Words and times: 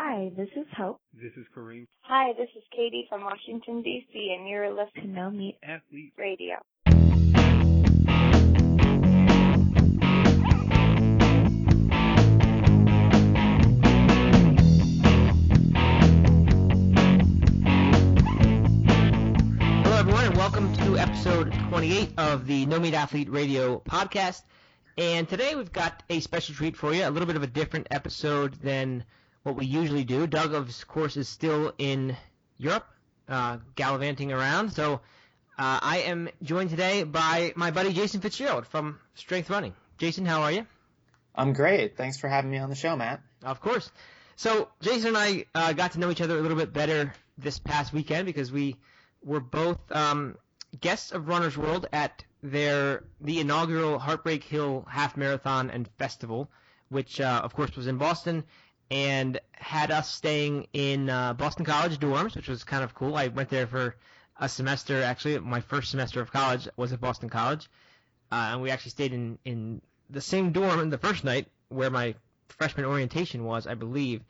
Hi, 0.00 0.30
this 0.36 0.48
is 0.54 0.64
Hope. 0.76 1.00
This 1.12 1.32
is 1.36 1.44
Kareem. 1.54 1.88
Hi, 2.02 2.32
this 2.38 2.48
is 2.56 2.62
Katie 2.70 3.06
from 3.08 3.24
Washington, 3.24 3.82
D.C., 3.82 4.36
and 4.38 4.48
you're 4.48 4.70
listening 4.70 5.06
to 5.06 5.08
No 5.08 5.28
Meat 5.28 5.58
Athlete 5.60 6.12
Radio. 6.16 6.54
Hello, 19.82 19.96
everyone, 19.98 20.26
and 20.26 20.36
welcome 20.36 20.72
to 20.76 20.96
episode 20.96 21.52
28 21.70 22.10
of 22.18 22.46
the 22.46 22.66
No 22.66 22.78
Meat 22.78 22.94
Athlete 22.94 23.28
Radio 23.30 23.80
podcast. 23.80 24.42
And 24.96 25.28
today 25.28 25.56
we've 25.56 25.72
got 25.72 26.04
a 26.08 26.20
special 26.20 26.54
treat 26.54 26.76
for 26.76 26.94
you, 26.94 27.04
a 27.04 27.10
little 27.10 27.26
bit 27.26 27.34
of 27.34 27.42
a 27.42 27.48
different 27.48 27.88
episode 27.90 28.54
than 28.62 29.02
what 29.48 29.56
we 29.56 29.64
usually 29.64 30.04
do. 30.04 30.26
Doug, 30.26 30.52
of 30.52 30.86
course, 30.86 31.16
is 31.16 31.26
still 31.26 31.72
in 31.78 32.14
Europe, 32.58 32.86
uh, 33.28 33.56
gallivanting 33.76 34.30
around. 34.30 34.72
So 34.72 35.00
uh, 35.58 35.80
I 35.82 36.02
am 36.06 36.28
joined 36.42 36.68
today 36.68 37.02
by 37.02 37.54
my 37.56 37.70
buddy 37.70 37.94
Jason 37.94 38.20
Fitzgerald 38.20 38.66
from 38.66 39.00
Strength 39.14 39.48
Running. 39.48 39.74
Jason, 39.96 40.26
how 40.26 40.42
are 40.42 40.52
you? 40.52 40.66
I'm 41.34 41.54
great. 41.54 41.96
Thanks 41.96 42.18
for 42.18 42.28
having 42.28 42.50
me 42.50 42.58
on 42.58 42.68
the 42.68 42.76
show, 42.76 42.94
Matt. 42.94 43.22
Of 43.42 43.60
course. 43.60 43.90
So 44.36 44.68
Jason 44.82 45.08
and 45.08 45.16
I 45.16 45.46
uh, 45.54 45.72
got 45.72 45.92
to 45.92 45.98
know 45.98 46.10
each 46.10 46.20
other 46.20 46.36
a 46.36 46.42
little 46.42 46.58
bit 46.58 46.72
better 46.74 47.14
this 47.38 47.58
past 47.58 47.92
weekend 47.92 48.26
because 48.26 48.52
we 48.52 48.76
were 49.24 49.40
both 49.40 49.78
um, 49.90 50.36
guests 50.78 51.10
of 51.12 51.26
Runner's 51.26 51.56
World 51.56 51.86
at 51.92 52.22
their 52.42 53.04
the 53.20 53.40
inaugural 53.40 53.98
Heartbreak 53.98 54.44
Hill 54.44 54.86
Half 54.88 55.16
Marathon 55.16 55.70
and 55.70 55.88
Festival, 55.98 56.50
which 56.90 57.18
uh, 57.18 57.40
of 57.42 57.54
course 57.54 57.74
was 57.76 57.86
in 57.86 57.96
Boston, 57.96 58.44
and 58.90 59.40
had 59.52 59.90
us 59.90 60.10
staying 60.10 60.66
in 60.72 61.10
uh, 61.10 61.34
Boston 61.34 61.64
College 61.64 61.98
dorms, 61.98 62.36
which 62.36 62.48
was 62.48 62.64
kind 62.64 62.82
of 62.82 62.94
cool. 62.94 63.16
I 63.16 63.28
went 63.28 63.50
there 63.50 63.66
for 63.66 63.96
a 64.40 64.48
semester. 64.48 65.02
Actually, 65.02 65.38
my 65.40 65.60
first 65.60 65.90
semester 65.90 66.20
of 66.20 66.32
college 66.32 66.68
was 66.76 66.92
at 66.92 67.00
Boston 67.00 67.28
College, 67.28 67.68
uh, 68.32 68.50
and 68.52 68.62
we 68.62 68.70
actually 68.70 68.90
stayed 68.90 69.12
in 69.12 69.38
in 69.44 69.82
the 70.10 70.20
same 70.20 70.52
dorm 70.52 70.90
the 70.90 70.98
first 70.98 71.24
night 71.24 71.48
where 71.68 71.90
my 71.90 72.14
freshman 72.48 72.86
orientation 72.86 73.44
was, 73.44 73.66
I 73.66 73.74
believe. 73.74 74.22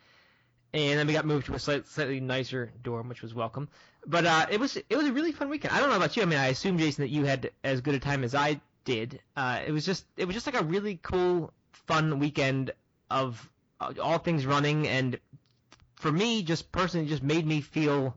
And 0.74 0.98
then 0.98 1.06
we 1.06 1.14
got 1.14 1.24
moved 1.24 1.46
to 1.46 1.54
a 1.54 1.58
slightly, 1.58 1.84
slightly 1.86 2.20
nicer 2.20 2.70
dorm, 2.82 3.08
which 3.08 3.22
was 3.22 3.34
welcome. 3.34 3.68
But 4.06 4.26
uh, 4.26 4.46
it 4.50 4.60
was 4.60 4.76
it 4.76 4.96
was 4.96 5.06
a 5.06 5.12
really 5.12 5.32
fun 5.32 5.48
weekend. 5.48 5.74
I 5.74 5.80
don't 5.80 5.88
know 5.88 5.96
about 5.96 6.16
you. 6.16 6.22
I 6.22 6.26
mean, 6.26 6.38
I 6.38 6.48
assume 6.48 6.78
Jason 6.78 7.02
that 7.02 7.10
you 7.10 7.24
had 7.24 7.50
as 7.64 7.80
good 7.80 7.94
a 7.94 7.98
time 7.98 8.24
as 8.24 8.34
I 8.34 8.60
did. 8.84 9.20
Uh, 9.36 9.60
it 9.66 9.72
was 9.72 9.86
just 9.86 10.04
it 10.16 10.24
was 10.26 10.34
just 10.34 10.46
like 10.46 10.60
a 10.60 10.64
really 10.64 10.98
cool, 11.02 11.52
fun 11.72 12.18
weekend 12.18 12.72
of 13.10 13.48
all 13.80 14.18
things 14.18 14.46
running, 14.46 14.86
and 14.88 15.18
for 15.96 16.10
me, 16.12 16.42
just 16.42 16.70
personally, 16.72 17.06
just 17.06 17.22
made 17.22 17.46
me 17.46 17.60
feel 17.60 18.16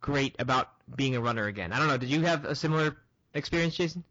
great 0.00 0.36
about 0.38 0.68
being 0.94 1.16
a 1.16 1.20
runner 1.20 1.46
again. 1.46 1.72
I 1.72 1.78
don't 1.78 1.88
know. 1.88 1.96
Did 1.96 2.10
you 2.10 2.22
have 2.22 2.44
a 2.44 2.54
similar 2.54 2.96
experience, 3.32 3.76
Jason? 3.76 4.04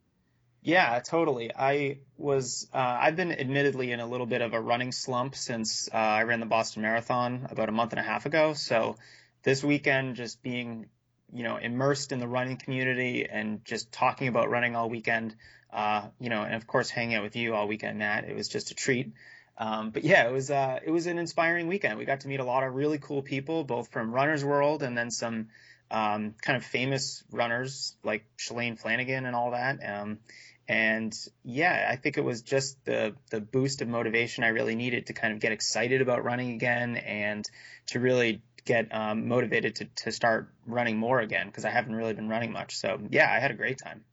Yeah, 0.64 1.00
totally. 1.00 1.52
I 1.54 2.00
was, 2.18 2.70
uh, 2.74 2.78
I've 2.78 3.18
been 3.18 3.34
admittedly 3.34 3.92
in 3.92 4.00
a 4.00 4.08
little 4.08 4.26
bit 4.26 4.42
of 4.42 4.54
a 4.54 4.62
running 4.62 4.94
slump 4.94 5.36
since 5.36 5.90
uh, 5.94 5.98
I 5.98 6.24
ran 6.24 6.40
the 6.40 6.46
Boston 6.46 6.84
Marathon 6.84 7.48
about 7.52 7.68
a 7.68 7.74
month 7.74 7.92
and 7.92 8.00
a 8.00 8.04
half 8.04 8.26
ago. 8.26 8.54
So 8.54 8.96
this 9.44 9.62
weekend, 9.62 10.16
just 10.16 10.42
being, 10.42 10.88
you 11.34 11.44
know, 11.44 11.58
immersed 11.58 12.14
in 12.14 12.20
the 12.20 12.30
running 12.30 12.56
community 12.56 13.28
and 13.30 13.66
just 13.66 13.92
talking 13.92 14.30
about 14.30 14.50
running 14.50 14.78
all 14.78 14.90
weekend, 14.90 15.36
uh, 15.74 16.08
you 16.18 16.30
know, 16.30 16.44
and 16.44 16.56
of 16.56 16.66
course 16.66 16.90
hanging 16.90 17.16
out 17.16 17.24
with 17.24 17.36
you 17.36 17.54
all 17.54 17.68
weekend, 17.68 18.00
Matt, 18.00 18.24
it 18.24 18.36
was 18.36 18.48
just 18.48 18.72
a 18.72 18.74
treat. 18.74 19.12
Um, 19.58 19.92
but 19.92 20.04
yeah, 20.04 20.28
it 20.28 20.32
was, 20.32 20.50
uh, 20.50 20.80
it 20.84 20.92
was 20.92 21.06
an 21.06 21.18
inspiring 21.18 21.68
weekend. 21.68 21.98
We 21.98 22.06
got 22.06 22.22
to 22.22 22.28
meet 22.28 22.40
a 22.40 22.46
lot 22.46 22.64
of 22.64 22.74
really 22.74 22.98
cool 22.98 23.22
people, 23.22 23.64
both 23.64 23.92
from 23.92 24.12
Runner's 24.12 24.44
World 24.44 24.82
and 24.84 24.98
then 24.98 25.12
some, 25.12 25.50
um, 25.92 26.34
kind 26.42 26.58
of 26.58 26.66
famous 26.66 27.24
runners 27.32 27.96
like 28.04 28.26
Shalane 28.38 28.80
Flanagan 28.80 29.26
and 29.26 29.36
all 29.36 29.52
that. 29.52 29.78
Um, 29.86 30.20
and 30.68 31.14
yeah, 31.44 31.88
I 31.90 31.98
think 31.98 32.18
it 32.18 32.24
was 32.24 32.42
just 32.42 32.84
the 32.86 33.16
the 33.30 33.42
boost 33.42 33.82
of 33.82 33.88
motivation 33.88 34.44
I 34.44 34.50
really 34.50 34.76
needed 34.76 35.08
to 35.08 35.14
kind 35.14 35.34
of 35.34 35.40
get 35.40 35.52
excited 35.52 36.02
about 36.02 36.24
running 36.24 36.52
again 36.54 36.96
and 36.96 37.46
to 37.88 38.00
really 38.00 38.42
get 38.66 38.94
um, 38.96 39.28
motivated 39.28 39.76
to 39.76 39.86
to 40.04 40.12
start 40.12 40.50
running 40.66 40.98
more 40.98 41.20
again 41.20 41.48
because 41.48 41.66
I 41.66 41.70
haven't 41.70 41.96
really 41.96 42.14
been 42.14 42.30
running 42.30 42.54
much. 42.54 42.78
So 42.78 42.98
yeah, 43.10 43.30
I 43.30 43.40
had 43.40 43.52
a 43.52 43.56
great 43.56 43.78
time. 43.78 44.06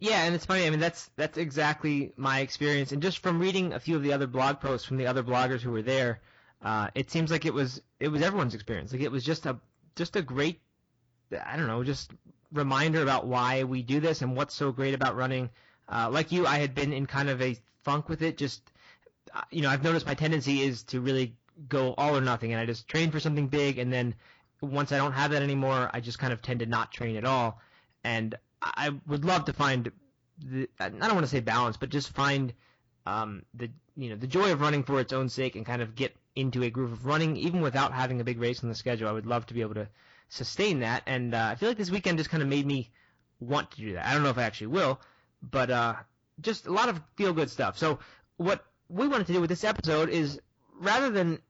Yeah, 0.00 0.24
and 0.24 0.34
it's 0.34 0.46
funny. 0.46 0.66
I 0.66 0.70
mean, 0.70 0.80
that's 0.80 1.10
that's 1.16 1.36
exactly 1.36 2.12
my 2.16 2.40
experience. 2.40 2.90
And 2.92 3.02
just 3.02 3.18
from 3.18 3.38
reading 3.38 3.74
a 3.74 3.80
few 3.80 3.96
of 3.96 4.02
the 4.02 4.14
other 4.14 4.26
blog 4.26 4.58
posts 4.58 4.86
from 4.86 4.96
the 4.96 5.06
other 5.06 5.22
bloggers 5.22 5.60
who 5.60 5.70
were 5.70 5.82
there, 5.82 6.20
uh, 6.62 6.88
it 6.94 7.10
seems 7.10 7.30
like 7.30 7.44
it 7.44 7.52
was 7.52 7.82
it 8.00 8.08
was 8.08 8.22
everyone's 8.22 8.54
experience. 8.54 8.92
Like 8.92 9.02
it 9.02 9.12
was 9.12 9.22
just 9.22 9.44
a 9.44 9.58
just 9.96 10.16
a 10.16 10.22
great, 10.22 10.60
I 11.44 11.56
don't 11.56 11.66
know, 11.66 11.84
just 11.84 12.12
reminder 12.50 13.02
about 13.02 13.26
why 13.26 13.64
we 13.64 13.82
do 13.82 14.00
this 14.00 14.22
and 14.22 14.34
what's 14.34 14.54
so 14.54 14.72
great 14.72 14.94
about 14.94 15.16
running. 15.16 15.50
Uh, 15.86 16.08
like 16.10 16.32
you, 16.32 16.46
I 16.46 16.58
had 16.58 16.74
been 16.74 16.94
in 16.94 17.04
kind 17.04 17.28
of 17.28 17.42
a 17.42 17.58
funk 17.82 18.08
with 18.08 18.22
it. 18.22 18.38
Just, 18.38 18.62
uh, 19.34 19.42
you 19.50 19.60
know, 19.60 19.68
I've 19.68 19.84
noticed 19.84 20.06
my 20.06 20.14
tendency 20.14 20.62
is 20.62 20.82
to 20.84 21.00
really 21.00 21.36
go 21.68 21.94
all 21.98 22.16
or 22.16 22.22
nothing, 22.22 22.52
and 22.52 22.60
I 22.60 22.64
just 22.64 22.88
train 22.88 23.10
for 23.10 23.20
something 23.20 23.48
big, 23.48 23.78
and 23.78 23.92
then 23.92 24.14
once 24.62 24.92
I 24.92 24.96
don't 24.96 25.12
have 25.12 25.32
that 25.32 25.42
anymore, 25.42 25.90
I 25.92 26.00
just 26.00 26.18
kind 26.18 26.32
of 26.32 26.40
tend 26.40 26.60
to 26.60 26.66
not 26.66 26.90
train 26.90 27.16
at 27.16 27.26
all. 27.26 27.60
And 28.02 28.34
I 28.62 28.90
would 29.06 29.24
love 29.24 29.46
to 29.46 29.52
find, 29.52 29.90
the, 30.44 30.68
I 30.78 30.88
don't 30.88 31.00
want 31.00 31.20
to 31.20 31.26
say 31.26 31.40
balance, 31.40 31.76
but 31.76 31.88
just 31.88 32.10
find 32.10 32.52
um, 33.06 33.42
the 33.54 33.70
you 33.96 34.10
know 34.10 34.16
the 34.16 34.26
joy 34.26 34.52
of 34.52 34.60
running 34.60 34.82
for 34.82 35.00
its 35.00 35.12
own 35.12 35.28
sake 35.28 35.56
and 35.56 35.66
kind 35.66 35.82
of 35.82 35.94
get 35.94 36.14
into 36.36 36.62
a 36.62 36.70
groove 36.70 36.92
of 36.92 37.06
running 37.06 37.36
even 37.36 37.60
without 37.60 37.92
having 37.92 38.20
a 38.20 38.24
big 38.24 38.38
race 38.38 38.62
on 38.62 38.68
the 38.68 38.74
schedule. 38.74 39.08
I 39.08 39.12
would 39.12 39.26
love 39.26 39.46
to 39.46 39.54
be 39.54 39.62
able 39.62 39.74
to 39.74 39.88
sustain 40.28 40.80
that. 40.80 41.02
And 41.06 41.34
uh, 41.34 41.48
I 41.50 41.54
feel 41.56 41.68
like 41.68 41.78
this 41.78 41.90
weekend 41.90 42.18
just 42.18 42.30
kind 42.30 42.42
of 42.42 42.48
made 42.48 42.66
me 42.66 42.90
want 43.40 43.70
to 43.72 43.76
do 43.78 43.92
that. 43.94 44.06
I 44.06 44.14
don't 44.14 44.22
know 44.22 44.30
if 44.30 44.38
I 44.38 44.44
actually 44.44 44.68
will, 44.68 45.00
but 45.42 45.70
uh, 45.70 45.94
just 46.40 46.66
a 46.66 46.72
lot 46.72 46.88
of 46.88 47.00
feel 47.16 47.32
good 47.32 47.50
stuff. 47.50 47.78
So 47.78 47.98
what 48.36 48.64
we 48.88 49.08
wanted 49.08 49.26
to 49.26 49.32
do 49.32 49.40
with 49.40 49.50
this 49.50 49.64
episode 49.64 50.08
is 50.08 50.40
rather 50.78 51.10
than 51.10 51.40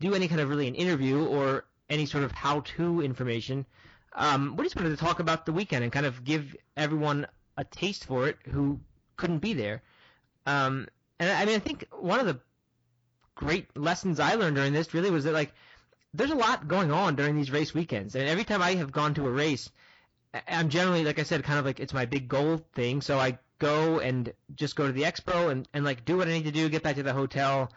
do 0.00 0.14
any 0.14 0.28
kind 0.28 0.40
of 0.40 0.48
really 0.48 0.68
an 0.68 0.74
interview 0.74 1.24
or 1.24 1.64
any 1.88 2.06
sort 2.06 2.24
of 2.24 2.32
how-to 2.32 3.00
information, 3.00 3.66
um, 4.14 4.56
we 4.56 4.64
just 4.64 4.76
wanted 4.76 4.90
to 4.90 4.96
talk 4.96 5.20
about 5.20 5.46
the 5.46 5.52
weekend 5.52 5.82
and 5.82 5.92
kind 5.92 6.06
of 6.06 6.24
give 6.24 6.56
everyone 6.76 7.26
a 7.56 7.64
taste 7.64 8.04
for 8.06 8.28
it 8.28 8.38
who 8.50 8.80
couldn't 9.16 9.38
be 9.38 9.54
there. 9.54 9.82
Um, 10.46 10.88
and 11.18 11.30
I 11.30 11.44
mean, 11.44 11.56
I 11.56 11.58
think 11.58 11.86
one 11.98 12.20
of 12.20 12.26
the 12.26 12.40
great 13.34 13.76
lessons 13.76 14.20
I 14.20 14.34
learned 14.34 14.56
during 14.56 14.72
this 14.72 14.94
really 14.94 15.10
was 15.10 15.24
that 15.24 15.32
like 15.32 15.52
there's 16.12 16.30
a 16.30 16.36
lot 16.36 16.68
going 16.68 16.92
on 16.92 17.16
during 17.16 17.34
these 17.34 17.50
race 17.50 17.74
weekends, 17.74 18.14
and 18.14 18.28
every 18.28 18.44
time 18.44 18.62
I 18.62 18.74
have 18.76 18.92
gone 18.92 19.14
to 19.14 19.26
a 19.26 19.30
race, 19.30 19.70
I'm 20.48 20.68
generally, 20.68 21.04
like 21.04 21.18
I 21.18 21.22
said, 21.24 21.42
kind 21.44 21.58
of 21.58 21.64
like 21.64 21.80
it's 21.80 21.92
my 21.92 22.06
big 22.06 22.28
goal 22.28 22.60
thing. 22.74 23.00
So 23.00 23.18
I 23.18 23.38
go 23.58 24.00
and 24.00 24.32
just 24.54 24.76
go 24.76 24.86
to 24.86 24.92
the 24.92 25.02
expo 25.02 25.50
and, 25.50 25.68
and 25.72 25.84
like 25.84 26.04
do 26.04 26.16
what 26.16 26.28
I 26.28 26.32
need 26.32 26.44
to 26.44 26.52
do, 26.52 26.68
get 26.68 26.82
back 26.82 26.96
to 26.96 27.02
the 27.02 27.12
hotel, 27.12 27.70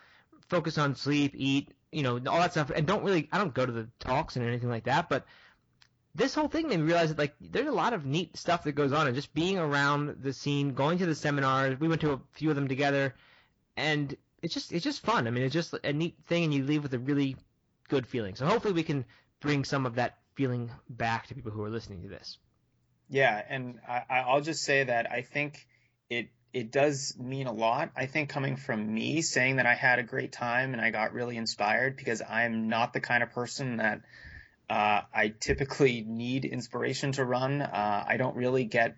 focus 0.49 0.77
on 0.77 0.95
sleep, 0.95 1.33
eat, 1.35 1.71
you 1.91 2.03
know, 2.03 2.15
all 2.27 2.39
that 2.39 2.51
stuff, 2.51 2.71
and 2.75 2.85
don't 2.85 3.03
really, 3.03 3.27
I 3.31 3.37
don't 3.37 3.53
go 3.53 3.65
to 3.65 3.71
the 3.71 3.87
talks 3.99 4.35
and 4.35 4.45
anything 4.45 4.69
like 4.69 4.85
that. 4.85 5.09
But 5.09 5.25
this 6.17 6.33
whole 6.33 6.47
thing 6.47 6.67
made 6.67 6.79
me 6.79 6.85
realize 6.85 7.09
that 7.09 7.17
like 7.19 7.35
there's 7.39 7.67
a 7.67 7.71
lot 7.71 7.93
of 7.93 8.05
neat 8.05 8.35
stuff 8.35 8.63
that 8.63 8.71
goes 8.71 8.91
on, 8.91 9.05
and 9.05 9.15
just 9.15 9.33
being 9.35 9.59
around 9.59 10.23
the 10.23 10.33
scene, 10.33 10.73
going 10.73 10.97
to 10.97 11.05
the 11.05 11.13
seminars, 11.13 11.79
we 11.79 11.87
went 11.87 12.01
to 12.01 12.13
a 12.13 12.19
few 12.33 12.49
of 12.49 12.55
them 12.55 12.67
together, 12.67 13.13
and 13.77 14.17
it's 14.41 14.53
just 14.53 14.73
it's 14.73 14.83
just 14.83 15.01
fun. 15.01 15.27
I 15.27 15.29
mean, 15.29 15.43
it's 15.43 15.53
just 15.53 15.75
a 15.83 15.93
neat 15.93 16.15
thing, 16.25 16.43
and 16.43 16.53
you 16.53 16.63
leave 16.63 16.81
with 16.81 16.93
a 16.95 16.99
really 16.99 17.37
good 17.87 18.07
feeling. 18.07 18.35
So 18.35 18.47
hopefully 18.47 18.73
we 18.73 18.83
can 18.83 19.05
bring 19.39 19.63
some 19.63 19.85
of 19.85 19.95
that 19.95 20.17
feeling 20.33 20.71
back 20.89 21.27
to 21.27 21.35
people 21.35 21.51
who 21.51 21.63
are 21.63 21.69
listening 21.69 22.01
to 22.01 22.09
this. 22.09 22.39
Yeah, 23.09 23.39
and 23.47 23.79
I, 23.87 24.01
I'll 24.09 24.41
just 24.41 24.63
say 24.63 24.83
that 24.85 25.11
I 25.11 25.21
think 25.21 25.67
it 26.09 26.29
it 26.51 26.71
does 26.71 27.15
mean 27.19 27.45
a 27.45 27.53
lot. 27.53 27.91
I 27.95 28.07
think 28.07 28.29
coming 28.29 28.55
from 28.55 28.91
me 28.91 29.21
saying 29.21 29.57
that 29.57 29.67
I 29.67 29.75
had 29.75 29.99
a 29.99 30.03
great 30.03 30.31
time 30.31 30.73
and 30.73 30.81
I 30.81 30.89
got 30.89 31.13
really 31.13 31.37
inspired 31.37 31.95
because 31.95 32.23
I'm 32.27 32.69
not 32.69 32.93
the 32.93 33.01
kind 33.01 33.21
of 33.21 33.31
person 33.31 33.77
that 33.77 34.01
uh, 34.69 35.01
I 35.13 35.33
typically 35.39 36.03
need 36.05 36.45
inspiration 36.45 37.13
to 37.13 37.25
run. 37.25 37.61
Uh, 37.61 38.05
I 38.07 38.17
don't 38.17 38.35
really 38.35 38.65
get 38.65 38.95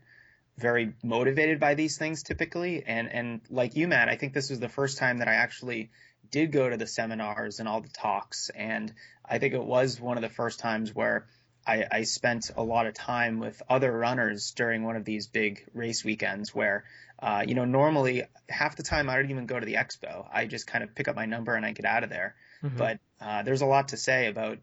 very 0.58 0.94
motivated 1.04 1.60
by 1.60 1.76
these 1.76 1.98
things 1.98 2.24
typically, 2.24 2.84
and 2.86 3.12
and 3.12 3.42
like 3.50 3.76
you, 3.76 3.88
Matt, 3.88 4.10
I 4.10 4.16
think 4.16 4.34
this 4.34 4.50
was 4.50 4.60
the 4.60 4.70
first 4.70 4.98
time 4.98 5.20
that 5.20 5.28
I 5.28 5.36
actually 5.36 5.92
did 6.32 6.52
go 6.52 6.70
to 6.70 6.78
the 6.78 6.88
seminars 6.88 7.60
and 7.60 7.68
all 7.68 7.82
the 7.82 7.90
talks. 7.90 8.50
And 8.50 8.94
I 9.26 9.40
think 9.40 9.54
it 9.54 9.64
was 9.64 10.00
one 10.00 10.18
of 10.18 10.22
the 10.22 10.30
first 10.30 10.60
times 10.60 10.94
where 10.94 11.28
I, 11.66 11.86
I, 11.92 12.04
spent 12.04 12.52
a 12.56 12.64
lot 12.64 12.88
of 12.88 12.94
time 12.94 13.40
with 13.40 13.62
other 13.70 13.92
runners 13.92 14.54
during 14.56 14.84
one 14.84 14.96
of 14.96 15.06
these 15.06 15.28
big 15.28 15.66
race 15.74 16.04
weekends 16.04 16.56
where, 16.56 16.86
uh, 17.22 17.44
you 17.46 17.54
know, 17.54 17.66
normally 17.66 18.24
half 18.48 18.76
the 18.76 18.84
time 18.84 19.10
I 19.10 19.18
don't 19.18 19.30
even 19.30 19.46
go 19.46 19.60
to 19.60 19.66
the 19.66 19.76
expo. 19.76 20.26
I 20.32 20.46
just 20.46 20.68
kind 20.68 20.84
of 20.84 20.96
pick 20.96 21.08
up 21.08 21.16
my 21.16 21.26
number 21.26 21.54
and 21.54 21.66
I 21.66 21.72
get 21.74 21.86
out 21.86 22.04
of 22.04 22.10
there. 22.10 22.36
Mm-hmm. 22.64 22.78
But 22.78 23.00
uh, 23.22 23.44
there's 23.44 23.62
a 23.62 23.66
lot 23.66 23.90
to 23.90 23.98
say 23.98 24.28
about, 24.28 24.60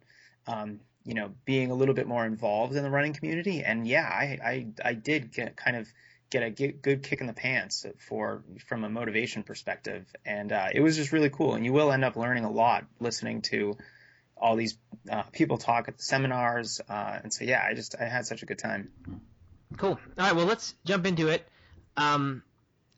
um, 0.47 0.81
you 1.07 1.15
know, 1.15 1.31
being 1.45 1.71
a 1.71 1.75
little 1.75 1.95
bit 1.95 2.07
more 2.07 2.27
involved 2.27 2.75
in 2.75 2.83
the 2.83 2.91
running 2.91 3.13
community. 3.13 3.63
And 3.63 3.87
yeah, 3.87 4.03
I, 4.03 4.39
I, 4.45 4.67
I 4.85 4.93
did 4.95 5.33
get 5.33 5.57
kind 5.57 5.77
of 5.77 5.89
get 6.31 6.43
a 6.43 6.51
good 6.51 7.05
kick 7.05 7.21
in 7.21 7.29
the 7.29 7.33
pants 7.33 7.87
for 8.09 8.43
from 8.67 8.83
a 8.83 8.89
motivation 8.89 9.45
perspective, 9.45 10.05
and 10.25 10.51
uh, 10.51 10.67
it 10.75 10.81
was 10.81 10.97
just 10.97 11.13
really 11.13 11.31
cool. 11.31 11.55
And 11.55 11.65
you 11.65 11.73
will 11.73 11.93
end 11.93 12.05
up 12.05 12.17
learning 12.17 12.45
a 12.45 12.51
lot 12.51 12.85
listening 12.99 13.43
to 13.43 13.77
all 14.37 14.57
these 14.57 14.77
uh, 15.11 15.23
people 15.33 15.57
talk 15.57 15.89
at 15.89 15.97
the 15.97 16.03
seminars, 16.03 16.81
uh, 16.89 17.21
and 17.23 17.33
so 17.33 17.45
yeah, 17.45 17.65
I 17.65 17.75
just 17.75 17.95
I 17.99 18.05
had 18.05 18.27
such 18.27 18.43
a 18.43 18.47
good 18.47 18.59
time. 18.59 18.91
Cool. 19.77 19.91
All 19.91 19.99
right, 20.19 20.35
well 20.35 20.47
let's 20.47 20.75
jump 20.85 21.07
into 21.07 21.29
it. 21.29 21.47
Um, 21.97 22.43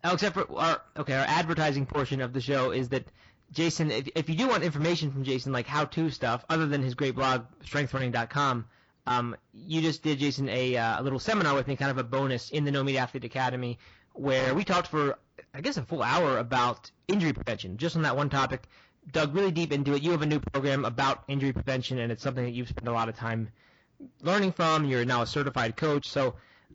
except 0.02 0.34
for 0.34 0.46
our 0.58 0.80
okay, 0.96 1.14
our 1.14 1.26
advertising 1.28 1.84
portion 1.84 2.22
of 2.22 2.32
the 2.32 2.40
show 2.40 2.70
is 2.70 2.88
that 2.88 3.04
Jason, 3.52 3.90
if, 3.90 4.08
if 4.14 4.28
you 4.28 4.34
do 4.34 4.48
want 4.48 4.62
information 4.62 5.10
from 5.10 5.24
Jason, 5.24 5.52
like 5.52 5.66
how-to 5.66 6.10
stuff, 6.10 6.44
other 6.48 6.66
than 6.66 6.82
his 6.82 6.94
great 6.94 7.14
blog, 7.14 7.44
strengthrunning.com, 7.64 8.66
um, 9.06 9.36
you 9.54 9.80
just 9.80 10.02
did, 10.02 10.18
Jason, 10.18 10.48
a, 10.50 10.76
uh, 10.76 11.00
a 11.00 11.02
little 11.02 11.18
seminar 11.18 11.54
with 11.54 11.66
me, 11.66 11.76
kind 11.76 11.90
of 11.90 11.98
a 11.98 12.04
bonus 12.04 12.50
in 12.50 12.64
the 12.64 12.70
No 12.70 12.84
Meat 12.84 12.98
Athlete 12.98 13.24
Academy, 13.24 13.78
where 14.12 14.54
we 14.54 14.64
talked 14.64 14.88
for, 14.88 15.18
I 15.54 15.62
guess, 15.62 15.78
a 15.78 15.82
full 15.82 16.02
hour 16.02 16.36
about 16.38 16.90
injury 17.06 17.32
prevention, 17.32 17.78
just 17.78 17.96
on 17.96 18.02
that 18.02 18.16
one 18.16 18.28
topic. 18.28 18.68
Dug 19.10 19.34
really 19.34 19.50
deep 19.50 19.72
into 19.72 19.94
it. 19.94 20.02
You 20.02 20.10
have 20.10 20.20
a 20.20 20.26
new 20.26 20.40
program 20.40 20.84
about 20.84 21.24
injury 21.28 21.54
prevention, 21.54 21.98
and 21.98 22.12
it's 22.12 22.22
something 22.22 22.44
that 22.44 22.50
you've 22.50 22.68
spent 22.68 22.86
a 22.86 22.92
lot 22.92 23.08
of 23.08 23.16
time 23.16 23.48
learning 24.20 24.52
from. 24.52 24.84
You're 24.84 25.06
now 25.06 25.22
a 25.22 25.26
certified 25.26 25.76
coach, 25.76 26.08
so 26.10 26.34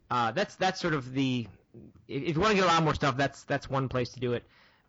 uh, 0.09 0.31
that's 0.31 0.55
that's 0.55 0.81
sort 0.81 0.95
of 0.95 1.13
the. 1.13 1.47
If 2.07 2.35
you 2.35 2.41
want 2.41 2.51
to 2.51 2.55
get 2.55 2.63
a 2.63 2.67
lot 2.67 2.83
more 2.83 2.95
stuff, 2.95 3.15
that's 3.15 3.43
that's 3.43 3.69
one 3.69 3.87
place 3.87 4.09
to 4.13 4.19
do 4.19 4.33
it. 4.33 4.43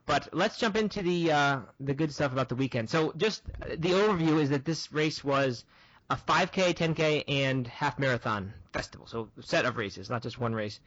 But 0.06 0.28
let's 0.32 0.58
jump 0.58 0.76
into 0.76 1.02
the 1.02 1.32
uh, 1.32 1.60
the 1.80 1.94
good 1.94 2.12
stuff 2.12 2.32
about 2.32 2.48
the 2.48 2.54
weekend. 2.54 2.90
So 2.90 3.12
just 3.16 3.42
the 3.60 3.90
overview 3.90 4.40
is 4.40 4.50
that 4.50 4.64
this 4.64 4.92
race 4.92 5.24
was 5.24 5.64
a 6.10 6.16
5K, 6.16 6.74
10K, 6.74 7.24
and 7.26 7.66
half 7.66 7.98
marathon 7.98 8.52
festival. 8.72 9.06
So 9.06 9.30
a 9.38 9.42
set 9.42 9.64
of 9.64 9.76
races, 9.76 10.10
not 10.10 10.22
just 10.22 10.38
one 10.38 10.54
race. 10.54 10.80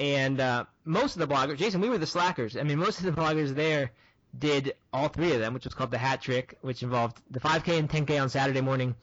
And 0.00 0.40
uh, 0.40 0.64
most 0.84 1.14
of 1.16 1.20
the 1.20 1.32
bloggers, 1.32 1.58
Jason, 1.58 1.80
we 1.80 1.88
were 1.88 1.98
the 1.98 2.06
slackers. 2.06 2.56
I 2.56 2.64
mean, 2.64 2.78
most 2.78 2.98
of 2.98 3.04
the 3.04 3.12
bloggers 3.12 3.54
there 3.54 3.92
did 4.36 4.74
all 4.92 5.06
three 5.08 5.32
of 5.32 5.38
them, 5.38 5.54
which 5.54 5.64
was 5.64 5.74
called 5.74 5.92
the 5.92 5.98
hat 5.98 6.20
trick, 6.20 6.58
which 6.62 6.82
involved 6.82 7.20
the 7.30 7.38
5K 7.38 7.78
and 7.78 7.88
10K 7.88 8.20
on 8.20 8.28
Saturday 8.28 8.60
morning, 8.60 8.96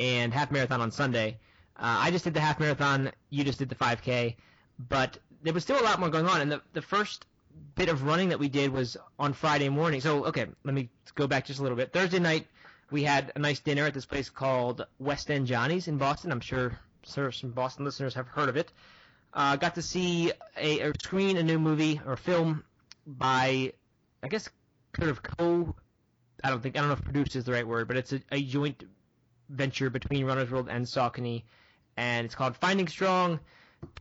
and 0.00 0.34
half 0.34 0.50
marathon 0.50 0.80
on 0.80 0.90
Sunday. 0.90 1.38
Uh, 1.76 2.02
I 2.02 2.10
just 2.10 2.24
did 2.24 2.34
the 2.34 2.40
half 2.40 2.58
marathon. 2.58 3.12
You 3.30 3.44
just 3.44 3.60
did 3.60 3.68
the 3.68 3.76
5K, 3.76 4.34
but 4.88 5.18
there 5.42 5.52
was 5.52 5.62
still 5.62 5.80
a 5.80 5.84
lot 5.84 6.00
more 6.00 6.08
going 6.08 6.26
on. 6.26 6.40
And 6.40 6.50
the 6.50 6.62
the 6.72 6.82
first 6.82 7.26
bit 7.74 7.88
of 7.88 8.04
running 8.04 8.28
that 8.30 8.38
we 8.38 8.48
did 8.48 8.72
was 8.72 8.96
on 9.18 9.32
Friday 9.32 9.68
morning. 9.68 10.00
So, 10.00 10.24
okay, 10.26 10.46
let 10.64 10.74
me 10.74 10.88
go 11.14 11.26
back 11.26 11.46
just 11.46 11.60
a 11.60 11.62
little 11.62 11.76
bit. 11.76 11.92
Thursday 11.92 12.18
night, 12.18 12.46
we 12.90 13.02
had 13.02 13.32
a 13.34 13.38
nice 13.38 13.60
dinner 13.60 13.84
at 13.84 13.94
this 13.94 14.06
place 14.06 14.30
called 14.30 14.86
West 14.98 15.30
End 15.30 15.46
Johnny's 15.46 15.88
in 15.88 15.98
Boston. 15.98 16.30
I'm 16.32 16.40
sure 16.40 16.78
some 17.04 17.50
Boston 17.50 17.84
listeners 17.84 18.14
have 18.14 18.28
heard 18.28 18.48
of 18.48 18.56
it. 18.56 18.72
Uh, 19.32 19.56
got 19.56 19.74
to 19.74 19.82
see 19.82 20.32
a 20.56 20.92
screen 21.02 21.36
a 21.36 21.42
new 21.42 21.58
movie 21.58 22.00
or 22.06 22.16
film 22.16 22.62
by, 23.06 23.72
I 24.22 24.28
guess, 24.28 24.48
sort 24.96 25.10
of 25.10 25.22
co. 25.22 25.74
I 26.42 26.50
don't 26.50 26.62
think 26.62 26.76
I 26.76 26.80
don't 26.80 26.88
know 26.88 26.94
if 26.94 27.02
produced 27.02 27.36
is 27.36 27.44
the 27.44 27.52
right 27.52 27.66
word, 27.66 27.88
but 27.88 27.96
it's 27.96 28.12
a, 28.12 28.20
a 28.30 28.42
joint 28.42 28.84
venture 29.48 29.90
between 29.90 30.24
Runner's 30.24 30.50
World 30.50 30.68
and 30.70 30.86
Saucony, 30.86 31.42
and 31.96 32.24
it's 32.24 32.34
called 32.34 32.56
Finding 32.56 32.86
Strong. 32.86 33.40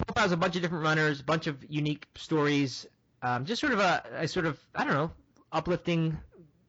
Profiles 0.05 0.31
a 0.31 0.37
bunch 0.37 0.55
of 0.55 0.61
different 0.61 0.83
runners, 0.83 1.19
a 1.19 1.23
bunch 1.23 1.47
of 1.47 1.57
unique 1.67 2.07
stories, 2.15 2.85
um, 3.23 3.45
just 3.45 3.61
sort 3.61 3.73
of 3.73 3.79
a, 3.79 4.03
a, 4.17 4.27
sort 4.27 4.45
of 4.45 4.59
I 4.75 4.83
don't 4.83 4.93
know 4.93 5.11
uplifting 5.51 6.17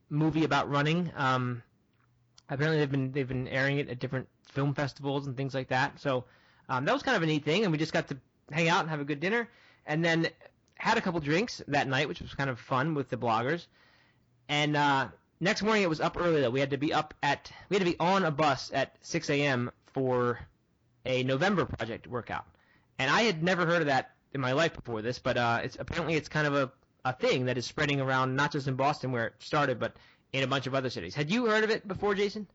movie 0.09 0.45
about 0.45 0.71
running. 0.71 1.13
Um, 1.17 1.63
apparently 2.49 2.79
they've 2.79 2.91
been 2.91 3.13
they've 3.13 3.29
been 3.29 3.49
airing 3.49 3.79
it 3.79 3.91
at 3.91 3.99
different 3.99 4.29
film 4.45 4.73
festivals 4.73 5.27
and 5.27 5.37
things 5.37 5.53
like 5.53 5.69
that. 5.69 6.01
So 6.01 6.25
um, 6.69 6.85
that 6.85 6.95
was 6.95 7.03
kind 7.03 7.17
of 7.17 7.23
a 7.23 7.27
neat 7.27 7.45
thing, 7.45 7.65
and 7.65 7.73
we 7.73 7.79
just 7.79 7.93
got 7.93 8.09
to 8.09 8.17
hang 8.51 8.69
out 8.69 8.81
and 8.81 8.89
have 8.89 9.01
a 9.01 9.05
good 9.05 9.21
dinner, 9.21 9.49
and 9.85 10.05
then 10.05 10.29
had 10.77 10.97
a 10.97 11.01
couple 11.01 11.21
drinks 11.21 11.61
that 11.69 11.89
night, 11.89 12.09
which 12.09 12.21
was 12.21 12.33
kind 12.35 12.49
of 12.49 12.59
fun 12.59 12.95
with 12.95 13.09
the 13.09 13.17
bloggers. 13.17 13.67
And 14.49 14.77
uh, 14.77 15.09
next 15.41 15.63
morning 15.63 15.83
it 15.83 15.89
was 15.89 16.01
up 16.01 16.17
early 16.17 16.41
though. 16.41 16.51
We 16.51 16.61
had 16.61 16.71
to 16.71 16.79
be 16.79 16.93
up 16.95 17.15
at 17.23 17.51
we 17.69 17.77
had 17.77 17.85
to 17.85 17.91
be 17.91 17.99
on 17.99 18.25
a 18.25 18.31
bus 18.31 18.71
at 18.73 18.95
6 19.01 19.29
a.m. 19.31 19.73
for 19.87 20.39
a 21.05 21.25
November 21.25 21.65
project 21.65 22.07
workout, 22.07 22.47
and 22.99 23.11
I 23.11 23.23
had 23.23 23.43
never 23.43 23.67
heard 23.67 23.81
of 23.81 23.89
that 23.89 24.14
in 24.35 24.41
my 24.41 24.53
life 24.53 24.75
before 24.75 25.01
this, 25.01 25.19
but 25.19 25.37
uh, 25.37 25.61
it's 25.63 25.77
apparently 25.79 26.15
it's 26.15 26.29
kind 26.29 26.47
of 26.47 26.55
a, 26.55 26.73
a 27.05 27.13
thing 27.13 27.47
that 27.47 27.57
is 27.57 27.65
spreading 27.65 28.01
around 28.01 28.35
not 28.35 28.53
just 28.53 28.67
in 28.67 28.75
Boston 28.75 29.13
where 29.13 29.29
it 29.29 29.35
started, 29.39 29.79
but 29.79 29.95
in 30.33 30.43
a 30.43 30.47
bunch 30.47 30.67
of 30.67 30.75
other 30.75 30.91
cities. 30.91 31.15
Had 31.15 31.31
you 31.31 31.47
heard 31.47 31.65
of 31.65 31.71
it 31.71 31.87
before, 31.87 32.15
Jason? 32.15 32.49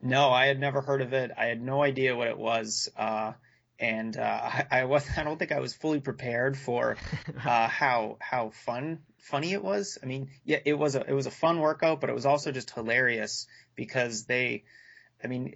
No, 0.00 0.30
I 0.30 0.46
had 0.46 0.60
never 0.60 0.80
heard 0.80 1.02
of 1.02 1.12
it. 1.12 1.32
I 1.36 1.46
had 1.46 1.60
no 1.60 1.82
idea 1.82 2.14
what 2.14 2.28
it 2.28 2.38
was, 2.38 2.88
uh, 2.96 3.32
and 3.78 4.16
uh, 4.16 4.20
I, 4.22 4.66
I 4.70 4.84
was 4.84 5.06
I 5.16 5.24
don't 5.24 5.38
think 5.38 5.50
I 5.50 5.60
was 5.60 5.74
fully 5.74 6.00
prepared 6.00 6.56
for 6.56 6.96
uh, 7.44 7.68
how 7.68 8.16
how 8.20 8.50
fun 8.50 9.00
funny 9.18 9.52
it 9.52 9.64
was. 9.64 9.98
I 10.02 10.06
mean, 10.06 10.30
yeah, 10.44 10.58
it 10.64 10.74
was 10.74 10.94
a 10.94 11.00
it 11.02 11.12
was 11.12 11.26
a 11.26 11.32
fun 11.32 11.58
workout, 11.58 12.00
but 12.00 12.10
it 12.10 12.14
was 12.14 12.26
also 12.26 12.52
just 12.52 12.70
hilarious 12.70 13.46
because 13.74 14.24
they, 14.26 14.64
I 15.22 15.26
mean, 15.26 15.54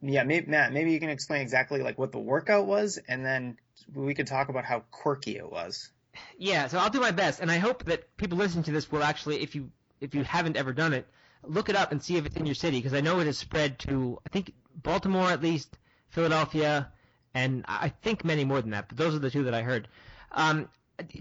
yeah, 0.00 0.22
maybe, 0.22 0.46
Matt, 0.46 0.72
maybe 0.72 0.92
you 0.92 1.00
can 1.00 1.10
explain 1.10 1.42
exactly 1.42 1.82
like 1.82 1.98
what 1.98 2.12
the 2.12 2.20
workout 2.20 2.66
was, 2.66 3.00
and 3.08 3.24
then 3.24 3.56
we 3.94 4.14
could 4.14 4.26
talk 4.26 4.48
about 4.48 4.64
how 4.64 4.80
quirky 4.90 5.36
it 5.36 5.50
was. 5.50 5.90
Yeah, 6.36 6.66
so 6.66 6.78
I'll 6.78 6.90
do 6.90 7.00
my 7.00 7.10
best, 7.10 7.40
and 7.40 7.50
I 7.50 7.58
hope 7.58 7.84
that 7.84 8.16
people 8.16 8.38
listening 8.38 8.64
to 8.64 8.72
this 8.72 8.90
will 8.90 9.02
actually, 9.02 9.42
if 9.42 9.54
you 9.54 9.70
if 10.00 10.14
you 10.14 10.24
haven't 10.24 10.56
ever 10.56 10.72
done 10.72 10.92
it, 10.92 11.06
look 11.44 11.68
it 11.68 11.76
up 11.76 11.92
and 11.92 12.02
see 12.02 12.16
if 12.16 12.26
it's 12.26 12.36
in 12.36 12.46
your 12.46 12.54
city 12.54 12.78
because 12.78 12.94
I 12.94 13.00
know 13.00 13.20
it 13.20 13.26
has 13.26 13.38
spread 13.38 13.78
to 13.80 14.18
I 14.26 14.28
think 14.30 14.52
Baltimore 14.82 15.30
at 15.30 15.42
least, 15.42 15.76
Philadelphia, 16.08 16.90
and 17.34 17.64
I 17.68 17.88
think 17.88 18.24
many 18.24 18.44
more 18.44 18.60
than 18.60 18.70
that. 18.70 18.88
But 18.88 18.96
those 18.96 19.14
are 19.14 19.18
the 19.18 19.30
two 19.30 19.44
that 19.44 19.54
I 19.54 19.62
heard. 19.62 19.88
Um, 20.32 20.68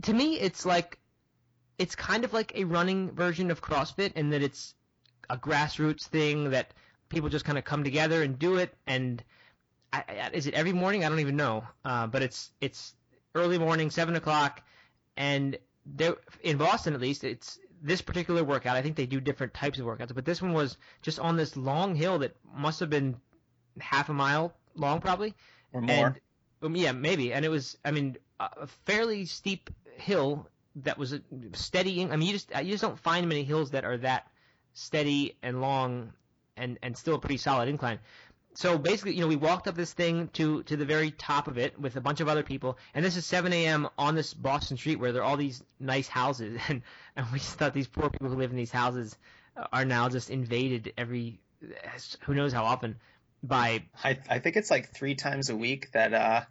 to 0.04 0.14
me, 0.14 0.40
it's 0.40 0.66
like 0.66 1.00
it's 1.78 1.96
kind 1.96 2.24
of 2.24 2.34
like 2.34 2.54
a 2.56 2.64
running 2.64 3.12
version 3.12 3.52
of 3.52 3.62
CrossFit 3.62 4.14
in 4.14 4.30
that 4.32 4.42
it's 4.42 4.74
a 5.30 5.38
grassroots 5.38 6.04
thing 6.04 6.52
that 6.52 6.74
people 7.10 7.30
just 7.30 7.46
kind 7.46 7.58
of 7.58 7.64
come 7.64 7.84
together 7.84 8.24
and 8.24 8.40
do 8.40 8.58
it. 8.58 8.74
And 8.88 9.24
I, 9.94 10.30
is 10.34 10.48
it 10.48 10.54
every 10.54 10.74
morning? 10.74 11.06
I 11.06 11.10
don't 11.10 11.20
even 11.20 11.38
know. 11.38 11.64
Uh, 11.86 12.08
but 12.08 12.22
it's 12.22 12.52
it's 12.62 12.94
early 13.36 13.58
morning, 13.58 13.90
seven 13.90 14.16
o'clock, 14.16 14.62
and 15.16 15.58
there 15.86 16.16
in 16.42 16.58
Boston 16.58 16.94
at 16.94 17.02
least, 17.02 17.24
it's 17.24 17.60
this 17.82 18.02
particular 18.02 18.44
workout. 18.44 18.76
I 18.76 18.82
think 18.82 18.96
they 18.96 19.06
do 19.06 19.20
different 19.20 19.54
types 19.54 19.80
of 19.80 19.86
workouts, 19.86 20.14
but 20.14 20.26
this 20.26 20.42
one 20.42 20.54
was 20.54 20.78
just 21.02 21.20
on 21.20 21.38
this 21.38 21.56
long 21.56 21.96
hill 21.96 22.20
that 22.20 22.36
must 22.56 22.80
have 22.80 22.90
been 22.90 23.16
half 23.80 24.10
a 24.10 24.14
mile 24.14 24.54
long, 24.76 25.00
probably, 25.00 25.36
or 25.74 25.82
more. 25.82 26.08
And, 26.08 26.20
um, 26.62 26.76
yeah, 26.76 26.92
maybe. 26.92 27.34
And 27.34 27.46
it 27.46 27.50
was, 27.50 27.78
I 27.86 27.92
mean, 27.92 28.18
a 28.40 28.68
fairly 28.86 29.26
steep 29.26 29.70
hill 29.96 30.48
that 30.78 30.98
was 30.98 31.20
steadying. 31.54 32.12
I 32.12 32.16
mean, 32.16 32.28
you 32.28 32.34
just 32.34 32.52
you 32.52 32.72
just 32.72 32.84
don't 32.84 33.00
find 33.00 33.28
many 33.28 33.44
hills 33.44 33.72
that 33.72 33.86
are 33.86 33.98
that 33.98 34.28
steady 34.74 35.38
and 35.42 35.62
long 35.62 36.14
and 36.56 36.78
and 36.84 36.98
still 36.98 37.16
a 37.16 37.20
pretty 37.20 37.38
solid 37.38 37.70
incline. 37.70 38.00
So 38.58 38.80
basically, 38.80 39.14
you 39.14 39.22
know, 39.22 39.28
we 39.28 39.36
walked 39.36 39.68
up 39.68 39.76
this 39.76 39.94
thing 39.94 40.30
to 40.34 40.64
to 40.64 40.76
the 40.76 40.84
very 40.84 41.12
top 41.12 41.48
of 41.48 41.60
it 41.60 41.80
with 41.80 41.96
a 41.96 42.02
bunch 42.02 42.22
of 42.22 42.28
other 42.28 42.42
people, 42.42 42.80
and 42.96 43.06
this 43.06 43.16
is 43.16 43.24
7 43.24 43.54
a.m. 43.54 43.88
on 44.00 44.16
this 44.16 44.34
Boston 44.34 44.78
street 44.78 44.96
where 44.96 45.12
there 45.12 45.22
are 45.22 45.26
all 45.26 45.38
these 45.38 45.64
nice 45.80 46.08
houses, 46.08 46.60
and 46.68 46.82
and 47.16 47.28
we 47.32 47.38
just 47.38 47.60
thought 47.60 47.76
these 47.76 47.88
poor 47.88 48.10
people 48.10 48.30
who 48.30 48.36
live 48.36 48.50
in 48.50 48.58
these 48.58 48.72
houses 48.72 49.16
are 49.72 49.86
now 49.86 50.10
just 50.10 50.32
invaded 50.32 50.92
every 50.98 51.40
who 52.22 52.34
knows 52.34 52.52
how 52.52 52.64
often 52.64 52.96
by 53.44 53.84
I 54.04 54.18
I 54.28 54.40
think 54.40 54.56
it's 54.56 54.72
like 54.72 54.92
three 54.92 55.14
times 55.14 55.52
a 55.52 55.56
week 55.56 55.92
that 55.92 56.16
uh 56.16 56.42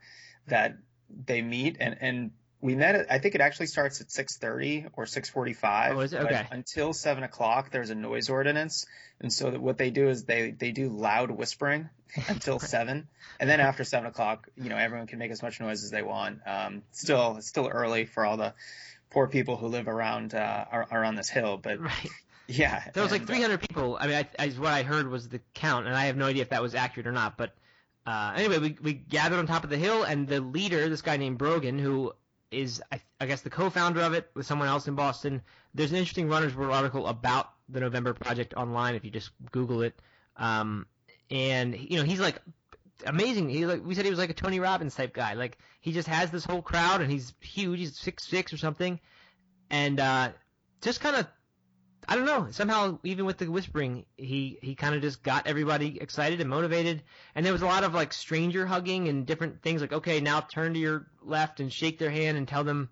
that 0.47 0.77
they 1.11 1.43
meet 1.43 1.77
and 1.81 1.97
and 2.01 2.31
we 2.67 2.75
met. 2.75 3.07
I 3.09 3.21
think 3.21 3.37
it 3.37 3.41
actually 3.41 3.69
starts 3.69 4.01
at 4.01 4.09
6:30 4.09 4.91
or 4.95 5.05
6:45. 5.05 5.95
Oh, 5.95 6.01
is 6.01 6.13
it? 6.13 6.21
Okay. 6.21 6.47
Until 6.51 6.93
seven 6.93 7.23
o'clock, 7.23 7.71
there's 7.71 7.91
a 7.91 7.95
noise 7.95 8.29
ordinance, 8.29 8.87
and 9.21 9.33
so 9.33 9.53
what 9.53 9.79
they 9.79 9.91
do 9.91 10.09
is 10.09 10.25
they 10.25 10.51
they 10.51 10.73
do 10.73 10.89
loud 10.89 11.31
whispering 11.31 11.89
until 12.29 12.59
seven, 12.59 13.07
and 13.39 13.49
then 13.49 13.61
after 13.61 13.85
seven 13.85 14.09
o'clock, 14.09 14.49
you 14.57 14.69
know, 14.69 14.77
everyone 14.77 15.07
can 15.07 15.21
make 15.21 15.31
as 15.31 15.43
much 15.43 15.61
noise 15.61 15.85
as 15.85 15.91
they 15.93 16.03
want. 16.03 16.41
Um, 16.45 16.83
still, 16.91 17.37
it's 17.37 17.47
still 17.47 17.69
early 17.69 18.05
for 18.05 18.27
all 18.27 18.37
the 18.37 18.53
poor 19.11 19.29
people 19.29 19.57
who 19.57 19.69
live 19.69 19.87
around 19.87 20.35
uh, 20.35 20.65
around 20.91 21.15
this 21.15 21.31
hill, 21.31 21.57
but. 21.57 21.81
Right. 21.81 22.11
Yeah, 22.49 22.81
there 22.95 23.03
was 23.03 23.11
and, 23.11 23.23
like 23.23 23.29
300 23.29 23.55
uh, 23.55 23.57
people. 23.59 23.99
I 24.01 24.07
mean, 24.07 24.15
I, 24.39 24.45
I, 24.45 24.49
what 24.51 24.73
I 24.73 24.85
heard 24.85 25.09
was 25.09 25.29
the 25.29 25.41
count, 25.53 25.89
and 25.89 25.97
I 25.97 26.05
have 26.05 26.17
no 26.17 26.27
idea 26.27 26.43
if 26.43 26.51
that 26.51 26.63
was 26.63 26.77
accurate 26.77 27.09
or 27.09 27.11
not. 27.11 27.37
But 27.37 27.57
uh, 28.07 28.35
anyway, 28.37 28.59
we, 28.59 28.79
we 28.81 28.93
gathered 28.93 29.41
on 29.41 29.49
top 29.49 29.65
of 29.65 29.71
the 29.71 29.77
hill, 29.77 30.05
and 30.05 30.29
the 30.29 30.41
leader, 30.41 30.89
this 30.89 31.03
guy 31.03 31.17
named 31.17 31.39
Brogan, 31.39 31.77
who 31.77 32.13
is 32.51 32.83
I, 32.93 33.01
I, 33.21 33.27
guess 33.27 33.41
the 33.43 33.51
co-founder 33.51 34.01
of 34.01 34.15
it 34.15 34.31
with 34.35 34.47
someone 34.47 34.69
else 34.69 34.87
in 34.89 34.95
Boston. 34.95 35.43
There's 35.75 35.91
an 35.91 35.97
interesting 35.97 36.29
Runner's 36.29 36.55
World 36.55 36.73
article 36.73 37.07
about 37.07 37.51
the 37.69 37.81
November 37.81 38.15
Project 38.15 38.55
online 38.55 38.95
if 38.95 39.05
you 39.05 39.11
just 39.11 39.31
Google 39.51 39.83
it. 39.83 39.95
Um, 40.37 40.87
and 41.31 41.77
you 41.79 41.99
know 41.99 42.05
he's 42.05 42.21
like 42.21 42.41
amazing. 43.05 43.49
He 43.49 43.67
like 43.67 43.85
we 43.85 43.95
said 43.95 44.05
he 44.05 44.11
was 44.11 44.19
like 44.19 44.31
a 44.31 44.35
Tony 44.35 44.61
Robbins 44.61 44.95
type 44.95 45.13
guy. 45.13 45.35
Like 45.35 45.59
he 45.81 45.93
just 45.93 46.09
has 46.09 46.31
this 46.31 46.45
whole 46.45 46.63
crowd 46.63 47.01
and 47.01 47.11
he's 47.11 47.35
huge. 47.41 47.79
He's 47.79 47.97
six 47.97 48.27
six 48.27 48.53
or 48.53 48.59
something, 48.59 49.01
and 49.71 49.99
uh, 49.99 50.31
just 50.81 51.01
kind 51.01 51.17
of 51.17 51.27
I 52.09 52.15
don't 52.17 52.27
know. 52.27 52.49
Somehow, 52.51 52.99
even 53.03 53.25
with 53.27 53.39
the 53.39 53.47
whispering, 53.51 54.07
he 54.17 54.59
he 54.63 54.75
kind 54.75 54.95
of 54.95 55.03
just 55.03 55.23
got 55.23 55.47
everybody 55.47 55.99
excited 56.01 56.41
and 56.41 56.49
motivated. 56.49 57.03
And 57.35 57.45
there 57.45 57.53
was 57.53 57.63
a 57.63 57.67
lot 57.67 57.83
of 57.85 57.95
like 57.95 58.13
stranger 58.13 58.65
hugging 58.65 59.09
and 59.09 59.27
different 59.27 59.63
things. 59.63 59.81
Like, 59.81 59.93
okay, 59.93 60.21
now 60.21 60.41
turn 60.41 60.75
to 60.75 60.79
your 60.79 61.07
left 61.23 61.59
and 61.61 61.73
shake 61.73 61.99
their 61.99 62.11
hand 62.11 62.39
and 62.39 62.47
tell 62.47 62.65
them. 62.65 62.91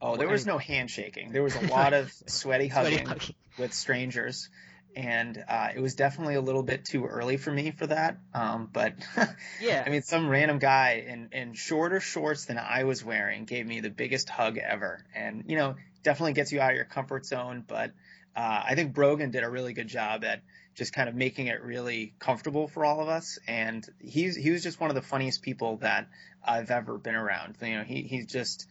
Oh, 0.00 0.16
there 0.16 0.28
was 0.28 0.44
no 0.44 0.58
handshaking. 0.58 1.32
There 1.32 1.42
was 1.42 1.56
a 1.56 1.66
lot 1.70 1.92
of 1.94 2.12
sweaty 2.26 2.68
hugging, 2.68 2.98
sweaty 2.98 3.08
hugging, 3.08 3.34
with 3.58 3.72
strangers. 3.72 4.50
and 4.96 5.42
uh, 5.48 5.68
it 5.74 5.80
was 5.80 5.94
definitely 5.94 6.34
a 6.34 6.40
little 6.40 6.62
bit 6.62 6.84
too 6.84 7.04
early 7.04 7.36
for 7.36 7.52
me 7.52 7.70
for 7.70 7.86
that. 7.86 8.18
Um, 8.34 8.68
but 8.72 8.94
yeah, 9.60 9.82
I 9.86 9.90
mean, 9.90 10.02
some 10.02 10.28
random 10.28 10.58
guy 10.58 11.04
in 11.06 11.28
in 11.32 11.54
shorter 11.54 12.00
shorts 12.00 12.46
than 12.46 12.58
I 12.58 12.84
was 12.84 13.04
wearing 13.04 13.44
gave 13.44 13.66
me 13.66 13.80
the 13.80 13.90
biggest 13.90 14.28
hug 14.28 14.58
ever, 14.58 15.04
and 15.14 15.44
you 15.46 15.56
know, 15.56 15.76
definitely 16.02 16.32
gets 16.32 16.50
you 16.50 16.60
out 16.60 16.70
of 16.70 16.76
your 16.76 16.86
comfort 16.86 17.26
zone. 17.26 17.62
But 17.66 17.92
uh, 18.36 18.62
I 18.66 18.74
think 18.74 18.92
Brogan 18.92 19.30
did 19.30 19.42
a 19.42 19.48
really 19.48 19.72
good 19.72 19.88
job 19.88 20.22
at 20.24 20.42
just 20.74 20.92
kind 20.92 21.08
of 21.08 21.14
making 21.14 21.46
it 21.46 21.62
really 21.62 22.14
comfortable 22.18 22.68
for 22.68 22.84
all 22.84 23.00
of 23.00 23.08
us. 23.08 23.38
And 23.48 23.84
he's 23.98 24.36
he 24.36 24.50
was 24.50 24.62
just 24.62 24.78
one 24.78 24.90
of 24.90 24.94
the 24.94 25.02
funniest 25.02 25.42
people 25.42 25.78
that 25.78 26.08
I've 26.44 26.70
ever 26.70 26.98
been 26.98 27.14
around. 27.14 27.56
You 27.62 27.78
know, 27.78 27.84
he 27.84 28.02
he's 28.02 28.26
just 28.26 28.66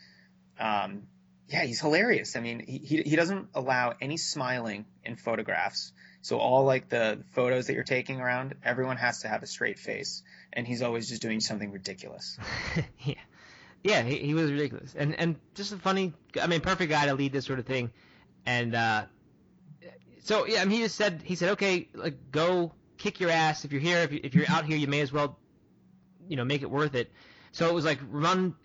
um, 0.60 1.07
yeah, 1.48 1.63
he's 1.63 1.81
hilarious. 1.81 2.36
I 2.36 2.39
mean, 2.39 2.60
he, 2.60 3.03
he 3.03 3.15
doesn't 3.15 3.50
allow 3.53 3.93
any 4.01 4.17
smiling 4.17 4.86
in 5.03 5.15
photographs. 5.15 5.91
So 6.22 6.39
all 6.39 6.63
like 6.63 6.89
the 6.89 7.24
photos 7.34 7.67
that 7.67 7.74
you're 7.74 7.84
taking 7.84 8.19
around, 8.19 8.55
everyone 8.63 8.98
has 8.98 9.22
to 9.22 9.27
have 9.27 9.43
a 9.43 9.48
straight 9.48 9.77
face, 9.77 10.24
and 10.53 10.65
he's 10.65 10.81
always 10.81 11.07
just 11.07 11.22
doing 11.22 11.39
something 11.39 11.72
ridiculous. 11.72 12.39
yeah, 13.03 13.13
yeah, 13.84 14.01
he, 14.01 14.17
he 14.17 14.34
was 14.34 14.51
ridiculous, 14.51 14.95
and 14.95 15.13
and 15.19 15.36
just 15.53 15.72
a 15.72 15.77
funny. 15.77 16.13
I 16.41 16.48
mean, 16.48 16.62
perfect 16.62 16.89
guy 16.89 17.05
to 17.05 17.13
lead 17.13 17.31
this 17.31 17.45
sort 17.45 17.60
of 17.60 17.67
thing, 17.67 17.91
and 18.43 18.74
uh, 18.74 19.05
so 20.25 20.48
yeah, 20.48 20.62
I 20.62 20.65
mean, 20.65 20.77
he 20.77 20.84
just 20.84 20.96
said 20.96 21.22
he 21.24 21.36
said, 21.36 21.50
okay, 21.51 21.88
like 21.94 22.32
go 22.32 22.74
kick 22.98 23.20
your 23.20 23.29
ass 23.29 23.63
if 23.63 23.72
you're 23.72 23.79
here. 23.79 24.00
If, 24.00 24.12
you, 24.12 24.20
if 24.24 24.34
you're 24.34 24.50
out 24.50 24.65
here, 24.65 24.75
you 24.75 24.88
may 24.88 25.01
as 25.01 25.13
well, 25.13 25.38
you 26.27 26.36
know, 26.36 26.44
make 26.44 26.63
it 26.63 26.70
worth 26.70 26.96
it. 26.96 27.12
So 27.51 27.70
it 27.70 27.75
was 27.75 27.86
like 27.86 28.00
run. 28.10 28.55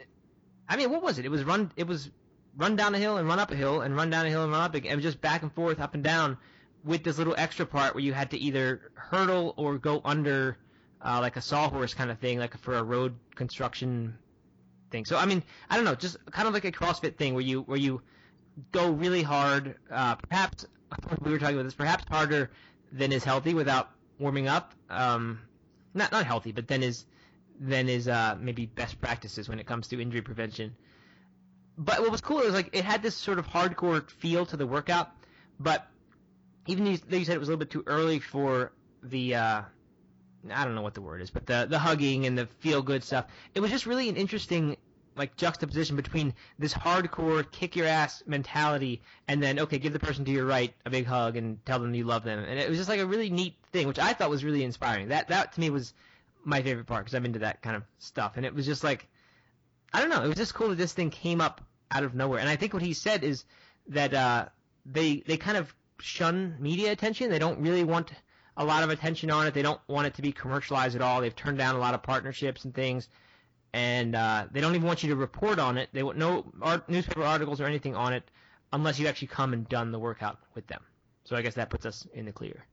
I 0.71 0.76
mean, 0.76 0.90
what 0.90 1.02
was 1.02 1.19
it? 1.19 1.26
It 1.26 1.31
was 1.31 1.45
run. 1.45 1.71
It 1.76 1.87
was 1.87 2.11
run 2.57 2.76
down 2.76 2.95
a 2.95 2.99
hill 2.99 3.19
and 3.19 3.29
run 3.29 3.38
up 3.38 3.50
a 3.50 3.57
hill 3.57 3.83
and 3.83 3.95
run 3.95 4.09
down 4.09 4.25
a 4.25 4.31
hill 4.31 4.43
and 4.43 4.50
run 4.50 4.62
up 4.62 4.75
again. 4.75 4.93
It 4.93 4.97
was 4.97 5.05
just 5.05 5.21
back 5.21 5.43
and 5.43 5.52
forth, 5.52 5.81
up 5.81 5.93
and 5.93 6.02
down, 6.02 6.38
with 6.83 7.05
this 7.05 7.19
little 7.19 7.35
extra 7.37 7.67
part 7.67 7.95
where 7.95 8.02
you 8.02 8.14
had 8.14 8.31
to 8.31 8.38
either 8.38 8.90
hurdle 8.95 9.52
or 9.59 9.76
go 9.76 10.00
under, 10.02 10.57
uh, 11.05 11.21
like 11.21 11.37
a 11.37 11.43
sawhorse 11.43 11.93
kind 11.93 12.11
of 12.11 12.19
thing, 12.21 12.38
like 12.38 12.57
for 12.57 12.76
a 12.76 12.83
road 12.83 13.14
construction 13.35 14.17
thing. 14.90 15.05
So 15.05 15.19
I 15.19 15.26
mean, 15.26 15.43
I 15.69 15.76
don't 15.76 15.85
know, 15.85 15.95
just 15.95 16.17
kind 16.31 16.49
of 16.49 16.55
like 16.55 16.64
a 16.64 16.73
CrossFit 16.73 17.17
thing 17.17 17.35
where 17.35 17.45
you 17.45 17.61
where 17.61 17.79
you 17.79 18.00
go 18.73 18.90
really 18.93 19.23
hard, 19.23 19.75
uh, 19.90 20.14
perhaps 20.14 20.64
we 21.21 21.31
were 21.31 21.39
talking 21.39 21.55
about 21.57 21.65
this, 21.65 21.75
perhaps 21.75 22.05
harder 22.09 22.51
than 22.93 23.13
is 23.13 23.25
healthy 23.25 23.55
without 23.55 23.91
warming 24.19 24.49
up. 24.49 24.75
Um, 24.89 25.41
not 25.95 26.13
not 26.13 26.27
healthy, 26.27 26.53
but 26.53 26.69
then 26.69 26.83
is 26.83 27.05
then 27.59 27.89
is 27.89 28.09
uh, 28.09 28.37
maybe 28.41 28.67
best 28.67 29.01
practices 29.01 29.49
when 29.49 29.59
it 29.59 29.67
comes 29.67 29.89
to 29.89 30.01
injury 30.01 30.23
prevention. 30.23 30.77
But 31.77 32.01
what 32.01 32.11
was 32.11 32.21
cool 32.21 32.41
is 32.41 32.53
like 32.53 32.71
it 32.73 32.85
had 32.85 33.03
this 33.03 33.15
sort 33.15 33.39
of 33.39 33.47
hardcore 33.47 34.09
feel 34.11 34.47
to 34.47 34.57
the 34.57 34.67
workout, 34.67 35.11
but 35.59 35.87
even 36.67 36.85
though 36.85 37.17
you 37.17 37.25
said 37.25 37.35
it 37.35 37.39
was 37.39 37.49
a 37.49 37.53
little 37.53 37.59
bit 37.65 37.71
too 37.71 37.85
early 37.87 38.19
for 38.19 38.73
the 39.03 39.35
uh, 39.35 39.63
I 40.51 40.65
don't 40.65 40.75
know 40.75 40.83
what 40.83 40.95
the 40.95 41.03
word 41.03 41.23
is, 41.23 41.31
but 41.31 41.47
the 41.47 41.67
the 41.69 41.79
hugging 41.79 42.27
and 42.27 42.37
the 42.37 42.47
feel 42.47 42.83
good 42.83 43.05
stuff. 43.05 43.27
It 43.55 43.61
was 43.61 43.71
just 43.71 43.87
really 43.87 44.09
an 44.09 44.17
interesting 44.17 44.77
like 45.21 45.37
juxtaposition 45.37 45.97
between 45.97 46.33
this 46.59 46.73
hardcore 46.73 47.49
kick 47.53 47.77
your 47.77 47.87
ass 47.87 48.23
mentality 48.27 49.03
and 49.29 49.43
then 49.43 49.61
okay 49.61 49.79
give 49.79 49.93
the 49.93 49.99
person 49.99 50.25
to 50.25 50.31
your 50.31 50.47
right 50.47 50.73
a 50.87 50.91
big 50.91 51.05
hug 51.05 51.37
and 51.37 51.65
tell 51.67 51.79
them 51.79 51.95
you 51.95 52.05
love 52.05 52.25
them. 52.25 52.39
And 52.39 52.59
it 52.59 52.69
was 52.69 52.79
just 52.79 52.89
like 52.89 53.00
a 53.00 53.07
really 53.07 53.29
neat 53.29 53.55
thing 53.71 53.87
which 53.87 53.99
I 53.99 54.15
thought 54.15 54.31
was 54.31 54.43
really 54.43 54.65
inspiring. 54.65 55.09
That 55.09 55.29
that 55.29 55.53
to 55.53 55.61
me 55.61 55.69
was 55.69 55.93
my 56.43 56.62
favorite 56.62 56.87
part 56.87 57.05
because 57.05 57.15
I'm 57.15 57.27
into 57.27 57.41
that 57.41 57.61
kind 57.61 57.77
of 57.77 57.83
stuff. 57.99 58.33
And 58.37 58.47
it 58.47 58.55
was 58.55 58.65
just 58.65 58.83
like 58.83 59.07
I 59.93 60.00
don't 60.00 60.09
know 60.09 60.25
it 60.25 60.29
was 60.29 60.37
just 60.37 60.55
cool 60.55 60.71
that 60.71 60.79
this 60.79 60.95
thing 60.95 61.11
came 61.11 61.43
up 61.43 61.61
out 61.91 62.03
of 62.03 62.15
nowhere. 62.15 62.41
And 62.41 62.49
I 62.49 62.57
think 62.57 62.73
what 62.73 62.83
he 62.83 62.95
said 62.95 63.23
is 63.23 63.45
that 63.89 64.15
uh, 64.15 64.47
they 64.87 65.17
they 65.27 65.37
kind 65.37 65.59
of 65.59 65.75
shun 65.99 66.57
media 66.59 66.93
attention. 66.93 67.31
They 67.31 67.39
don't 67.39 67.61
really 67.61 67.85
want 67.85 68.11
a 68.57 68.65
lot 68.65 68.83
of 68.83 68.91
attention 68.91 69.31
on 69.31 69.47
it. 69.47 69.53
They 69.53 69.62
don't 69.62 69.81
want 69.87 70.07
it 70.07 70.15
to 70.15 70.23
be 70.23 70.33
commercialized 70.33 70.97
at 70.97 71.03
all. 71.03 71.21
They've 71.21 71.37
turned 71.37 71.59
down 71.59 71.75
a 71.75 71.79
lot 71.79 71.93
of 71.93 72.03
partnerships 72.03 72.65
and 72.65 72.75
things 72.75 73.09
and 73.73 74.15
uh, 74.15 74.47
they 74.50 74.61
don't 74.61 74.75
even 74.75 74.87
want 74.87 75.03
you 75.03 75.11
to 75.11 75.17
report 75.17 75.59
on 75.59 75.79
it. 75.79 75.89
They 75.93 76.03
want 76.03 76.19
no 76.19 76.45
art, 76.61 76.89
newspaper 76.89 77.23
articles 77.23 77.61
or 77.61 77.67
anything 77.67 77.95
on 77.95 78.12
it 78.12 78.25
unless 78.73 78.99
you 78.99 79.07
actually 79.07 79.29
come 79.29 79.53
and 79.53 79.69
done 79.69 79.93
the 79.93 79.99
workout 79.99 80.39
with 80.55 80.67
them. 80.67 80.83
So 81.25 81.37
I 81.37 81.43
guess 81.43 81.55
that 81.55 81.71
puts 81.71 81.87
us 81.87 82.07
in 82.12 82.27
the 82.27 82.33
clear. 82.33 82.65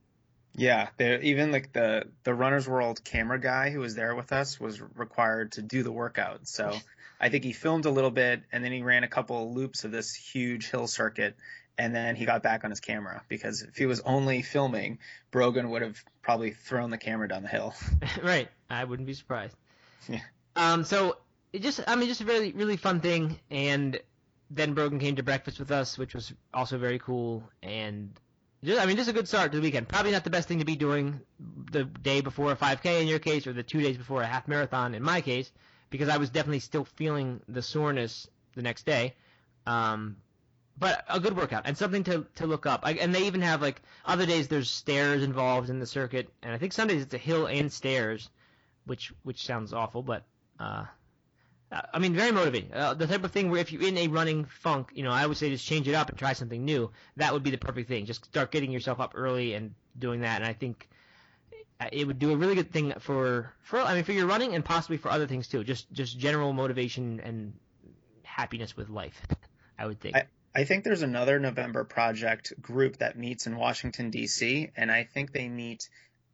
Yeah, 0.55 0.89
even 0.99 1.51
like 1.51 1.71
the 1.71 2.05
the 2.23 2.33
Runner's 2.33 2.67
World 2.67 3.03
camera 3.03 3.39
guy 3.39 3.69
who 3.69 3.79
was 3.79 3.93
there 3.93 4.15
with 4.15 4.31
us 4.33 4.59
was 4.59 4.81
required 4.81 5.51
to 5.53 5.61
do 5.61 5.83
the 5.83 5.91
workout. 5.91 6.47
So 6.47 6.73
I 7.21 7.29
think 7.29 7.43
he 7.43 7.53
filmed 7.53 7.85
a 7.85 7.91
little 7.91 8.09
bit 8.09 8.41
and 8.51 8.63
then 8.63 8.71
he 8.71 8.81
ran 8.81 9.03
a 9.03 9.07
couple 9.07 9.43
of 9.43 9.55
loops 9.55 9.83
of 9.83 9.91
this 9.91 10.15
huge 10.15 10.69
hill 10.71 10.87
circuit 10.87 11.35
and 11.77 11.95
then 11.95 12.15
he 12.15 12.25
got 12.25 12.41
back 12.41 12.63
on 12.63 12.71
his 12.71 12.79
camera 12.79 13.21
because 13.27 13.61
if 13.61 13.75
he 13.75 13.85
was 13.85 13.99
only 14.01 14.41
filming, 14.41 14.97
Brogan 15.29 15.69
would 15.69 15.83
have 15.83 16.03
probably 16.23 16.51
thrown 16.51 16.89
the 16.89 16.97
camera 16.97 17.27
down 17.27 17.43
the 17.43 17.49
hill. 17.49 17.75
right. 18.23 18.49
I 18.69 18.83
wouldn't 18.83 19.05
be 19.07 19.13
surprised. 19.13 19.55
Yeah. 20.09 20.21
Um, 20.57 20.83
so 20.83 21.17
it 21.53 21.61
just, 21.61 21.79
I 21.87 21.95
mean, 21.95 22.07
just 22.07 22.21
a 22.21 22.25
really, 22.25 22.51
really 22.51 22.77
fun 22.77 22.99
thing. 22.99 23.39
And 23.49 23.99
then 24.49 24.73
Brogan 24.73 24.99
came 24.99 25.15
to 25.15 25.23
breakfast 25.23 25.59
with 25.59 25.71
us, 25.71 25.97
which 25.97 26.13
was 26.13 26.33
also 26.53 26.77
very 26.77 26.99
cool. 26.99 27.43
And 27.61 28.19
just, 28.63 28.81
I 28.81 28.85
mean, 28.85 28.97
just 28.97 29.09
a 29.09 29.13
good 29.13 29.27
start 29.27 29.51
to 29.51 29.57
the 29.57 29.61
weekend. 29.61 29.87
Probably 29.87 30.11
not 30.11 30.23
the 30.23 30.29
best 30.29 30.47
thing 30.47 30.59
to 30.59 30.65
be 30.65 30.75
doing 30.75 31.21
the 31.71 31.83
day 31.83 32.21
before 32.21 32.51
a 32.51 32.55
5K 32.55 33.01
in 33.01 33.07
your 33.07 33.19
case, 33.19 33.45
or 33.45 33.53
the 33.53 33.63
two 33.63 33.81
days 33.81 33.97
before 33.97 34.21
a 34.21 34.27
half 34.27 34.47
marathon 34.47 34.95
in 34.95 35.03
my 35.03 35.21
case, 35.21 35.51
because 35.89 36.09
I 36.09 36.17
was 36.17 36.29
definitely 36.31 36.59
still 36.59 36.85
feeling 36.85 37.39
the 37.47 37.61
soreness 37.61 38.27
the 38.55 38.63
next 38.63 38.85
day. 38.85 39.13
Um, 39.67 40.17
but 40.79 41.03
a 41.09 41.19
good 41.19 41.35
workout 41.35 41.63
and 41.65 41.77
something 41.77 42.03
to 42.03 42.25
to 42.35 42.45
look 42.45 42.65
up. 42.65 42.81
I, 42.83 42.93
and 42.93 43.13
they 43.13 43.25
even 43.25 43.41
have 43.41 43.61
like 43.61 43.81
other 44.05 44.25
days 44.25 44.47
there's 44.47 44.69
stairs 44.69 45.23
involved 45.23 45.69
in 45.69 45.79
the 45.79 45.87
circuit, 45.87 46.29
and 46.43 46.53
I 46.53 46.57
think 46.57 46.73
some 46.73 46.87
days 46.87 47.01
it's 47.01 47.13
a 47.13 47.19
hill 47.19 47.47
and 47.47 47.71
stairs, 47.71 48.29
which 48.85 49.11
which 49.23 49.43
sounds 49.43 49.73
awful, 49.73 50.03
but 50.03 50.23
uh, 50.59 50.85
I 51.93 51.99
mean, 51.99 52.13
very 52.13 52.31
motivating. 52.31 52.73
Uh, 52.73 52.93
the 52.93 53.07
type 53.07 53.23
of 53.23 53.31
thing 53.31 53.51
where 53.51 53.59
if 53.59 53.71
you're 53.71 53.81
in 53.81 53.97
a 53.97 54.07
running 54.07 54.45
funk, 54.45 54.91
you 54.93 55.03
know, 55.03 55.11
I 55.11 55.25
would 55.25 55.35
say 55.35 55.49
just 55.49 55.65
change 55.65 55.87
it 55.87 55.95
up 55.95 56.09
and 56.09 56.17
try 56.17 56.33
something 56.33 56.63
new. 56.63 56.91
That 57.17 57.33
would 57.33 57.43
be 57.43 57.51
the 57.51 57.57
perfect 57.57 57.89
thing. 57.89 58.05
Just 58.05 58.25
start 58.25 58.51
getting 58.51 58.71
yourself 58.71 58.99
up 59.01 59.13
early 59.15 59.53
and 59.53 59.73
doing 59.99 60.21
that. 60.21 60.41
And 60.41 60.49
I 60.49 60.53
think 60.53 60.87
it 61.91 62.07
would 62.07 62.19
do 62.19 62.31
a 62.31 62.37
really 62.37 62.55
good 62.55 62.71
thing 62.71 62.93
for 62.99 63.53
for 63.61 63.79
I 63.79 63.95
mean 63.95 64.03
for 64.03 64.13
your 64.13 64.27
running 64.27 64.55
and 64.55 64.63
possibly 64.63 64.97
for 64.97 65.09
other 65.09 65.27
things 65.27 65.47
too. 65.47 65.63
Just 65.63 65.91
just 65.91 66.17
general 66.17 66.53
motivation 66.53 67.19
and 67.19 67.53
happiness 68.23 68.75
with 68.75 68.89
life. 68.89 69.21
I 69.79 69.85
would 69.85 69.99
think. 69.99 70.15
I, 70.15 70.25
I 70.55 70.63
think 70.63 70.83
there's 70.83 71.03
another 71.03 71.39
November 71.39 71.83
project 71.83 72.53
group 72.59 72.97
that 72.97 73.17
meets 73.17 73.45
in 73.45 73.57
Washington 73.57 74.09
D.C. 74.09 74.71
and 74.75 74.91
I 74.91 75.03
think 75.03 75.31
they 75.31 75.49
meet 75.49 75.87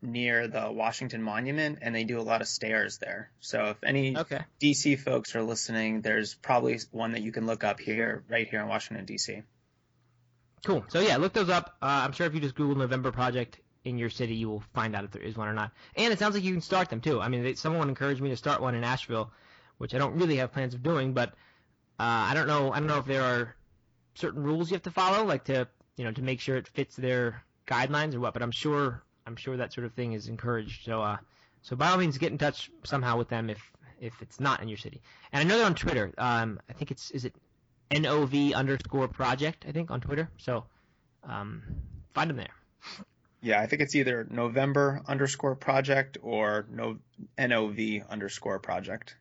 near 0.04 0.48
the 0.48 0.72
Washington 0.72 1.24
Monument, 1.24 1.80
and 1.82 1.96
they 1.96 2.04
do 2.04 2.20
a 2.20 2.22
lot 2.22 2.42
of 2.42 2.48
stairs 2.48 2.98
there. 2.98 3.32
So 3.40 3.66
if 3.66 3.78
any 3.84 4.18
okay. 4.18 4.42
DC 4.60 5.00
folks 5.00 5.36
are 5.36 5.44
listening, 5.44 6.02
there's 6.02 6.36
probably 6.36 6.78
one 6.92 7.14
that 7.14 7.22
you 7.22 7.32
can 7.32 7.46
look 7.46 7.64
up 7.64 7.80
here, 7.80 8.24
right 8.30 8.48
here 8.48 8.62
in 8.62 8.68
Washington 8.68 9.06
D.C. 9.06 9.42
Cool. 10.66 10.86
So 10.90 11.00
yeah, 11.00 11.18
look 11.18 11.34
those 11.34 11.50
up. 11.50 11.76
Uh, 11.82 12.04
I'm 12.06 12.12
sure 12.12 12.28
if 12.28 12.34
you 12.34 12.40
just 12.40 12.56
Google 12.56 12.76
November 12.76 13.12
Project 13.12 13.60
in 13.84 13.98
your 13.98 14.10
city, 14.10 14.36
you 14.36 14.50
will 14.50 14.64
find 14.74 14.96
out 14.96 15.04
if 15.04 15.12
there 15.12 15.22
is 15.22 15.36
one 15.36 15.48
or 15.48 15.54
not. 15.54 15.72
And 15.96 16.14
it 16.14 16.20
sounds 16.20 16.36
like 16.36 16.44
you 16.44 16.54
can 16.54 16.62
start 16.62 16.90
them 16.90 17.02
too. 17.02 17.20
I 17.20 17.28
mean, 17.28 17.44
they, 17.44 17.56
someone 17.56 17.90
encouraged 17.90 18.22
me 18.22 18.30
to 18.30 18.38
start 18.38 18.62
one 18.62 18.76
in 18.76 18.84
Asheville, 18.84 19.32
which 19.78 19.94
I 19.94 19.98
don't 19.98 20.16
really 20.16 20.38
have 20.38 20.54
plans 20.54 20.74
of 20.74 20.84
doing, 20.84 21.14
but 21.14 21.30
uh, 22.00 22.28
I 22.30 22.34
don't 22.34 22.48
know. 22.48 22.72
I 22.72 22.80
don't 22.80 22.88
know 22.88 23.00
if 23.00 23.06
there 23.06 23.24
are 23.24 23.56
certain 24.16 24.44
rules 24.44 24.70
you 24.70 24.76
have 24.76 24.84
to 24.84 24.92
follow, 24.92 25.26
like 25.26 25.46
to 25.46 25.68
you 25.98 26.06
know 26.06 26.12
to 26.12 26.22
make 26.22 26.40
sure 26.40 26.56
it 26.58 26.68
fits 26.68 26.96
their 26.96 27.44
guidelines 27.68 28.16
or 28.16 28.20
what. 28.20 28.34
But 28.34 28.42
I'm 28.42 28.52
sure 28.52 29.04
I'm 29.26 29.36
sure 29.36 29.58
that 29.58 29.74
sort 29.74 29.86
of 29.86 29.94
thing 29.94 30.14
is 30.14 30.28
encouraged. 30.28 30.86
So, 30.86 31.02
uh, 31.02 31.18
so 31.62 31.76
by 31.76 31.90
all 31.90 31.98
means, 31.98 32.18
get 32.18 32.32
in 32.32 32.38
touch 32.38 32.70
somehow 32.84 33.18
with 33.18 33.30
them 33.30 33.50
if 33.50 33.60
if 34.00 34.14
it's 34.22 34.40
not 34.40 34.62
in 34.62 34.68
your 34.68 34.78
city. 34.78 35.02
And 35.32 35.42
I 35.42 35.44
know 35.44 35.58
they're 35.58 35.66
on 35.66 35.76
Twitter. 35.76 36.14
Um, 36.18 36.60
I 36.70 36.74
think 36.74 36.92
it's 36.92 37.12
is 37.12 37.26
it 37.26 37.34
nov 37.92 38.34
underscore 38.34 39.08
project. 39.08 39.66
I 39.68 39.72
think 39.72 39.92
on 39.92 40.02
Twitter. 40.02 40.30
So, 40.38 40.66
um, 41.24 41.62
find 42.14 42.30
them 42.30 42.38
there. 42.38 42.54
Yeah, 43.42 43.62
I 43.62 43.68
think 43.68 43.82
it's 43.82 43.96
either 43.96 44.26
November 44.30 45.02
underscore 45.08 45.56
project 45.56 46.18
or 46.22 46.66
no 46.70 46.98
nov 47.38 47.78
underscore 48.10 48.60
project. 48.60 49.16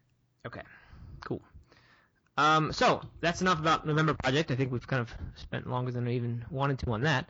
Okay, 0.47 0.62
cool. 1.21 1.42
Um, 2.37 2.73
so 2.73 3.02
that's 3.21 3.40
enough 3.40 3.59
about 3.59 3.87
November 3.87 4.14
project. 4.14 4.50
I 4.50 4.56
think 4.56 4.73
we've 4.73 4.87
kind 4.87 5.00
of 5.00 5.12
spent 5.37 5.68
longer 5.68 5.90
than 5.90 6.09
I 6.09 6.12
even 6.12 6.44
wanted 6.50 6.78
to 6.80 6.92
on 6.92 7.02
that. 7.02 7.28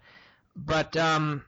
But 0.54 0.96
um, 0.96 1.44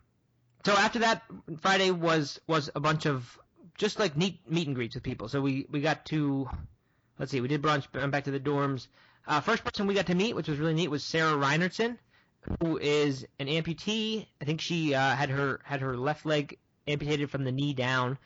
so 0.64 0.72
after 0.72 1.00
that, 1.00 1.22
Friday 1.60 1.90
was 1.90 2.40
was 2.46 2.70
a 2.74 2.80
bunch 2.80 3.06
of 3.06 3.38
just 3.76 3.98
like 3.98 4.16
neat 4.16 4.40
meet 4.50 4.66
and 4.66 4.76
greets 4.76 4.94
with 4.94 5.04
people. 5.04 5.28
So 5.28 5.40
we 5.40 5.66
we 5.70 5.80
got 5.80 6.04
to 6.06 6.48
let's 7.18 7.30
see, 7.30 7.40
we 7.40 7.48
did 7.48 7.62
brunch, 7.62 7.86
went 7.92 8.12
back 8.12 8.24
to 8.24 8.30
the 8.30 8.40
dorms. 8.40 8.88
Uh, 9.26 9.40
first 9.40 9.64
person 9.64 9.86
we 9.86 9.94
got 9.94 10.06
to 10.06 10.14
meet, 10.14 10.34
which 10.34 10.48
was 10.48 10.58
really 10.58 10.74
neat, 10.74 10.90
was 10.90 11.02
Sarah 11.02 11.32
Reinertsen, 11.32 11.96
who 12.60 12.78
is 12.78 13.26
an 13.38 13.46
amputee. 13.46 14.26
I 14.40 14.44
think 14.44 14.60
she 14.60 14.94
uh, 14.94 15.14
had 15.14 15.30
her 15.30 15.60
had 15.64 15.80
her 15.80 15.96
left 15.96 16.26
leg 16.26 16.58
amputated 16.86 17.30
from 17.30 17.44
the 17.44 17.52
knee 17.52 17.72
down, 17.72 18.18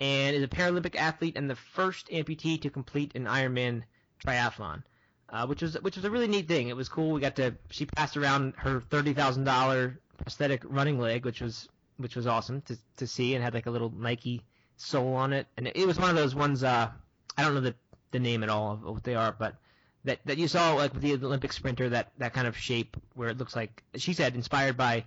and 0.00 0.36
is 0.36 0.42
a 0.42 0.48
Paralympic 0.48 0.96
athlete 0.96 1.36
and 1.36 1.50
the 1.50 1.56
first 1.56 2.08
amputee 2.08 2.60
to 2.62 2.70
complete 2.70 3.12
an 3.14 3.24
Ironman 3.24 3.82
triathlon. 4.24 4.82
Uh, 5.28 5.46
which 5.46 5.62
was 5.62 5.74
which 5.82 5.96
was 5.96 6.04
a 6.04 6.10
really 6.10 6.28
neat 6.28 6.46
thing. 6.46 6.68
It 6.68 6.76
was 6.76 6.88
cool. 6.88 7.12
We 7.12 7.20
got 7.20 7.36
to 7.36 7.56
she 7.70 7.86
passed 7.86 8.16
around 8.16 8.54
her 8.58 8.80
thirty 8.80 9.14
thousand 9.14 9.44
dollar 9.44 9.98
prosthetic 10.18 10.62
running 10.64 11.00
leg, 11.00 11.24
which 11.24 11.40
was 11.40 11.68
which 11.96 12.16
was 12.16 12.26
awesome 12.26 12.62
to 12.62 12.76
to 12.96 13.06
see, 13.06 13.34
and 13.34 13.44
had 13.44 13.54
like 13.54 13.66
a 13.66 13.70
little 13.70 13.90
Nike 13.90 14.42
sole 14.76 15.14
on 15.14 15.32
it, 15.32 15.46
and 15.56 15.70
it 15.74 15.86
was 15.86 15.98
one 15.98 16.10
of 16.10 16.16
those 16.16 16.34
ones. 16.34 16.62
Uh, 16.62 16.90
I 17.36 17.42
don't 17.42 17.54
know 17.54 17.60
the 17.60 17.74
the 18.10 18.20
name 18.20 18.42
at 18.42 18.48
all 18.48 18.72
of 18.72 18.82
what 18.82 19.04
they 19.04 19.14
are, 19.14 19.34
but 19.36 19.56
that 20.04 20.20
that 20.24 20.38
you 20.38 20.48
saw 20.48 20.74
like 20.74 20.92
with 20.92 21.02
the 21.02 21.14
Olympic 21.14 21.52
sprinter 21.52 21.88
that 21.90 22.12
that 22.18 22.32
kind 22.32 22.46
of 22.46 22.56
shape 22.56 22.96
where 23.14 23.28
it 23.28 23.38
looks 23.38 23.56
like 23.56 23.82
she 23.96 24.12
said 24.12 24.34
inspired 24.34 24.76
by 24.76 25.04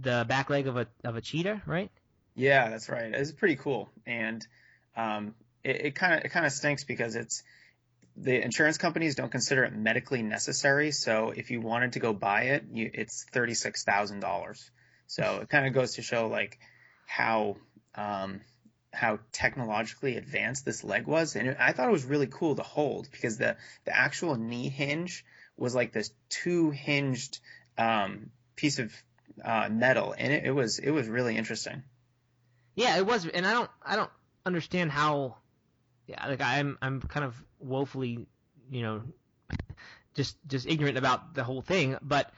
the 0.00 0.24
back 0.28 0.50
leg 0.50 0.66
of 0.66 0.76
a 0.76 0.86
of 1.04 1.16
a 1.16 1.20
cheetah, 1.20 1.62
right? 1.66 1.90
Yeah, 2.34 2.70
that's 2.70 2.88
right. 2.88 3.14
It's 3.14 3.32
pretty 3.32 3.56
cool, 3.56 3.88
and 4.06 4.44
um, 4.96 5.34
it 5.62 5.94
kind 5.94 6.14
of 6.14 6.24
it 6.24 6.28
kind 6.30 6.44
of 6.44 6.52
stinks 6.52 6.84
because 6.84 7.14
it's 7.14 7.42
the 8.16 8.42
insurance 8.42 8.78
companies 8.78 9.14
don't 9.14 9.30
consider 9.30 9.64
it 9.64 9.74
medically 9.74 10.22
necessary. 10.22 10.90
So 10.90 11.32
if 11.34 11.50
you 11.50 11.60
wanted 11.60 11.92
to 11.92 12.00
go 12.00 12.12
buy 12.12 12.42
it, 12.42 12.64
you, 12.72 12.90
it's 12.92 13.24
thirty 13.32 13.54
six 13.54 13.84
thousand 13.84 14.20
dollars. 14.20 14.70
So 15.06 15.40
it 15.42 15.48
kind 15.48 15.66
of 15.66 15.72
goes 15.72 15.94
to 15.94 16.02
show 16.02 16.28
like 16.28 16.58
how 17.06 17.56
um, 17.94 18.40
how 18.92 19.18
technologically 19.32 20.16
advanced 20.16 20.64
this 20.64 20.84
leg 20.84 21.06
was, 21.06 21.36
and 21.36 21.56
I 21.58 21.72
thought 21.72 21.88
it 21.88 21.92
was 21.92 22.04
really 22.04 22.26
cool 22.26 22.56
to 22.56 22.62
hold 22.62 23.08
because 23.10 23.38
the 23.38 23.56
the 23.84 23.96
actual 23.96 24.36
knee 24.36 24.68
hinge 24.68 25.24
was 25.56 25.74
like 25.74 25.92
this 25.92 26.10
two 26.28 26.70
hinged 26.70 27.40
um, 27.78 28.30
piece 28.56 28.78
of 28.78 28.92
uh, 29.44 29.68
metal, 29.70 30.14
and 30.16 30.32
it, 30.32 30.44
it 30.44 30.50
was 30.50 30.78
it 30.78 30.90
was 30.90 31.08
really 31.08 31.36
interesting. 31.36 31.82
Yeah, 32.74 32.96
it 32.96 33.06
was, 33.06 33.26
and 33.26 33.46
I 33.46 33.52
don't 33.52 33.70
I 33.82 33.96
don't 33.96 34.10
understand 34.44 34.90
how. 34.90 35.36
Yeah, 36.06 36.26
like 36.26 36.42
I'm 36.42 36.76
I'm 36.82 37.00
kind 37.00 37.24
of 37.24 37.42
woefully, 37.58 38.26
you 38.70 38.82
know, 38.82 39.02
just 40.14 40.36
just 40.46 40.66
ignorant 40.66 40.98
about 40.98 41.34
the 41.34 41.44
whole 41.44 41.62
thing, 41.62 41.96
but 42.02 42.30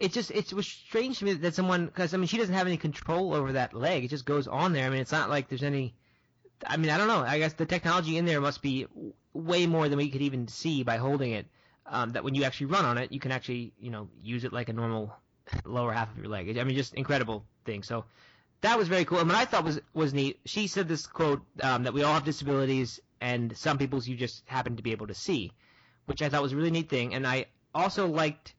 it 0.00 0.12
just 0.12 0.30
it 0.30 0.52
was 0.52 0.66
strange 0.66 1.18
to 1.18 1.24
me 1.24 1.32
that 1.34 1.54
someone 1.54 1.86
because 1.86 2.14
I 2.14 2.16
mean 2.16 2.26
she 2.26 2.38
doesn't 2.38 2.54
have 2.54 2.66
any 2.66 2.76
control 2.76 3.34
over 3.34 3.52
that 3.52 3.74
leg. 3.74 4.04
It 4.04 4.08
just 4.08 4.24
goes 4.24 4.46
on 4.46 4.72
there. 4.72 4.86
I 4.86 4.90
mean 4.90 5.00
it's 5.00 5.12
not 5.12 5.28
like 5.28 5.48
there's 5.48 5.62
any. 5.62 5.94
I 6.66 6.76
mean 6.76 6.90
I 6.90 6.98
don't 6.98 7.08
know. 7.08 7.20
I 7.20 7.38
guess 7.38 7.54
the 7.54 7.66
technology 7.66 8.16
in 8.16 8.24
there 8.24 8.40
must 8.40 8.62
be 8.62 8.86
way 9.32 9.66
more 9.66 9.88
than 9.88 9.98
we 9.98 10.10
could 10.10 10.22
even 10.22 10.48
see 10.48 10.82
by 10.82 10.96
holding 10.96 11.32
it. 11.32 11.46
Um, 11.90 12.10
that 12.10 12.22
when 12.22 12.34
you 12.34 12.44
actually 12.44 12.66
run 12.66 12.84
on 12.84 12.98
it, 12.98 13.12
you 13.12 13.18
can 13.18 13.32
actually 13.32 13.72
you 13.80 13.90
know 13.90 14.08
use 14.22 14.44
it 14.44 14.52
like 14.52 14.68
a 14.68 14.72
normal 14.72 15.12
lower 15.64 15.92
half 15.92 16.10
of 16.10 16.18
your 16.18 16.28
leg. 16.28 16.56
I 16.58 16.64
mean 16.64 16.76
just 16.76 16.94
incredible 16.94 17.44
thing. 17.64 17.82
So 17.82 18.04
that 18.60 18.78
was 18.78 18.88
very 18.88 19.04
cool. 19.04 19.18
And 19.18 19.28
what 19.28 19.38
I 19.38 19.46
thought 19.46 19.64
was 19.64 19.80
was 19.94 20.14
neat. 20.14 20.38
She 20.44 20.68
said 20.68 20.86
this 20.86 21.06
quote 21.06 21.42
um, 21.62 21.82
that 21.84 21.94
we 21.94 22.02
all 22.02 22.14
have 22.14 22.24
disabilities 22.24 23.00
and 23.20 23.56
some 23.56 23.78
people's 23.78 24.06
you 24.06 24.16
just 24.16 24.42
happen 24.46 24.76
to 24.76 24.82
be 24.82 24.92
able 24.92 25.08
to 25.08 25.14
see, 25.14 25.52
which 26.06 26.22
I 26.22 26.28
thought 26.28 26.42
was 26.42 26.52
a 26.52 26.56
really 26.56 26.70
neat 26.70 26.88
thing. 26.88 27.14
And 27.14 27.26
I 27.26 27.46
also 27.74 28.06
liked 28.06 28.54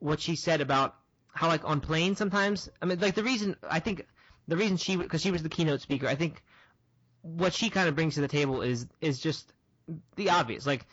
what 0.00 0.20
she 0.20 0.34
said 0.34 0.60
about 0.60 0.96
how 1.32 1.48
like 1.48 1.64
on 1.64 1.80
planes 1.80 2.18
sometimes. 2.18 2.68
I 2.82 2.86
mean, 2.86 2.98
like 2.98 3.14
the 3.14 3.22
reason 3.22 3.56
I 3.68 3.80
think 3.80 4.06
the 4.48 4.56
reason 4.56 4.76
she 4.76 4.96
because 4.96 5.22
she 5.22 5.30
was 5.30 5.42
the 5.42 5.48
keynote 5.48 5.80
speaker. 5.80 6.08
I 6.08 6.16
think 6.16 6.42
what 7.22 7.52
she 7.52 7.70
kind 7.70 7.88
of 7.88 7.94
brings 7.94 8.14
to 8.14 8.20
the 8.20 8.28
table 8.28 8.62
is 8.62 8.86
is 9.00 9.20
just 9.20 9.52
the 10.16 10.30
obvious. 10.30 10.66
Like, 10.66 10.86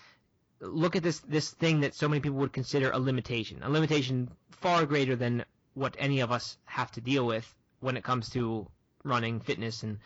look 0.60 0.96
at 0.96 1.04
this 1.04 1.20
this 1.22 1.52
thing 1.52 1.82
that 1.82 1.96
so 1.96 2.08
many 2.08 2.20
people 2.22 2.38
would 2.38 2.54
consider 2.54 2.92
a 2.92 3.00
limitation, 3.00 3.62
a 3.64 3.70
limitation 3.70 4.30
far 4.52 4.86
greater 4.86 5.16
than 5.16 5.44
what 5.74 5.96
any 6.00 6.20
of 6.20 6.32
us 6.32 6.58
have 6.66 6.92
to 6.92 7.02
deal 7.02 7.26
with 7.26 7.54
when 7.80 7.98
it 7.98 8.04
comes 8.04 8.30
to 8.32 8.68
running, 9.04 9.40
fitness, 9.40 9.84
and 9.84 10.00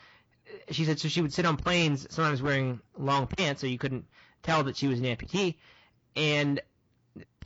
uh, 0.48 0.74
she 0.74 0.86
said 0.86 1.00
so 1.00 1.08
she 1.08 1.22
would 1.22 1.34
sit 1.34 1.46
on 1.46 1.58
planes 1.58 2.06
sometimes 2.10 2.42
wearing 2.42 2.80
long 2.98 3.28
pants 3.28 3.62
so 3.62 3.68
you 3.68 3.78
couldn't 3.78 4.06
tell 4.44 4.64
that 4.64 4.76
she 4.78 4.88
was 4.88 5.00
an 5.00 5.06
amputee, 5.06 5.56
and 6.16 6.62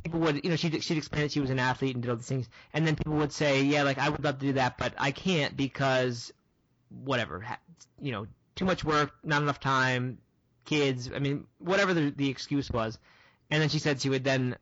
people 0.03 0.19
would, 0.21 0.43
you 0.43 0.49
know, 0.49 0.55
she'd, 0.55 0.83
she'd 0.83 0.97
explain 0.97 1.23
that 1.23 1.31
she 1.31 1.39
was 1.39 1.49
an 1.49 1.59
athlete 1.59 1.95
and 1.95 2.03
did 2.03 2.09
all 2.09 2.15
these 2.15 2.27
things, 2.27 2.49
and 2.73 2.85
then 2.85 2.95
people 2.95 3.13
would 3.13 3.31
say, 3.31 3.63
yeah, 3.63 3.83
like 3.83 3.97
I 3.97 4.09
would 4.09 4.23
love 4.23 4.39
to 4.39 4.45
do 4.45 4.53
that, 4.53 4.77
but 4.77 4.93
I 4.97 5.11
can't 5.11 5.55
because 5.55 6.33
whatever, 6.89 7.45
you 8.01 8.11
know, 8.11 8.27
too 8.55 8.65
much 8.65 8.83
work, 8.83 9.13
not 9.23 9.41
enough 9.41 9.59
time, 9.59 10.19
kids, 10.65 11.09
I 11.13 11.19
mean, 11.19 11.45
whatever 11.59 11.93
the, 11.93 12.11
the 12.11 12.29
excuse 12.29 12.69
was, 12.71 12.97
and 13.49 13.61
then 13.61 13.69
she 13.69 13.79
said 13.79 14.01
she 14.01 14.09
would 14.09 14.23
then 14.23 14.57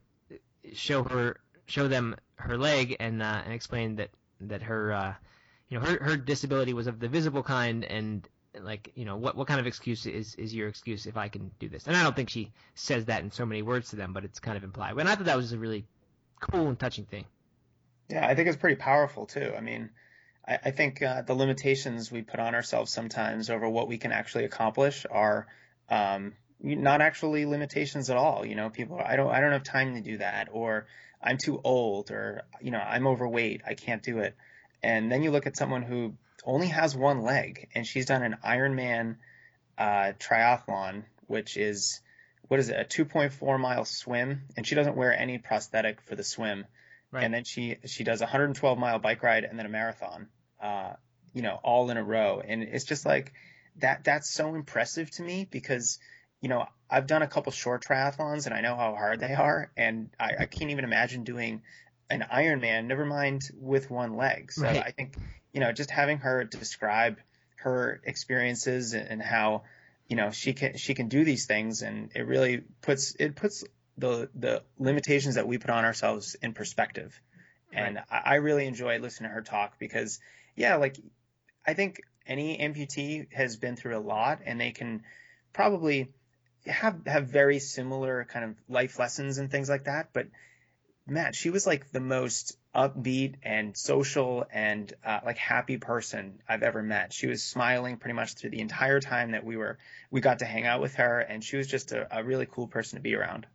show 0.73 1.03
her, 1.03 1.39
show 1.65 1.87
them 1.87 2.15
her 2.35 2.57
leg 2.57 2.97
and 2.99 3.21
uh, 3.21 3.41
and 3.43 3.53
explain 3.53 3.95
that 3.95 4.09
that 4.41 4.63
her, 4.63 4.91
uh, 4.91 5.13
you 5.69 5.79
know, 5.79 5.85
her 5.85 6.03
her 6.03 6.17
disability 6.17 6.73
was 6.73 6.87
of 6.87 6.99
the 6.99 7.07
visible 7.07 7.43
kind, 7.43 7.85
and 7.85 8.27
like 8.61 8.91
you 8.95 9.05
know 9.05 9.17
what 9.17 9.35
what 9.35 9.47
kind 9.47 9.59
of 9.59 9.67
excuse 9.67 10.05
is 10.05 10.35
is 10.35 10.53
your 10.53 10.67
excuse 10.67 11.05
if 11.05 11.17
I 11.17 11.27
can 11.27 11.51
do 11.59 11.69
this? 11.69 11.87
And 11.87 11.95
I 11.95 12.03
don't 12.03 12.15
think 12.15 12.29
she 12.29 12.51
says 12.75 13.05
that 13.05 13.23
in 13.23 13.31
so 13.31 13.45
many 13.45 13.61
words 13.61 13.89
to 13.89 13.95
them, 13.95 14.13
but 14.13 14.23
it's 14.23 14.39
kind 14.39 14.57
of 14.57 14.63
implied. 14.63 14.97
And 14.97 15.09
I 15.09 15.15
thought 15.15 15.25
that 15.25 15.37
was 15.37 15.53
a 15.53 15.57
really 15.57 15.85
cool 16.39 16.67
and 16.67 16.79
touching 16.79 17.05
thing. 17.05 17.25
Yeah, 18.09 18.27
I 18.27 18.35
think 18.35 18.47
it's 18.47 18.57
pretty 18.57 18.75
powerful 18.75 19.25
too. 19.25 19.53
I 19.57 19.61
mean, 19.61 19.89
I, 20.47 20.59
I 20.65 20.71
think 20.71 21.01
uh, 21.01 21.21
the 21.21 21.33
limitations 21.33 22.11
we 22.11 22.21
put 22.21 22.39
on 22.39 22.53
ourselves 22.53 22.91
sometimes 22.91 23.49
over 23.49 23.67
what 23.67 23.87
we 23.87 23.97
can 23.97 24.11
actually 24.11 24.45
accomplish 24.45 25.05
are 25.09 25.47
um, 25.89 26.33
not 26.59 27.01
actually 27.01 27.45
limitations 27.45 28.09
at 28.09 28.17
all. 28.17 28.45
You 28.45 28.55
know, 28.55 28.69
people 28.69 28.99
I 29.03 29.15
don't 29.15 29.31
I 29.31 29.39
don't 29.39 29.51
have 29.51 29.63
time 29.63 29.95
to 29.95 30.01
do 30.01 30.17
that, 30.17 30.49
or 30.51 30.87
I'm 31.21 31.37
too 31.37 31.59
old, 31.63 32.11
or 32.11 32.43
you 32.61 32.71
know 32.71 32.79
I'm 32.79 33.07
overweight, 33.07 33.61
I 33.65 33.73
can't 33.73 34.03
do 34.03 34.19
it. 34.19 34.35
And 34.81 35.11
then 35.11 35.23
you 35.23 35.31
look 35.31 35.47
at 35.47 35.55
someone 35.55 35.81
who 35.81 36.13
only 36.45 36.67
has 36.67 36.95
one 36.95 37.21
leg, 37.21 37.69
and 37.73 37.85
she's 37.85 38.05
done 38.05 38.23
an 38.23 38.37
Ironman 38.45 39.17
uh, 39.77 40.13
triathlon, 40.19 41.03
which 41.27 41.57
is 41.57 42.01
what 42.47 42.59
is 42.59 42.69
it, 42.69 42.79
a 42.79 43.03
2.4 43.03 43.59
mile 43.59 43.85
swim, 43.85 44.43
and 44.55 44.67
she 44.67 44.75
doesn't 44.75 44.95
wear 44.95 45.17
any 45.17 45.37
prosthetic 45.37 46.01
for 46.01 46.15
the 46.15 46.23
swim. 46.23 46.65
Right. 47.11 47.23
And 47.23 47.33
then 47.33 47.43
she 47.43 47.77
she 47.85 48.03
does 48.03 48.21
a 48.21 48.25
112 48.25 48.77
mile 48.77 48.99
bike 48.99 49.23
ride 49.23 49.43
and 49.43 49.57
then 49.57 49.65
a 49.65 49.69
marathon, 49.69 50.27
uh, 50.61 50.93
you 51.33 51.41
know, 51.41 51.59
all 51.63 51.89
in 51.89 51.97
a 51.97 52.03
row. 52.03 52.41
And 52.45 52.63
it's 52.63 52.85
just 52.85 53.05
like 53.05 53.33
that. 53.77 54.03
That's 54.03 54.29
so 54.29 54.55
impressive 54.55 55.11
to 55.11 55.23
me 55.23 55.47
because 55.49 55.99
you 56.41 56.49
know 56.49 56.65
I've 56.89 57.07
done 57.07 57.21
a 57.21 57.27
couple 57.27 57.51
short 57.51 57.83
triathlons 57.83 58.45
and 58.45 58.53
I 58.55 58.61
know 58.61 58.75
how 58.75 58.95
hard 58.95 59.19
they 59.19 59.33
are, 59.33 59.71
and 59.77 60.09
I, 60.19 60.31
I 60.39 60.45
can't 60.47 60.71
even 60.71 60.85
imagine 60.85 61.23
doing 61.23 61.61
an 62.09 62.25
Ironman. 62.31 62.85
Never 62.85 63.05
mind 63.05 63.43
with 63.55 63.91
one 63.91 64.17
leg. 64.17 64.51
So 64.51 64.63
right. 64.63 64.83
I 64.83 64.91
think 64.91 65.15
you 65.53 65.59
know, 65.59 65.71
just 65.71 65.91
having 65.91 66.17
her 66.17 66.43
describe 66.43 67.17
her 67.57 68.01
experiences 68.03 68.93
and 68.93 69.21
how, 69.21 69.63
you 70.07 70.15
know, 70.15 70.31
she 70.31 70.53
can 70.53 70.75
she 70.77 70.93
can 70.93 71.07
do 71.07 71.23
these 71.23 71.45
things, 71.45 71.81
and 71.81 72.11
it 72.15 72.27
really 72.27 72.63
puts 72.81 73.15
it 73.19 73.35
puts 73.35 73.63
the 73.97 74.29
the 74.35 74.63
limitations 74.77 75.35
that 75.35 75.47
we 75.47 75.57
put 75.57 75.69
on 75.69 75.85
ourselves 75.85 76.35
in 76.41 76.53
perspective. 76.53 77.19
Right. 77.73 77.83
And 77.83 77.99
I, 78.11 78.21
I 78.25 78.35
really 78.35 78.65
enjoy 78.65 78.99
listening 78.99 79.29
to 79.29 79.35
her 79.35 79.41
talk 79.41 79.79
because, 79.79 80.19
yeah, 80.55 80.75
like 80.75 80.97
I 81.65 81.73
think 81.73 82.01
any 82.25 82.57
amputee 82.57 83.31
has 83.33 83.57
been 83.57 83.75
through 83.75 83.97
a 83.97 83.99
lot, 84.01 84.39
and 84.45 84.59
they 84.59 84.71
can 84.71 85.03
probably 85.53 86.09
have 86.65 87.05
have 87.05 87.27
very 87.27 87.59
similar 87.59 88.25
kind 88.25 88.45
of 88.45 88.55
life 88.67 88.97
lessons 88.99 89.37
and 89.37 89.51
things 89.51 89.69
like 89.69 89.85
that. 89.85 90.09
But 90.13 90.27
Matt, 91.07 91.35
she 91.35 91.49
was 91.49 91.67
like 91.67 91.91
the 91.91 91.99
most 91.99 92.57
upbeat 92.75 93.35
and 93.43 93.77
social 93.77 94.45
and 94.51 94.91
uh, 95.05 95.19
like 95.25 95.37
happy 95.37 95.77
person 95.77 96.41
I've 96.47 96.63
ever 96.63 96.81
met. 96.81 97.13
She 97.13 97.27
was 97.27 97.43
smiling 97.43 97.97
pretty 97.97 98.15
much 98.15 98.33
through 98.33 98.49
the 98.49 98.61
entire 98.61 98.99
time 98.99 99.31
that 99.31 99.45
we 99.45 99.57
were 99.57 99.77
we 100.11 100.21
got 100.21 100.39
to 100.39 100.45
hang 100.45 100.65
out 100.65 100.81
with 100.81 100.95
her, 100.95 101.19
and 101.19 101.43
she 101.43 101.57
was 101.57 101.67
just 101.67 101.91
a, 101.91 102.07
a 102.19 102.23
really 102.23 102.47
cool 102.49 102.67
person 102.67 102.97
to 102.97 103.03
be 103.03 103.15
around. 103.15 103.45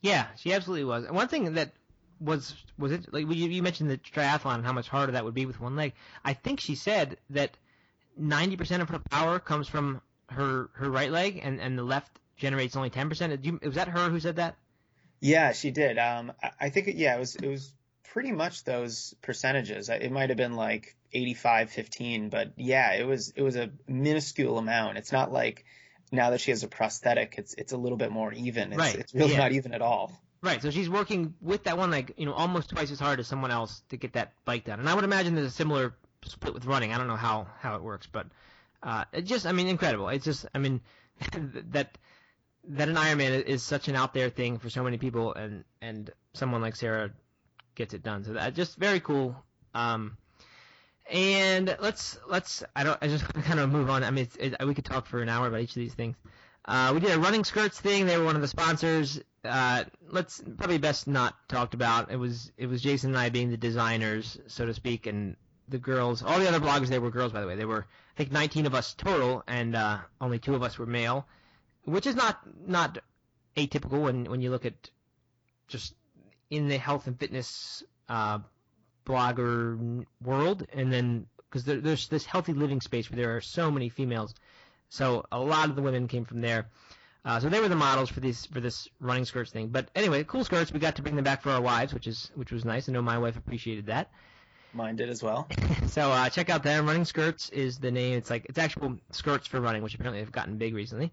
Yeah, 0.00 0.26
she 0.36 0.52
absolutely 0.52 0.84
was. 0.84 1.04
And 1.04 1.14
one 1.14 1.28
thing 1.28 1.54
that 1.54 1.72
was 2.20 2.54
was 2.78 2.92
it 2.92 3.12
like 3.12 3.26
you, 3.26 3.48
you 3.48 3.62
mentioned 3.62 3.90
the 3.90 3.98
triathlon 3.98 4.56
and 4.56 4.66
how 4.66 4.72
much 4.72 4.88
harder 4.88 5.12
that 5.12 5.24
would 5.24 5.34
be 5.34 5.46
with 5.46 5.60
one 5.60 5.76
leg. 5.76 5.92
I 6.24 6.34
think 6.34 6.60
she 6.60 6.74
said 6.74 7.18
that 7.30 7.56
90% 8.20 8.80
of 8.80 8.88
her 8.88 8.98
power 8.98 9.38
comes 9.38 9.68
from 9.68 10.00
her 10.30 10.70
her 10.74 10.90
right 10.90 11.10
leg, 11.10 11.40
and 11.42 11.60
and 11.60 11.78
the 11.78 11.84
left 11.84 12.18
generates 12.36 12.76
only 12.76 12.90
10%. 12.90 13.64
Was 13.64 13.74
that 13.74 13.88
her 13.88 14.10
who 14.10 14.20
said 14.20 14.36
that? 14.36 14.56
Yeah, 15.20 15.52
she 15.52 15.70
did. 15.70 15.98
Um, 15.98 16.32
I 16.60 16.70
think 16.70 16.88
yeah, 16.94 17.16
it 17.16 17.18
was 17.18 17.36
it 17.36 17.48
was 17.48 17.72
pretty 18.12 18.32
much 18.32 18.64
those 18.64 19.14
percentages. 19.22 19.88
It 19.88 20.10
might 20.10 20.30
have 20.30 20.36
been 20.36 20.54
like 20.54 20.96
85 21.12 21.70
15, 21.70 22.28
but 22.28 22.52
yeah, 22.56 22.94
it 22.94 23.06
was 23.06 23.32
it 23.34 23.42
was 23.42 23.56
a 23.56 23.70
minuscule 23.86 24.58
amount. 24.58 24.98
It's 24.98 25.12
not 25.12 25.32
like 25.32 25.64
now 26.10 26.30
that 26.30 26.40
she 26.40 26.50
has 26.50 26.62
a 26.62 26.68
prosthetic, 26.68 27.34
it's 27.38 27.54
it's 27.54 27.72
a 27.72 27.76
little 27.76 27.98
bit 27.98 28.10
more 28.10 28.32
even. 28.32 28.72
It's, 28.72 28.78
right. 28.78 28.94
it's 28.96 29.14
really 29.14 29.32
yeah. 29.32 29.38
not 29.38 29.52
even 29.52 29.72
at 29.74 29.82
all. 29.82 30.12
Right. 30.40 30.62
So 30.62 30.70
she's 30.70 30.88
working 30.88 31.34
with 31.40 31.64
that 31.64 31.76
one 31.76 31.90
like, 31.90 32.14
you 32.16 32.26
know, 32.26 32.32
almost 32.32 32.70
twice 32.70 32.92
as 32.92 33.00
hard 33.00 33.18
as 33.18 33.26
someone 33.26 33.50
else 33.50 33.82
to 33.88 33.96
get 33.96 34.12
that 34.12 34.32
bike 34.44 34.64
done. 34.64 34.78
And 34.78 34.88
I 34.88 34.94
would 34.94 35.04
imagine 35.04 35.34
there's 35.34 35.48
a 35.48 35.50
similar 35.50 35.94
split 36.24 36.54
with 36.54 36.64
running. 36.64 36.92
I 36.92 36.98
don't 36.98 37.08
know 37.08 37.16
how 37.16 37.48
how 37.58 37.76
it 37.76 37.82
works, 37.82 38.08
but 38.10 38.26
uh 38.82 39.04
it 39.12 39.22
just 39.22 39.46
I 39.46 39.52
mean 39.52 39.66
incredible. 39.66 40.08
It's 40.08 40.24
just 40.24 40.46
I 40.54 40.58
mean 40.58 40.80
that 41.72 41.98
that 42.70 42.88
an 42.88 42.96
Ironman 42.96 43.44
is 43.44 43.62
such 43.62 43.88
an 43.88 43.96
out 43.96 44.14
there 44.14 44.30
thing 44.30 44.58
for 44.58 44.70
so 44.70 44.82
many 44.82 44.98
people 44.98 45.34
and 45.34 45.64
and 45.80 46.10
someone 46.34 46.60
like 46.60 46.76
Sarah 46.76 47.10
gets 47.78 47.94
it 47.94 48.02
done. 48.02 48.24
So 48.24 48.34
that 48.34 48.54
just 48.54 48.76
very 48.76 49.00
cool. 49.00 49.34
Um, 49.74 50.18
and 51.10 51.74
let's 51.80 52.18
let's 52.28 52.62
I 52.76 52.84
don't 52.84 52.98
I 53.00 53.08
just 53.08 53.24
kind 53.44 53.60
of 53.60 53.70
move 53.70 53.88
on. 53.88 54.04
I 54.04 54.10
mean, 54.10 54.28
it, 54.38 54.54
we 54.66 54.74
could 54.74 54.84
talk 54.84 55.06
for 55.06 55.22
an 55.22 55.28
hour 55.28 55.46
about 55.46 55.60
each 55.60 55.70
of 55.70 55.80
these 55.80 55.94
things. 55.94 56.16
Uh, 56.64 56.90
we 56.92 57.00
did 57.00 57.12
a 57.12 57.18
running 57.18 57.44
skirts 57.44 57.80
thing. 57.80 58.04
They 58.04 58.18
were 58.18 58.24
one 58.24 58.36
of 58.36 58.42
the 58.42 58.48
sponsors. 58.48 59.20
Uh, 59.42 59.84
let's 60.10 60.42
probably 60.58 60.76
best 60.76 61.06
not 61.06 61.34
talked 61.48 61.72
about. 61.72 62.10
It 62.10 62.16
was 62.16 62.52
it 62.58 62.66
was 62.66 62.82
Jason 62.82 63.10
and 63.10 63.18
I 63.18 63.30
being 63.30 63.50
the 63.50 63.56
designers, 63.56 64.38
so 64.48 64.66
to 64.66 64.74
speak, 64.74 65.06
and 65.06 65.36
the 65.68 65.78
girls. 65.78 66.22
All 66.22 66.38
the 66.38 66.48
other 66.48 66.60
bloggers 66.60 66.88
there 66.88 67.00
were 67.00 67.10
girls, 67.10 67.32
by 67.32 67.40
the 67.40 67.46
way. 67.46 67.56
There 67.56 67.68
were 67.68 67.86
I 67.86 68.16
think 68.16 68.32
19 68.32 68.66
of 68.66 68.74
us 68.74 68.92
total, 68.92 69.44
and 69.46 69.74
uh, 69.74 69.98
only 70.20 70.38
two 70.38 70.54
of 70.54 70.62
us 70.62 70.78
were 70.78 70.86
male, 70.86 71.26
which 71.84 72.06
is 72.06 72.16
not 72.16 72.38
not 72.66 72.98
atypical 73.56 74.02
when 74.02 74.24
when 74.24 74.42
you 74.42 74.50
look 74.50 74.66
at 74.66 74.90
just 75.68 75.94
in 76.50 76.68
the 76.68 76.78
health 76.78 77.06
and 77.06 77.18
fitness 77.18 77.82
uh, 78.08 78.38
blogger 79.06 80.04
world, 80.22 80.66
and 80.72 80.92
then 80.92 81.26
because 81.48 81.64
there, 81.64 81.80
there's 81.80 82.08
this 82.08 82.24
healthy 82.24 82.52
living 82.52 82.80
space 82.80 83.10
where 83.10 83.16
there 83.16 83.36
are 83.36 83.40
so 83.40 83.70
many 83.70 83.88
females, 83.88 84.34
so 84.88 85.24
a 85.32 85.38
lot 85.38 85.68
of 85.68 85.76
the 85.76 85.82
women 85.82 86.08
came 86.08 86.24
from 86.24 86.40
there. 86.40 86.68
Uh, 87.24 87.40
so 87.40 87.48
they 87.48 87.60
were 87.60 87.68
the 87.68 87.76
models 87.76 88.08
for 88.08 88.20
these 88.20 88.46
for 88.46 88.60
this 88.60 88.88
running 89.00 89.24
skirts 89.24 89.50
thing. 89.50 89.68
But 89.68 89.88
anyway, 89.94 90.24
cool 90.24 90.44
skirts. 90.44 90.72
We 90.72 90.80
got 90.80 90.96
to 90.96 91.02
bring 91.02 91.16
them 91.16 91.24
back 91.24 91.42
for 91.42 91.50
our 91.50 91.60
wives, 91.60 91.92
which 91.92 92.06
is 92.06 92.30
which 92.34 92.52
was 92.52 92.64
nice. 92.64 92.88
I 92.88 92.92
know 92.92 93.02
my 93.02 93.18
wife 93.18 93.36
appreciated 93.36 93.86
that. 93.86 94.10
Mine 94.72 94.96
did 94.96 95.08
as 95.08 95.22
well. 95.22 95.48
so 95.88 96.10
uh, 96.10 96.28
check 96.28 96.50
out 96.50 96.62
them. 96.62 96.86
Running 96.86 97.04
skirts 97.04 97.50
is 97.50 97.78
the 97.78 97.90
name. 97.90 98.16
It's 98.16 98.30
like 98.30 98.46
it's 98.48 98.58
actual 98.58 98.96
skirts 99.10 99.46
for 99.46 99.60
running, 99.60 99.82
which 99.82 99.94
apparently 99.94 100.20
have 100.20 100.32
gotten 100.32 100.56
big 100.56 100.74
recently. 100.74 101.12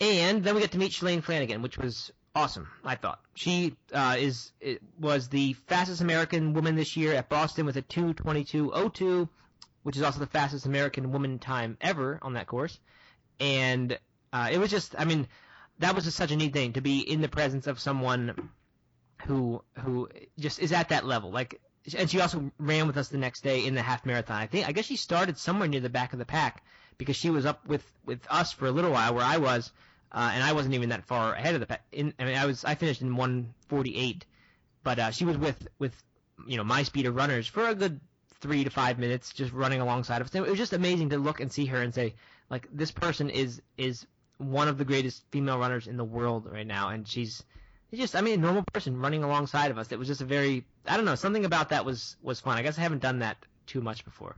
And 0.00 0.42
then 0.42 0.54
we 0.54 0.60
get 0.60 0.72
to 0.72 0.78
meet 0.78 0.92
Shalane 0.92 1.22
Flanagan, 1.22 1.60
which 1.60 1.76
was 1.76 2.10
awesome. 2.34 2.68
I 2.84 2.94
thought 2.94 3.20
she 3.34 3.76
uh, 3.92 4.16
is 4.18 4.52
was 4.98 5.28
the 5.28 5.54
fastest 5.66 6.00
American 6.00 6.52
woman 6.54 6.76
this 6.76 6.96
year 6.96 7.14
at 7.14 7.28
Boston 7.28 7.66
with 7.66 7.76
a 7.76 7.82
2:22:02, 7.82 9.28
which 9.82 9.96
is 9.96 10.02
also 10.02 10.20
the 10.20 10.26
fastest 10.26 10.66
American 10.66 11.12
woman 11.12 11.38
time 11.38 11.76
ever 11.80 12.18
on 12.22 12.34
that 12.34 12.46
course. 12.46 12.78
And 13.38 13.98
uh, 14.32 14.48
it 14.52 14.58
was 14.58 14.70
just, 14.70 14.94
I 14.98 15.04
mean, 15.04 15.26
that 15.78 15.94
was 15.94 16.04
just 16.04 16.16
such 16.16 16.30
a 16.30 16.36
neat 16.36 16.52
thing 16.52 16.74
to 16.74 16.80
be 16.80 17.00
in 17.00 17.20
the 17.20 17.28
presence 17.28 17.66
of 17.66 17.80
someone 17.80 18.50
who 19.26 19.62
who 19.78 20.08
just 20.38 20.58
is 20.60 20.72
at 20.72 20.90
that 20.90 21.06
level. 21.06 21.30
Like, 21.30 21.60
and 21.96 22.10
she 22.10 22.20
also 22.20 22.50
ran 22.58 22.86
with 22.86 22.96
us 22.96 23.08
the 23.08 23.18
next 23.18 23.42
day 23.42 23.64
in 23.66 23.74
the 23.74 23.82
half 23.82 24.04
marathon. 24.04 24.36
I 24.36 24.46
think 24.46 24.68
I 24.68 24.72
guess 24.72 24.84
she 24.84 24.96
started 24.96 25.38
somewhere 25.38 25.68
near 25.68 25.80
the 25.80 25.88
back 25.88 26.12
of 26.12 26.18
the 26.18 26.26
pack 26.26 26.62
because 26.98 27.16
she 27.16 27.30
was 27.30 27.46
up 27.46 27.66
with 27.66 27.84
with 28.04 28.20
us 28.28 28.52
for 28.52 28.66
a 28.66 28.70
little 28.70 28.92
while 28.92 29.14
where 29.14 29.24
I 29.24 29.38
was, 29.38 29.72
uh, 30.12 30.30
and 30.34 30.42
I 30.42 30.52
wasn't 30.52 30.74
even 30.74 30.88
that 30.88 31.04
far 31.04 31.34
ahead 31.34 31.54
of 31.54 31.60
the 31.60 31.66
pack. 31.66 31.84
In, 31.92 32.12
I 32.18 32.24
mean, 32.24 32.36
I 32.36 32.46
was 32.46 32.64
I 32.64 32.74
finished 32.74 33.02
in 33.02 33.16
148, 33.16 34.24
but 34.82 34.98
uh, 34.98 35.10
she 35.10 35.24
was 35.24 35.38
with 35.38 35.68
with 35.78 35.94
you 36.46 36.56
know 36.56 36.64
my 36.64 36.82
speed 36.82 37.06
of 37.06 37.14
runners 37.14 37.46
for 37.46 37.66
a 37.66 37.74
good 37.74 38.00
three 38.40 38.64
to 38.64 38.70
five 38.70 38.98
minutes, 38.98 39.32
just 39.32 39.52
running 39.52 39.80
alongside 39.80 40.20
of 40.20 40.26
us. 40.26 40.34
It 40.34 40.40
was 40.40 40.58
just 40.58 40.72
amazing 40.72 41.10
to 41.10 41.18
look 41.18 41.40
and 41.40 41.52
see 41.52 41.66
her 41.66 41.80
and 41.80 41.94
say, 41.94 42.14
like, 42.48 42.66
this 42.72 42.90
person 42.90 43.30
is 43.30 43.62
is 43.76 44.06
one 44.38 44.68
of 44.68 44.78
the 44.78 44.84
greatest 44.84 45.22
female 45.30 45.58
runners 45.58 45.86
in 45.86 45.96
the 45.96 46.04
world 46.04 46.48
right 46.50 46.66
now, 46.66 46.88
and 46.88 47.06
she's 47.06 47.44
just 47.94 48.16
I 48.16 48.20
mean 48.20 48.38
a 48.38 48.42
normal 48.42 48.64
person 48.72 49.00
running 49.00 49.22
alongside 49.22 49.70
of 49.70 49.78
us. 49.78 49.92
It 49.92 49.98
was 49.98 50.08
just 50.08 50.20
a 50.20 50.26
very 50.26 50.64
I 50.86 50.96
don't 50.96 51.04
know 51.04 51.14
something 51.14 51.44
about 51.44 51.68
that 51.68 51.84
was 51.84 52.16
was 52.22 52.40
fun. 52.40 52.58
I 52.58 52.62
guess 52.62 52.78
I 52.78 52.82
haven't 52.82 53.02
done 53.02 53.20
that 53.20 53.36
too 53.66 53.80
much 53.80 54.04
before. 54.04 54.36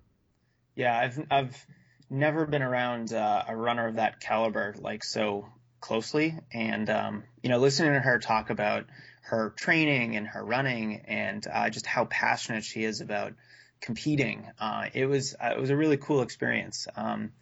Yeah, 0.75 0.99
I've 0.99 1.25
I've 1.31 1.67
never 2.11 2.47
been 2.47 2.63
around 2.63 3.13
uh, 3.13 3.45
a 3.49 3.57
runner 3.57 3.89
of 3.89 3.97
that 3.97 4.21
caliber 4.21 4.75
like 4.79 5.03
so 5.05 5.47
closely, 5.83 6.39
and 6.51 6.89
um, 6.89 7.25
you 7.43 7.51
know 7.51 7.59
listening 7.59 7.93
to 7.93 8.01
her 8.01 8.19
talk 8.19 8.49
about 8.49 8.87
her 9.23 9.51
training 9.51 10.17
and 10.17 10.27
her 10.27 10.43
running 10.43 11.03
and 11.07 11.47
uh, 11.53 11.69
just 11.69 11.87
how 11.87 12.07
passionate 12.07 12.65
she 12.65 12.85
is 12.85 13.03
about 13.03 13.35
competing. 13.83 14.47
Uh, 14.59 14.87
it 14.95 15.07
was 15.07 15.35
uh, 15.35 15.51
it 15.55 15.61
was 15.61 15.69
a 15.69 15.77
really 15.77 15.99
cool 15.99 16.23
experience. 16.23 16.89
Um, 16.97 17.33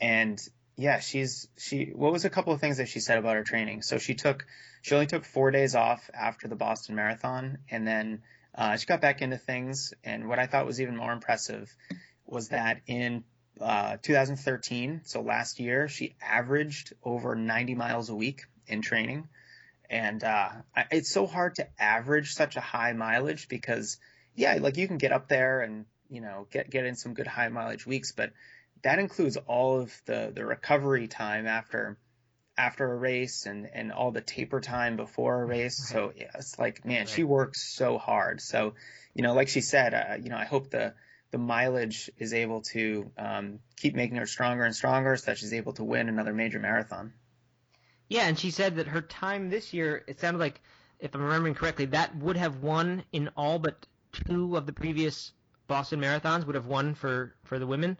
and 0.00 0.40
yeah, 0.76 0.98
she's 0.98 1.46
she. 1.56 1.92
What 1.94 2.12
was 2.12 2.24
a 2.24 2.30
couple 2.30 2.52
of 2.52 2.60
things 2.60 2.78
that 2.78 2.88
she 2.88 2.98
said 2.98 3.18
about 3.18 3.36
her 3.36 3.44
training? 3.44 3.82
So 3.82 3.98
she 3.98 4.14
took 4.14 4.44
she 4.82 4.94
only 4.94 5.06
took 5.06 5.24
four 5.24 5.52
days 5.52 5.76
off 5.76 6.10
after 6.12 6.48
the 6.48 6.56
Boston 6.56 6.96
Marathon, 6.96 7.58
and 7.70 7.86
then 7.86 8.22
uh, 8.56 8.76
she 8.76 8.86
got 8.86 9.00
back 9.00 9.22
into 9.22 9.38
things. 9.38 9.94
And 10.02 10.28
what 10.28 10.40
I 10.40 10.46
thought 10.46 10.66
was 10.66 10.80
even 10.80 10.96
more 10.96 11.12
impressive 11.12 11.72
was 12.26 12.48
that 12.48 12.80
in 12.86 13.24
uh, 13.60 13.96
2013, 14.02 15.02
so 15.04 15.20
last 15.20 15.60
year, 15.60 15.88
she 15.88 16.16
averaged 16.20 16.92
over 17.04 17.34
90 17.34 17.74
miles 17.74 18.10
a 18.10 18.14
week 18.14 18.42
in 18.66 18.82
training. 18.82 19.28
And 19.88 20.24
uh, 20.24 20.48
it's 20.90 21.10
so 21.10 21.26
hard 21.26 21.56
to 21.56 21.68
average 21.78 22.32
such 22.34 22.56
a 22.56 22.60
high 22.60 22.92
mileage 22.94 23.48
because, 23.48 23.98
yeah, 24.34 24.58
like 24.60 24.76
you 24.76 24.88
can 24.88 24.98
get 24.98 25.12
up 25.12 25.28
there 25.28 25.60
and 25.60 25.84
you 26.08 26.20
know 26.20 26.46
get 26.50 26.70
get 26.70 26.84
in 26.84 26.96
some 26.96 27.14
good 27.14 27.26
high 27.26 27.48
mileage 27.48 27.86
weeks, 27.86 28.12
but 28.12 28.32
that 28.82 28.98
includes 28.98 29.36
all 29.36 29.80
of 29.80 30.02
the, 30.06 30.30
the 30.34 30.44
recovery 30.44 31.08
time 31.08 31.46
after 31.46 31.98
after 32.56 32.92
a 32.92 32.96
race 32.96 33.46
and, 33.46 33.68
and 33.72 33.92
all 33.92 34.12
the 34.12 34.20
taper 34.20 34.60
time 34.60 34.96
before 34.96 35.42
a 35.42 35.44
race. 35.44 35.88
So 35.88 36.12
yeah, 36.16 36.30
it's 36.34 36.58
like, 36.58 36.84
man, 36.84 37.00
right. 37.00 37.08
she 37.08 37.24
works 37.24 37.74
so 37.74 37.98
hard. 37.98 38.40
So, 38.40 38.74
you 39.12 39.22
know, 39.22 39.34
like 39.34 39.48
she 39.48 39.60
said, 39.60 39.92
uh, 39.92 40.14
you 40.22 40.30
know, 40.30 40.36
I 40.36 40.44
hope 40.44 40.70
the, 40.70 40.94
the 41.34 41.38
mileage 41.38 42.08
is 42.16 42.32
able 42.32 42.60
to 42.60 43.10
um, 43.18 43.58
keep 43.76 43.96
making 43.96 44.18
her 44.18 44.26
stronger 44.26 44.62
and 44.62 44.72
stronger 44.72 45.16
so 45.16 45.26
that 45.26 45.36
she's 45.36 45.52
able 45.52 45.72
to 45.72 45.82
win 45.82 46.08
another 46.08 46.32
major 46.32 46.60
marathon. 46.60 47.12
Yeah, 48.08 48.28
and 48.28 48.38
she 48.38 48.52
said 48.52 48.76
that 48.76 48.86
her 48.86 49.02
time 49.02 49.50
this 49.50 49.74
year, 49.74 50.04
it 50.06 50.20
sounded 50.20 50.38
like, 50.38 50.60
if 51.00 51.12
I'm 51.12 51.22
remembering 51.22 51.54
correctly, 51.54 51.86
that 51.86 52.14
would 52.18 52.36
have 52.36 52.62
won 52.62 53.02
in 53.10 53.30
all 53.36 53.58
but 53.58 53.84
two 54.12 54.56
of 54.56 54.64
the 54.64 54.72
previous 54.72 55.32
Boston 55.66 56.00
marathons 56.00 56.46
would 56.46 56.54
have 56.54 56.66
won 56.66 56.94
for, 56.94 57.34
for 57.42 57.58
the 57.58 57.66
women. 57.66 57.98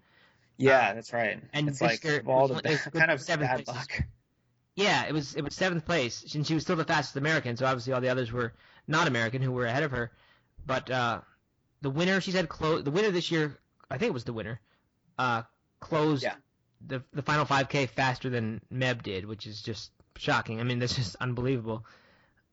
Yeah, 0.56 0.90
uh, 0.90 0.94
that's 0.94 1.12
right. 1.12 1.42
And 1.52 1.68
it's 1.68 1.80
like 1.80 2.04
year, 2.04 2.22
all 2.28 2.46
the 2.46 2.60
it 2.64 2.92
kind 2.92 3.10
of 3.10 3.26
bad 3.26 3.66
luck. 3.66 4.00
Yeah, 4.76 5.06
it 5.06 5.12
was 5.12 5.34
it 5.34 5.42
was 5.42 5.56
seventh 5.56 5.84
place, 5.86 6.36
and 6.36 6.46
she 6.46 6.54
was 6.54 6.62
still 6.62 6.76
the 6.76 6.84
fastest 6.84 7.16
American. 7.16 7.56
So 7.56 7.66
obviously 7.66 7.94
all 7.94 8.00
the 8.00 8.10
others 8.10 8.30
were 8.30 8.52
not 8.86 9.08
American 9.08 9.42
who 9.42 9.50
were 9.50 9.66
ahead 9.66 9.82
of 9.82 9.90
her. 9.90 10.12
But 10.64 10.88
uh, 10.88 11.20
the 11.84 11.90
winner, 11.90 12.18
she 12.22 12.30
said, 12.30 12.48
close. 12.48 12.82
The 12.82 12.90
winner 12.90 13.10
this 13.10 13.30
year, 13.30 13.58
I 13.90 13.98
think 13.98 14.08
it 14.08 14.14
was 14.14 14.24
the 14.24 14.32
winner, 14.32 14.58
uh, 15.18 15.42
closed 15.80 16.22
yeah. 16.22 16.36
the 16.84 17.02
the 17.12 17.20
final 17.20 17.44
5K 17.44 17.90
faster 17.90 18.30
than 18.30 18.62
Meb 18.72 19.02
did, 19.02 19.26
which 19.26 19.46
is 19.46 19.60
just 19.60 19.90
shocking. 20.16 20.60
I 20.60 20.64
mean, 20.64 20.78
that's 20.78 20.96
just 20.96 21.14
unbelievable. 21.20 21.84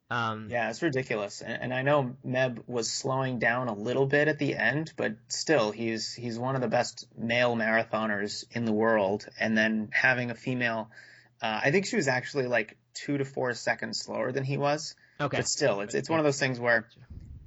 Um, 0.09 0.49
yeah, 0.51 0.69
it's 0.69 0.81
ridiculous, 0.81 1.39
and, 1.39 1.63
and, 1.63 1.73
I 1.73 1.83
know 1.83 2.17
Meb 2.27 2.67
was 2.67 2.91
slowing 2.91 3.39
down 3.39 3.69
a 3.69 3.73
little 3.73 4.05
bit 4.05 4.27
at 4.27 4.37
the 4.37 4.57
end, 4.57 4.91
but 4.97 5.13
still, 5.29 5.71
he's 5.71 6.13
he's 6.13 6.37
one 6.37 6.55
of 6.55 6.61
the 6.61 6.67
best 6.67 7.07
male 7.17 7.55
marathoners 7.55 8.43
in 8.51 8.65
the 8.65 8.73
world. 8.73 9.25
And 9.39 9.57
then 9.57 9.87
having 9.93 10.29
a 10.29 10.35
female, 10.35 10.89
uh, 11.41 11.61
I 11.63 11.71
think 11.71 11.85
she 11.85 11.95
was 11.95 12.09
actually 12.09 12.47
like 12.47 12.75
two 12.93 13.17
to 13.17 13.23
four 13.23 13.53
seconds 13.53 13.99
slower 13.99 14.33
than 14.33 14.43
he 14.43 14.57
was. 14.57 14.93
Okay. 15.21 15.37
But 15.37 15.47
still, 15.47 15.79
it's 15.79 15.95
it's 15.95 16.09
one 16.09 16.19
of 16.19 16.25
those 16.25 16.39
things 16.39 16.59
where 16.59 16.85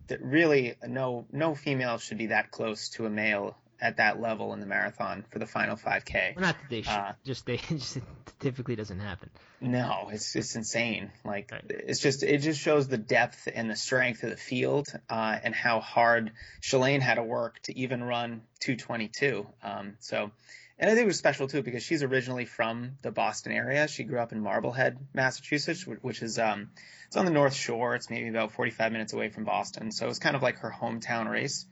that 0.08 0.22
really 0.22 0.74
no 0.86 1.26
no 1.32 1.54
female 1.54 1.98
should 1.98 2.18
be 2.18 2.26
that 2.26 2.50
close 2.50 2.90
to 2.90 3.06
a 3.06 3.10
male 3.10 3.56
at 3.80 3.98
that 3.98 4.20
level 4.20 4.52
in 4.54 4.60
the 4.60 4.66
marathon 4.66 5.24
for 5.30 5.38
the 5.38 5.46
final 5.46 5.76
5K. 5.76 6.36
Well, 6.36 6.44
not 6.46 6.56
that 6.58 6.70
they 6.70 6.82
should, 6.82 6.90
uh, 6.90 7.12
just 7.24 7.44
they 7.44 7.56
just 7.68 7.98
typically 8.40 8.76
doesn't 8.76 9.00
happen. 9.00 9.30
No, 9.60 10.08
it's 10.12 10.34
it's 10.36 10.56
insane. 10.56 11.10
Like 11.24 11.50
right. 11.52 11.64
it's 11.68 12.00
just 12.00 12.22
it 12.22 12.38
just 12.38 12.60
shows 12.60 12.88
the 12.88 12.98
depth 12.98 13.48
and 13.52 13.70
the 13.70 13.76
strength 13.76 14.22
of 14.22 14.30
the 14.30 14.36
field 14.36 14.88
uh, 15.10 15.38
and 15.42 15.54
how 15.54 15.80
hard 15.80 16.32
Shalane 16.62 17.00
had 17.00 17.16
to 17.16 17.22
work 17.22 17.60
to 17.64 17.78
even 17.78 18.02
run 18.02 18.42
222. 18.60 19.46
Um, 19.62 19.96
so. 20.00 20.30
And 20.78 20.90
I 20.90 20.94
think 20.94 21.04
it 21.04 21.06
was 21.06 21.18
special 21.18 21.46
too 21.46 21.62
because 21.62 21.82
she's 21.82 22.02
originally 22.02 22.46
from 22.46 22.98
the 23.02 23.12
Boston 23.12 23.52
area. 23.52 23.86
She 23.86 24.04
grew 24.04 24.18
up 24.18 24.32
in 24.32 24.40
Marblehead, 24.40 24.98
Massachusetts, 25.12 25.86
which 25.86 26.22
is 26.22 26.38
um, 26.38 26.70
it's 27.06 27.16
on 27.16 27.24
the 27.24 27.30
North 27.30 27.54
Shore. 27.54 27.94
It's 27.94 28.10
maybe 28.10 28.28
about 28.28 28.52
45 28.52 28.90
minutes 28.90 29.12
away 29.12 29.28
from 29.28 29.44
Boston, 29.44 29.92
so 29.92 30.08
it's 30.08 30.18
kind 30.18 30.34
of 30.34 30.42
like 30.42 30.58
her 30.58 30.74
hometown 30.76 31.30
race 31.30 31.66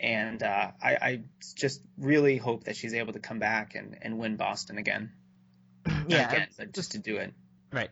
and 0.00 0.42
uh, 0.42 0.70
I, 0.82 0.90
I, 0.94 1.20
just 1.56 1.82
really 1.98 2.36
hope 2.36 2.64
that 2.64 2.76
she's 2.76 2.94
able 2.94 3.12
to 3.14 3.18
come 3.18 3.38
back 3.38 3.74
and, 3.74 3.96
and 4.00 4.18
win 4.18 4.36
Boston 4.36 4.78
again. 4.78 5.12
yeah, 6.06 6.30
again, 6.30 6.48
but 6.56 6.72
just 6.72 6.92
to 6.92 6.98
do 6.98 7.16
it. 7.16 7.32
Right. 7.72 7.90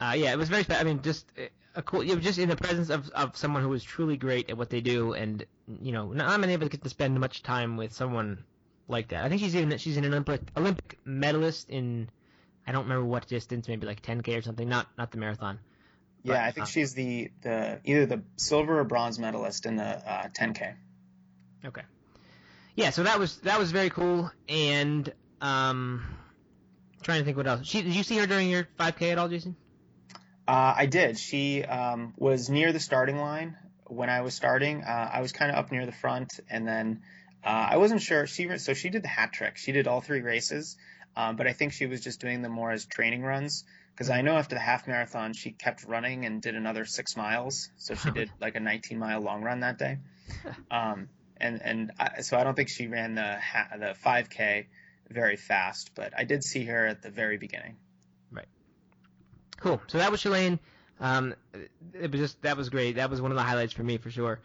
Uh, 0.00 0.14
yeah, 0.16 0.32
it 0.32 0.38
was 0.38 0.48
very. 0.48 0.64
I 0.70 0.84
mean, 0.84 1.02
just 1.02 1.26
uh, 1.38 1.46
a 1.74 1.82
cool. 1.82 2.04
Just 2.04 2.38
in 2.38 2.48
the 2.48 2.56
presence 2.56 2.90
of, 2.90 3.08
of 3.10 3.36
someone 3.36 3.62
who 3.62 3.72
is 3.72 3.82
truly 3.82 4.16
great 4.16 4.50
at 4.50 4.56
what 4.56 4.70
they 4.70 4.80
do, 4.80 5.12
and 5.12 5.44
you 5.80 5.92
know, 5.92 6.12
not 6.12 6.38
many 6.40 6.54
of 6.54 6.62
us 6.62 6.68
get 6.68 6.82
to 6.82 6.88
spend 6.88 7.18
much 7.18 7.42
time 7.42 7.76
with 7.76 7.92
someone 7.92 8.44
like 8.88 9.08
that. 9.08 9.24
I 9.24 9.28
think 9.28 9.40
she's 9.40 9.54
even 9.54 9.76
she's 9.78 9.96
an 9.96 10.04
Olympic 10.04 10.40
Olympic 10.56 10.98
medalist 11.04 11.70
in. 11.70 12.08
I 12.66 12.72
don't 12.72 12.82
remember 12.82 13.06
what 13.06 13.26
distance, 13.26 13.66
maybe 13.66 13.86
like 13.86 14.02
10k 14.02 14.36
or 14.38 14.42
something. 14.42 14.68
Not 14.68 14.88
not 14.98 15.10
the 15.10 15.18
marathon. 15.18 15.58
Yeah, 16.24 16.44
I 16.44 16.50
think 16.50 16.64
uh, 16.64 16.66
she's 16.66 16.94
the 16.94 17.30
the 17.42 17.80
either 17.84 18.06
the 18.06 18.22
silver 18.36 18.80
or 18.80 18.84
bronze 18.84 19.18
medalist 19.18 19.66
in 19.66 19.76
the 19.76 19.84
uh, 19.84 20.28
10k. 20.28 20.74
Okay. 21.64 21.82
Yeah, 22.74 22.90
so 22.90 23.02
that 23.02 23.18
was 23.18 23.38
that 23.38 23.58
was 23.58 23.72
very 23.72 23.90
cool, 23.90 24.30
and 24.48 25.12
um, 25.40 26.04
trying 27.02 27.20
to 27.20 27.24
think 27.24 27.36
what 27.36 27.46
else. 27.46 27.66
She, 27.66 27.82
did 27.82 27.94
you 27.94 28.02
see 28.02 28.16
her 28.18 28.26
during 28.26 28.50
your 28.50 28.68
5K 28.78 29.12
at 29.12 29.18
all, 29.18 29.28
Jason? 29.28 29.56
Uh, 30.46 30.74
I 30.76 30.86
did. 30.86 31.18
She 31.18 31.64
um, 31.64 32.14
was 32.16 32.48
near 32.48 32.72
the 32.72 32.80
starting 32.80 33.18
line 33.18 33.56
when 33.86 34.10
I 34.10 34.20
was 34.20 34.34
starting. 34.34 34.82
Uh, 34.82 35.10
I 35.12 35.20
was 35.20 35.32
kind 35.32 35.50
of 35.50 35.58
up 35.58 35.72
near 35.72 35.86
the 35.86 35.92
front, 35.92 36.40
and 36.48 36.66
then 36.66 37.02
uh, 37.48 37.68
I 37.70 37.76
wasn't 37.78 38.02
sure. 38.02 38.26
She 38.26 38.58
so 38.58 38.74
she 38.74 38.90
did 38.90 39.02
the 39.02 39.08
hat 39.08 39.32
trick. 39.32 39.56
She 39.56 39.72
did 39.72 39.88
all 39.88 40.02
three 40.02 40.20
races, 40.20 40.76
um, 41.16 41.36
but 41.36 41.46
I 41.46 41.54
think 41.54 41.72
she 41.72 41.86
was 41.86 42.02
just 42.02 42.20
doing 42.20 42.42
them 42.42 42.52
more 42.52 42.70
as 42.70 42.84
training 42.84 43.22
runs 43.22 43.64
because 43.94 44.10
I 44.10 44.20
know 44.20 44.36
after 44.36 44.54
the 44.54 44.60
half 44.60 44.86
marathon 44.86 45.32
she 45.32 45.52
kept 45.52 45.84
running 45.84 46.26
and 46.26 46.42
did 46.42 46.56
another 46.56 46.84
six 46.84 47.16
miles. 47.16 47.70
So 47.78 47.94
she 47.94 48.10
did 48.10 48.30
like 48.38 48.54
a 48.54 48.60
19 48.60 48.98
mile 48.98 49.20
long 49.22 49.42
run 49.42 49.60
that 49.60 49.78
day. 49.78 49.98
Um, 50.70 51.08
and 51.38 51.62
and 51.62 51.92
I, 51.98 52.20
so 52.20 52.36
I 52.36 52.44
don't 52.44 52.54
think 52.54 52.68
she 52.68 52.86
ran 52.86 53.14
the 53.14 53.38
ha- 53.40 53.68
the 53.78 53.94
5K 54.04 54.66
very 55.08 55.36
fast, 55.36 55.92
but 55.94 56.12
I 56.14 56.24
did 56.24 56.44
see 56.44 56.66
her 56.66 56.86
at 56.86 57.00
the 57.00 57.08
very 57.10 57.38
beginning. 57.38 57.76
Right. 58.30 58.48
Cool. 59.58 59.80
So 59.86 59.96
that 59.96 60.10
was 60.10 60.22
Shalane. 60.22 60.58
Um, 61.00 61.34
it 61.94 62.10
was 62.12 62.20
just 62.20 62.42
that 62.42 62.58
was 62.58 62.68
great. 62.68 62.96
That 62.96 63.08
was 63.08 63.22
one 63.22 63.30
of 63.30 63.36
the 63.38 63.42
highlights 63.42 63.72
for 63.72 63.82
me 63.82 63.96
for 63.96 64.10
sure. 64.10 64.40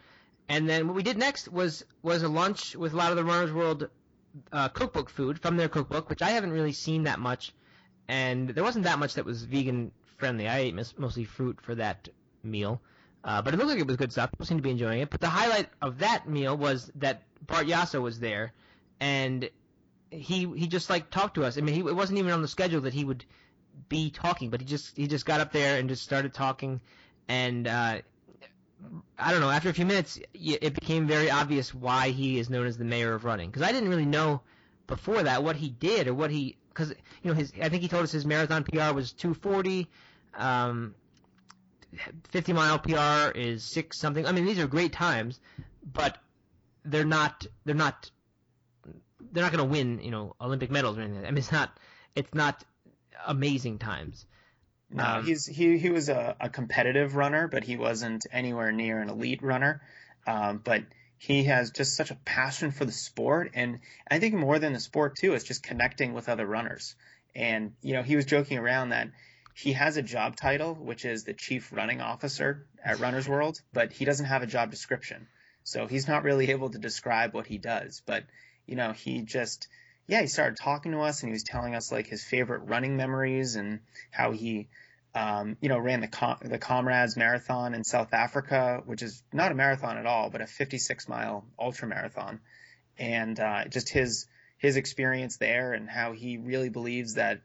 And 0.49 0.69
then 0.69 0.88
what 0.88 0.95
we 0.95 1.03
did 1.03 1.17
next 1.17 1.47
was 1.51 1.86
was 2.01 2.23
a 2.23 2.27
lunch 2.27 2.75
with 2.75 2.93
a 2.93 2.97
lot 2.97 3.12
of 3.12 3.17
the 3.17 3.23
Runners 3.23 3.53
World 3.53 3.89
uh, 4.51 4.69
cookbook 4.69 5.10
food 5.10 5.39
from 5.39 5.58
their 5.58 5.69
cookbook, 5.69 6.10
which 6.10 6.21
I 6.21 6.32
haven't 6.32 6.51
really 6.51 6.73
seen 6.73 7.03
that 7.03 7.19
much, 7.19 7.53
and 8.08 8.49
there 8.49 8.63
wasn't 8.63 8.86
that 8.86 8.99
much 8.99 9.13
that 9.15 9.25
was 9.25 9.43
vegan 9.43 9.91
friendly. 10.17 10.47
I 10.47 10.60
ate 10.60 10.97
mostly 10.97 11.23
fruit 11.23 11.60
for 11.62 11.75
that 11.75 12.10
meal. 12.43 12.82
Uh, 13.23 13.41
but 13.41 13.53
it 13.53 13.58
looked 13.58 13.69
like 13.69 13.79
it 13.79 13.88
was 13.88 13.95
good 13.95 14.12
stuff. 14.12 14.32
People 14.32 14.45
seemed 14.45 14.60
to 14.60 14.63
be 14.63 14.71
enjoying 14.71 14.99
it. 14.99 15.10
But 15.10 15.21
the 15.21 15.29
highlight 15.29 15.69
of 15.82 15.99
that 15.99 16.27
meal 16.27 16.58
was 16.58 16.91
that 16.95 17.23
Bart 17.47 17.67
Yasso 17.67 18.01
was 18.01 18.19
there, 18.19 18.51
and 18.99 19.49
he 20.10 20.45
he 20.56 20.67
just 20.67 20.89
like 20.89 21.10
talked 21.10 21.36
to 21.36 21.45
us. 21.45 21.58
I 21.58 21.62
mean, 21.62 21.75
he, 21.75 21.82
it 21.82 21.95
wasn't 21.95 22.19
even 22.19 22.32
on 22.32 22.41
the 22.41 22.47
schedule 22.47 22.82
that 22.82 22.93
he 22.93 23.06
would 23.06 23.23
be 23.88 24.10
talking, 24.10 24.49
but 24.49 24.60
he 24.60 24.65
just 24.65 24.97
he 24.97 25.08
just 25.08 25.25
got 25.25 25.39
up 25.39 25.53
there 25.53 25.79
and 25.79 25.88
just 25.88 26.03
started 26.03 26.34
talking, 26.34 26.82
and 27.29 27.67
uh, 27.67 27.99
I 29.17 29.31
don't 29.31 29.41
know. 29.41 29.49
After 29.49 29.69
a 29.69 29.73
few 29.73 29.85
minutes, 29.85 30.19
it 30.33 30.73
became 30.73 31.07
very 31.07 31.29
obvious 31.29 31.73
why 31.73 32.09
he 32.09 32.39
is 32.39 32.49
known 32.49 32.65
as 32.65 32.77
the 32.77 32.85
mayor 32.85 33.13
of 33.13 33.25
running. 33.25 33.49
Because 33.49 33.61
I 33.61 33.71
didn't 33.71 33.89
really 33.89 34.05
know 34.05 34.41
before 34.87 35.23
that 35.23 35.43
what 35.43 35.55
he 35.55 35.69
did 35.69 36.07
or 36.07 36.13
what 36.13 36.31
he 36.31 36.57
because 36.69 36.89
you 37.21 37.29
know 37.29 37.33
his 37.33 37.53
I 37.61 37.69
think 37.69 37.81
he 37.81 37.87
told 37.87 38.03
us 38.03 38.11
his 38.11 38.25
marathon 38.25 38.63
PR 38.63 38.93
was 38.93 39.13
240. 39.13 39.87
Um, 40.35 40.95
50 42.29 42.53
mile 42.53 42.79
PR 42.79 43.37
is 43.37 43.63
six 43.63 43.99
something. 43.99 44.25
I 44.25 44.31
mean, 44.31 44.45
these 44.45 44.59
are 44.59 44.67
great 44.67 44.93
times, 44.93 45.39
but 45.85 46.17
they're 46.83 47.05
not 47.05 47.45
they're 47.65 47.75
not 47.75 48.09
they're 49.31 49.43
not 49.43 49.51
going 49.51 49.65
to 49.65 49.71
win 49.71 49.99
you 50.01 50.11
know 50.11 50.35
Olympic 50.41 50.71
medals 50.71 50.97
or 50.97 51.01
anything. 51.01 51.25
I 51.25 51.29
mean, 51.29 51.37
it's 51.37 51.51
not 51.51 51.77
it's 52.15 52.33
not 52.33 52.63
amazing 53.27 53.79
times. 53.79 54.25
No, 54.93 55.03
um, 55.03 55.25
he's 55.25 55.45
he 55.45 55.77
he 55.77 55.89
was 55.89 56.10
a, 56.10 56.36
a, 56.39 56.49
competitive 56.49 57.15
runner, 57.15 57.47
but 57.47 57.63
he 57.63 57.77
wasn't 57.77 58.25
anywhere 58.32 58.71
near 58.71 59.01
an 59.01 59.10
elite 59.10 59.41
runner. 59.41 59.82
Um, 60.27 60.62
but 60.63 60.84
he 61.17 61.45
has 61.45 61.71
just 61.71 61.95
such 61.95 62.12
a 62.12 62.15
passion 62.25 62.71
for 62.71 62.86
the 62.86 62.91
sport, 62.91 63.51
and 63.56 63.79
I 64.10 64.19
think 64.19 64.36
more 64.36 64.60
than 64.60 64.73
the 64.73 64.79
sport 64.79 65.15
too, 65.15 65.34
it's 65.34 65.43
just 65.43 65.63
connecting 65.63 66.13
with 66.13 66.29
other 66.29 66.45
runners. 66.45 66.95
And 67.36 67.73
you 67.82 67.93
know, 67.93 68.03
he 68.03 68.15
was 68.15 68.25
joking 68.25 68.58
around 68.58 68.89
that 68.89 69.10
he 69.53 69.73
has 69.73 69.97
a 69.97 70.01
job 70.01 70.36
title, 70.36 70.73
which 70.73 71.06
is 71.06 71.23
the 71.23 71.34
chief 71.34 71.71
running 71.71 72.01
officer 72.01 72.65
at 72.84 72.99
Runner's 72.99 73.27
World, 73.27 73.62
but 73.71 73.91
he 73.91 74.06
doesn't 74.06 74.25
have 74.25 74.41
a 74.41 74.47
job 74.47 74.71
description. 74.71 75.27
So 75.63 75.88
he's 75.88 76.08
not 76.08 76.23
really 76.23 76.51
able 76.51 76.69
to 76.71 76.79
describe 76.79 77.34
what 77.34 77.47
he 77.47 77.58
does. 77.58 78.01
But, 78.06 78.23
you 78.65 78.75
know, 78.75 78.91
he 78.91 79.21
just, 79.21 79.67
yeah, 80.07 80.21
he 80.21 80.27
started 80.27 80.57
talking 80.57 80.91
to 80.91 80.99
us 80.99 81.21
and 81.21 81.29
he 81.29 81.33
was 81.33 81.43
telling 81.43 81.75
us 81.75 81.91
like 81.91 82.07
his 82.07 82.23
favorite 82.23 82.63
running 82.65 82.97
memories 82.97 83.55
and 83.55 83.79
how 84.11 84.31
he, 84.31 84.67
um, 85.15 85.57
you 85.61 85.69
know, 85.69 85.79
ran 85.79 86.01
the 86.01 86.07
Com- 86.07 86.39
the 86.41 86.57
Comrades 86.57 87.15
Marathon 87.15 87.73
in 87.73 87.83
South 87.83 88.13
Africa, 88.13 88.81
which 88.85 89.01
is 89.01 89.23
not 89.31 89.51
a 89.51 89.55
marathon 89.55 89.97
at 89.97 90.05
all, 90.05 90.29
but 90.29 90.41
a 90.41 90.47
56 90.47 91.07
mile 91.07 91.45
ultra 91.57 91.87
marathon, 91.87 92.39
and 92.97 93.39
uh, 93.39 93.65
just 93.65 93.89
his 93.89 94.27
his 94.57 94.75
experience 94.75 95.37
there 95.37 95.73
and 95.73 95.89
how 95.89 96.13
he 96.13 96.37
really 96.37 96.69
believes 96.69 97.15
that 97.15 97.41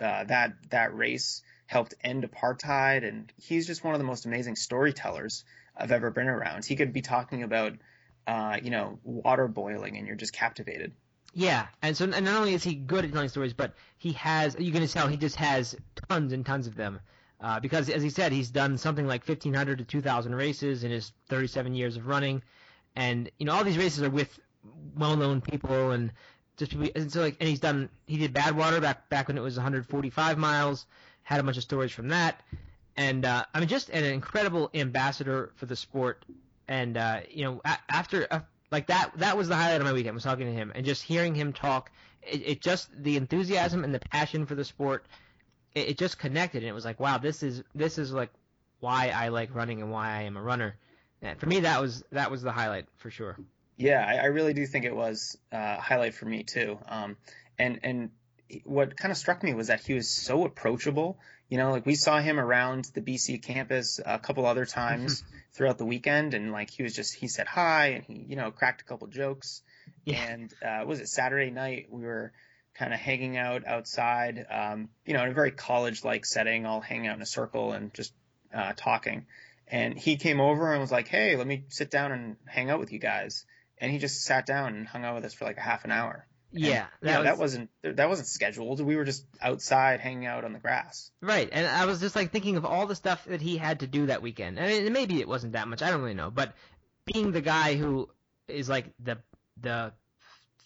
uh, 0.00 0.24
that 0.24 0.52
that 0.70 0.94
race 0.94 1.42
helped 1.66 1.94
end 2.02 2.24
apartheid, 2.24 3.06
and 3.06 3.30
he's 3.36 3.66
just 3.66 3.84
one 3.84 3.94
of 3.94 4.00
the 4.00 4.06
most 4.06 4.24
amazing 4.24 4.56
storytellers 4.56 5.44
I've 5.76 5.92
ever 5.92 6.10
been 6.10 6.28
around. 6.28 6.64
He 6.64 6.76
could 6.76 6.92
be 6.92 7.02
talking 7.02 7.42
about, 7.42 7.74
uh, 8.26 8.58
you 8.62 8.70
know, 8.70 8.98
water 9.04 9.46
boiling, 9.46 9.98
and 9.98 10.06
you're 10.06 10.16
just 10.16 10.32
captivated. 10.32 10.92
Yeah, 11.34 11.66
and 11.82 11.96
so 11.96 12.04
and 12.04 12.24
not 12.24 12.36
only 12.36 12.54
is 12.54 12.64
he 12.64 12.74
good 12.74 13.04
at 13.04 13.12
telling 13.12 13.28
stories, 13.28 13.52
but 13.52 13.74
he 13.98 14.12
has 14.12 14.56
you 14.58 14.72
can 14.72 14.86
tell 14.88 15.06
he 15.08 15.16
just 15.16 15.36
has 15.36 15.76
tons 16.08 16.32
and 16.32 16.44
tons 16.44 16.66
of 16.66 16.74
them. 16.74 17.00
Uh, 17.40 17.60
because 17.60 17.88
as 17.88 18.02
he 18.02 18.10
said, 18.10 18.32
he's 18.32 18.50
done 18.50 18.76
something 18.76 19.06
like 19.06 19.26
1,500 19.28 19.78
to 19.78 19.84
2,000 19.84 20.34
races 20.34 20.82
in 20.82 20.90
his 20.90 21.12
37 21.28 21.74
years 21.74 21.96
of 21.96 22.06
running, 22.08 22.42
and 22.96 23.30
you 23.38 23.46
know 23.46 23.52
all 23.52 23.62
these 23.62 23.78
races 23.78 24.02
are 24.02 24.10
with 24.10 24.40
well-known 24.96 25.40
people 25.40 25.92
and 25.92 26.12
just 26.56 26.72
people. 26.72 26.88
And 26.96 27.12
so 27.12 27.20
like, 27.20 27.36
and 27.38 27.48
he's 27.48 27.60
done 27.60 27.88
he 28.06 28.16
did 28.16 28.34
Badwater 28.34 28.80
back 28.80 29.08
back 29.08 29.28
when 29.28 29.38
it 29.38 29.42
was 29.42 29.56
145 29.56 30.38
miles 30.38 30.86
had 31.22 31.38
a 31.40 31.42
bunch 31.42 31.58
of 31.58 31.62
stories 31.62 31.92
from 31.92 32.08
that, 32.08 32.42
and 32.96 33.24
uh, 33.26 33.44
I 33.54 33.60
mean, 33.60 33.68
just 33.68 33.90
an 33.90 34.02
incredible 34.02 34.70
ambassador 34.74 35.52
for 35.56 35.66
the 35.66 35.76
sport. 35.76 36.24
And 36.66 36.96
uh, 36.96 37.20
you 37.30 37.44
know, 37.44 37.60
a- 37.64 37.78
after 37.90 38.26
uh, 38.30 38.40
like 38.70 38.86
that, 38.88 39.12
that 39.16 39.36
was 39.36 39.48
the 39.48 39.56
highlight 39.56 39.80
of 39.80 39.86
my 39.86 39.92
weekend. 39.92 40.14
Was 40.14 40.24
talking 40.24 40.46
to 40.46 40.52
him 40.52 40.72
and 40.74 40.84
just 40.84 41.02
hearing 41.02 41.34
him 41.34 41.52
talk. 41.52 41.90
It, 42.22 42.42
it 42.44 42.60
just 42.60 42.90
the 43.02 43.16
enthusiasm 43.16 43.84
and 43.84 43.94
the 43.94 44.00
passion 44.00 44.46
for 44.46 44.54
the 44.54 44.64
sport. 44.64 45.06
It, 45.74 45.90
it 45.90 45.98
just 45.98 46.18
connected, 46.18 46.62
and 46.62 46.68
it 46.68 46.74
was 46.74 46.84
like, 46.84 47.00
wow, 47.00 47.18
this 47.18 47.42
is 47.42 47.62
this 47.74 47.98
is 47.98 48.12
like 48.12 48.30
why 48.80 49.08
I 49.08 49.28
like 49.28 49.54
running 49.54 49.82
and 49.82 49.90
why 49.90 50.08
I 50.10 50.22
am 50.22 50.36
a 50.36 50.42
runner. 50.42 50.76
And 51.22 51.38
for 51.38 51.46
me, 51.46 51.60
that 51.60 51.80
was 51.80 52.04
that 52.12 52.30
was 52.30 52.42
the 52.42 52.52
highlight 52.52 52.86
for 52.96 53.10
sure. 53.10 53.36
Yeah, 53.76 54.04
I, 54.06 54.24
I 54.24 54.26
really 54.26 54.54
do 54.54 54.66
think 54.66 54.84
it 54.84 54.94
was 54.94 55.38
uh, 55.52 55.76
a 55.78 55.80
highlight 55.80 56.14
for 56.14 56.26
me 56.26 56.42
too. 56.42 56.78
Um, 56.88 57.16
and 57.58 57.80
and 57.82 58.10
what 58.64 58.96
kind 58.96 59.12
of 59.12 59.18
struck 59.18 59.42
me 59.42 59.54
was 59.54 59.68
that 59.68 59.80
he 59.80 59.94
was 59.94 60.08
so 60.08 60.44
approachable. 60.44 61.18
You 61.48 61.58
know, 61.58 61.70
like 61.70 61.86
we 61.86 61.94
saw 61.94 62.20
him 62.20 62.38
around 62.38 62.90
the 62.94 63.00
BC 63.00 63.42
campus 63.42 64.00
a 64.04 64.18
couple 64.18 64.46
other 64.46 64.66
times 64.66 65.22
mm-hmm. 65.22 65.36
throughout 65.52 65.78
the 65.78 65.84
weekend, 65.84 66.34
and 66.34 66.52
like 66.52 66.70
he 66.70 66.82
was 66.82 66.94
just 66.94 67.14
he 67.14 67.28
said 67.28 67.46
hi 67.46 67.88
and 67.88 68.04
he 68.04 68.24
you 68.28 68.36
know 68.36 68.50
cracked 68.50 68.82
a 68.82 68.84
couple 68.84 69.06
jokes. 69.06 69.62
Yeah. 70.04 70.22
And 70.22 70.54
uh, 70.62 70.86
was 70.86 71.00
it 71.00 71.08
Saturday 71.08 71.50
night? 71.50 71.86
We 71.90 72.02
were 72.02 72.32
kind 72.74 72.94
of 72.94 73.00
hanging 73.00 73.36
out 73.36 73.66
outside, 73.66 74.46
um, 74.50 74.88
you 75.04 75.14
know, 75.14 75.22
in 75.24 75.30
a 75.30 75.34
very 75.34 75.50
college-like 75.50 76.24
setting, 76.24 76.64
all 76.64 76.80
hanging 76.80 77.08
out 77.08 77.16
in 77.16 77.22
a 77.22 77.26
circle 77.26 77.72
and 77.72 77.92
just 77.92 78.12
uh, 78.54 78.72
talking. 78.76 79.26
And 79.66 79.98
he 79.98 80.16
came 80.16 80.40
over 80.40 80.72
and 80.72 80.80
was 80.80 80.92
like, 80.92 81.08
"Hey, 81.08 81.36
let 81.36 81.46
me 81.46 81.64
sit 81.68 81.90
down 81.90 82.12
and 82.12 82.36
hang 82.46 82.70
out 82.70 82.78
with 82.78 82.92
you 82.92 82.98
guys." 82.98 83.44
And 83.78 83.92
he 83.92 83.98
just 83.98 84.22
sat 84.22 84.46
down 84.46 84.74
and 84.74 84.86
hung 84.86 85.04
out 85.04 85.16
with 85.16 85.24
us 85.24 85.34
for 85.34 85.44
like 85.44 85.58
a 85.58 85.62
half 85.62 85.84
an 85.84 85.90
hour. 85.90 86.26
Yeah, 86.50 86.86
that, 87.02 87.08
yeah, 87.10 87.18
was, 87.18 87.24
that 87.24 87.38
wasn't 87.38 87.70
that 87.82 88.08
wasn't 88.08 88.28
scheduled. 88.28 88.80
We 88.80 88.96
were 88.96 89.04
just 89.04 89.24
outside 89.40 90.00
hanging 90.00 90.26
out 90.26 90.44
on 90.44 90.52
the 90.54 90.58
grass. 90.58 91.10
Right, 91.20 91.48
and 91.52 91.66
I 91.66 91.84
was 91.84 92.00
just 92.00 92.16
like 92.16 92.32
thinking 92.32 92.56
of 92.56 92.64
all 92.64 92.86
the 92.86 92.94
stuff 92.94 93.24
that 93.26 93.42
he 93.42 93.58
had 93.58 93.80
to 93.80 93.86
do 93.86 94.06
that 94.06 94.22
weekend. 94.22 94.58
I 94.58 94.66
mean, 94.66 94.92
maybe 94.92 95.20
it 95.20 95.28
wasn't 95.28 95.52
that 95.52 95.68
much. 95.68 95.82
I 95.82 95.90
don't 95.90 96.00
really 96.00 96.14
know, 96.14 96.30
but 96.30 96.54
being 97.04 97.32
the 97.32 97.42
guy 97.42 97.74
who 97.74 98.08
is 98.48 98.68
like 98.68 98.86
the 99.00 99.18
the 99.60 99.92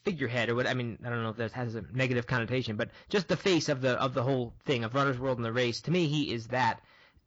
figurehead 0.05 0.49
or 0.49 0.55
what 0.55 0.67
I 0.67 0.75
mean 0.75 0.99
I 1.05 1.09
don't 1.09 1.23
know 1.23 1.31
if 1.31 1.37
that 1.37 1.53
has 1.53 1.75
a 1.75 1.85
negative 1.93 2.27
connotation 2.27 2.77
but 2.77 2.91
just 3.09 3.29
the 3.29 3.37
face 3.37 3.69
of 3.69 3.81
the 3.81 3.93
of 3.93 4.15
the 4.15 4.23
whole 4.23 4.53
thing 4.65 4.83
of 4.83 4.95
Runner's 4.95 5.19
World 5.19 5.39
and 5.39 5.45
the 5.45 5.53
race 5.53 5.83
to 5.83 5.91
me 5.91 6.09
he 6.09 6.33
is 6.33 6.49
that 6.49 6.81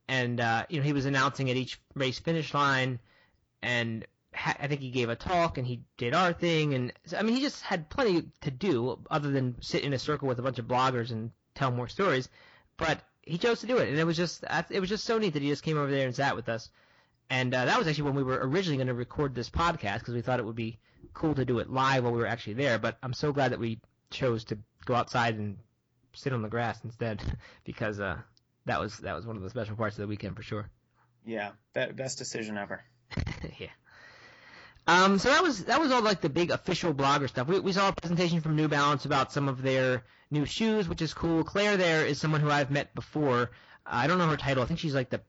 and 0.08 0.39
uh, 0.41 0.65
you 0.70 0.80
know 0.80 0.84
he 0.84 0.94
was 0.94 1.06
announcing 1.06 1.50
at 1.50 1.56
each 1.56 1.80
race 1.94 2.20
finish 2.20 2.54
line 2.54 3.00
and 3.62 4.06
I 4.45 4.67
think 4.67 4.82
he 4.82 4.91
gave 4.91 5.10
a 5.10 5.15
talk 5.15 5.58
and 5.58 5.65
he 5.65 5.82
did 5.98 6.13
our 6.13 6.34
thing, 6.34 6.74
and 6.74 6.93
I 7.17 7.24
mean 7.24 7.36
he 7.36 7.41
just 7.41 7.62
had 7.62 7.89
plenty 7.89 8.24
to 8.41 8.52
do 8.52 9.00
other 9.10 9.32
than 9.32 9.62
sit 9.62 9.84
in 9.84 9.93
a 9.93 10.00
circle 10.00 10.28
with 10.28 10.39
a 10.39 10.41
bunch 10.41 10.60
of 10.60 10.65
bloggers 10.65 11.12
and 11.12 11.32
tell 11.54 11.71
more 11.71 11.88
stories. 11.88 12.30
But 12.78 13.02
he 13.21 13.38
chose 13.38 13.62
to 13.62 13.67
do 13.67 13.78
it, 13.78 13.89
and 13.89 13.98
it 13.98 14.04
was 14.04 14.17
just 14.17 14.43
it 14.69 14.80
was 14.80 14.89
just 14.89 15.06
so 15.06 15.17
neat 15.17 15.34
that 15.34 15.41
he 15.41 15.50
just 15.50 15.63
came 15.63 15.78
over 15.78 15.91
there 15.91 16.06
and 16.06 16.15
sat 16.15 16.36
with 16.36 16.50
us. 16.50 16.69
And 17.30 17.54
uh, 17.54 17.65
that 17.65 17.78
was 17.78 17.88
actually 17.88 18.04
when 18.04 18.15
we 18.15 18.24
were 18.24 18.39
originally 18.48 18.78
going 18.78 18.88
to 18.88 18.93
record 18.93 19.34
this 19.34 19.50
podcast 19.50 20.00
because 20.00 20.13
we 20.13 20.21
thought 20.21 20.39
it 20.39 20.45
would 20.45 20.56
be 20.56 20.78
cool 21.13 21.34
to 21.34 21.45
do 21.45 21.60
it 21.60 21.69
live 21.69 22.04
while 22.04 22.13
we 22.13 22.19
were 22.19 22.28
actually 22.28 22.54
there. 22.54 22.78
But 22.78 22.98
I'm 23.02 23.13
so 23.13 23.32
glad 23.32 23.52
that 23.52 23.60
we 23.60 23.80
chose 24.12 24.43
to 24.45 24.58
go 24.86 24.93
outside 24.93 25.36
and 25.36 25.58
sit 26.13 26.34
on 26.34 26.43
the 26.43 26.50
grass 26.50 26.80
instead 26.84 27.21
because 27.63 28.00
uh, 28.00 28.17
that 28.65 28.80
was 28.80 28.98
that 29.00 29.15
was 29.15 29.26
one 29.26 29.38
of 29.38 29.41
the 29.41 29.50
special 29.50 29.76
parts 29.76 29.98
of 29.98 30.02
the 30.02 30.08
weekend 30.08 30.36
for 30.36 30.43
sure. 30.43 30.69
Yeah, 31.26 31.52
that 31.74 31.95
best 31.95 32.19
decision 32.19 32.58
ever. 32.58 32.84
yeah. 33.58 33.69
Um, 34.88 35.17
so 35.17 35.30
that 35.30 35.41
was 35.41 35.65
that 35.65 35.82
was 35.82 35.91
all 35.91 36.02
like 36.02 36.21
the 36.21 36.30
big 36.30 36.52
official 36.52 36.93
blogger 36.93 37.28
stuff. 37.28 37.48
We 37.48 37.60
we 37.60 37.74
saw 37.74 37.89
a 37.89 37.93
presentation 37.93 38.41
from 38.41 38.56
New 38.56 38.67
Balance 38.67 39.06
about 39.06 39.32
some 39.32 39.50
of 39.50 39.62
their 39.62 40.04
new 40.30 40.45
shoes, 40.45 40.88
which 40.88 41.02
is 41.02 41.13
cool. 41.13 41.43
Claire 41.43 41.78
there 41.78 42.06
is 42.06 42.19
someone 42.19 42.41
who 42.41 42.52
I've 42.52 42.69
met 42.69 42.93
before. 42.93 43.50
Uh, 43.86 43.89
I 43.89 44.08
don't 44.08 44.19
know 44.19 44.28
her 44.28 44.38
title. 44.38 44.62
I 44.63 44.67
think 44.67 44.80
she's 44.80 44.93
like 44.93 45.10
the 45.10 45.21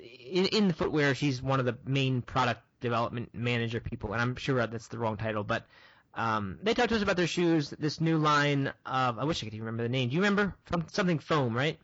in, 0.00 0.46
in 0.46 0.68
the 0.68 0.74
footwear. 0.74 1.14
She's 1.14 1.42
one 1.42 1.60
of 1.60 1.66
the 1.66 1.76
main 1.84 2.22
product 2.22 2.62
development 2.80 3.34
manager 3.34 3.80
people, 3.80 4.14
and 4.14 4.22
I'm 4.22 4.36
sure 4.36 4.66
that's 4.66 4.88
the 4.88 4.98
wrong 4.98 5.16
title, 5.16 5.44
but. 5.44 5.66
Um, 6.14 6.58
they 6.62 6.74
talked 6.74 6.90
to 6.90 6.96
us 6.96 7.00
about 7.00 7.16
their 7.16 7.26
shoes, 7.26 7.70
this 7.70 7.98
new 7.98 8.18
line 8.18 8.70
of, 8.84 9.18
I 9.18 9.24
wish 9.24 9.42
I 9.42 9.46
could 9.46 9.54
even 9.54 9.64
remember 9.64 9.84
the 9.84 9.88
name. 9.88 10.10
Do 10.10 10.14
you 10.14 10.20
remember? 10.20 10.54
From 10.64 10.84
something 10.92 11.18
foam, 11.18 11.56
right? 11.56 11.78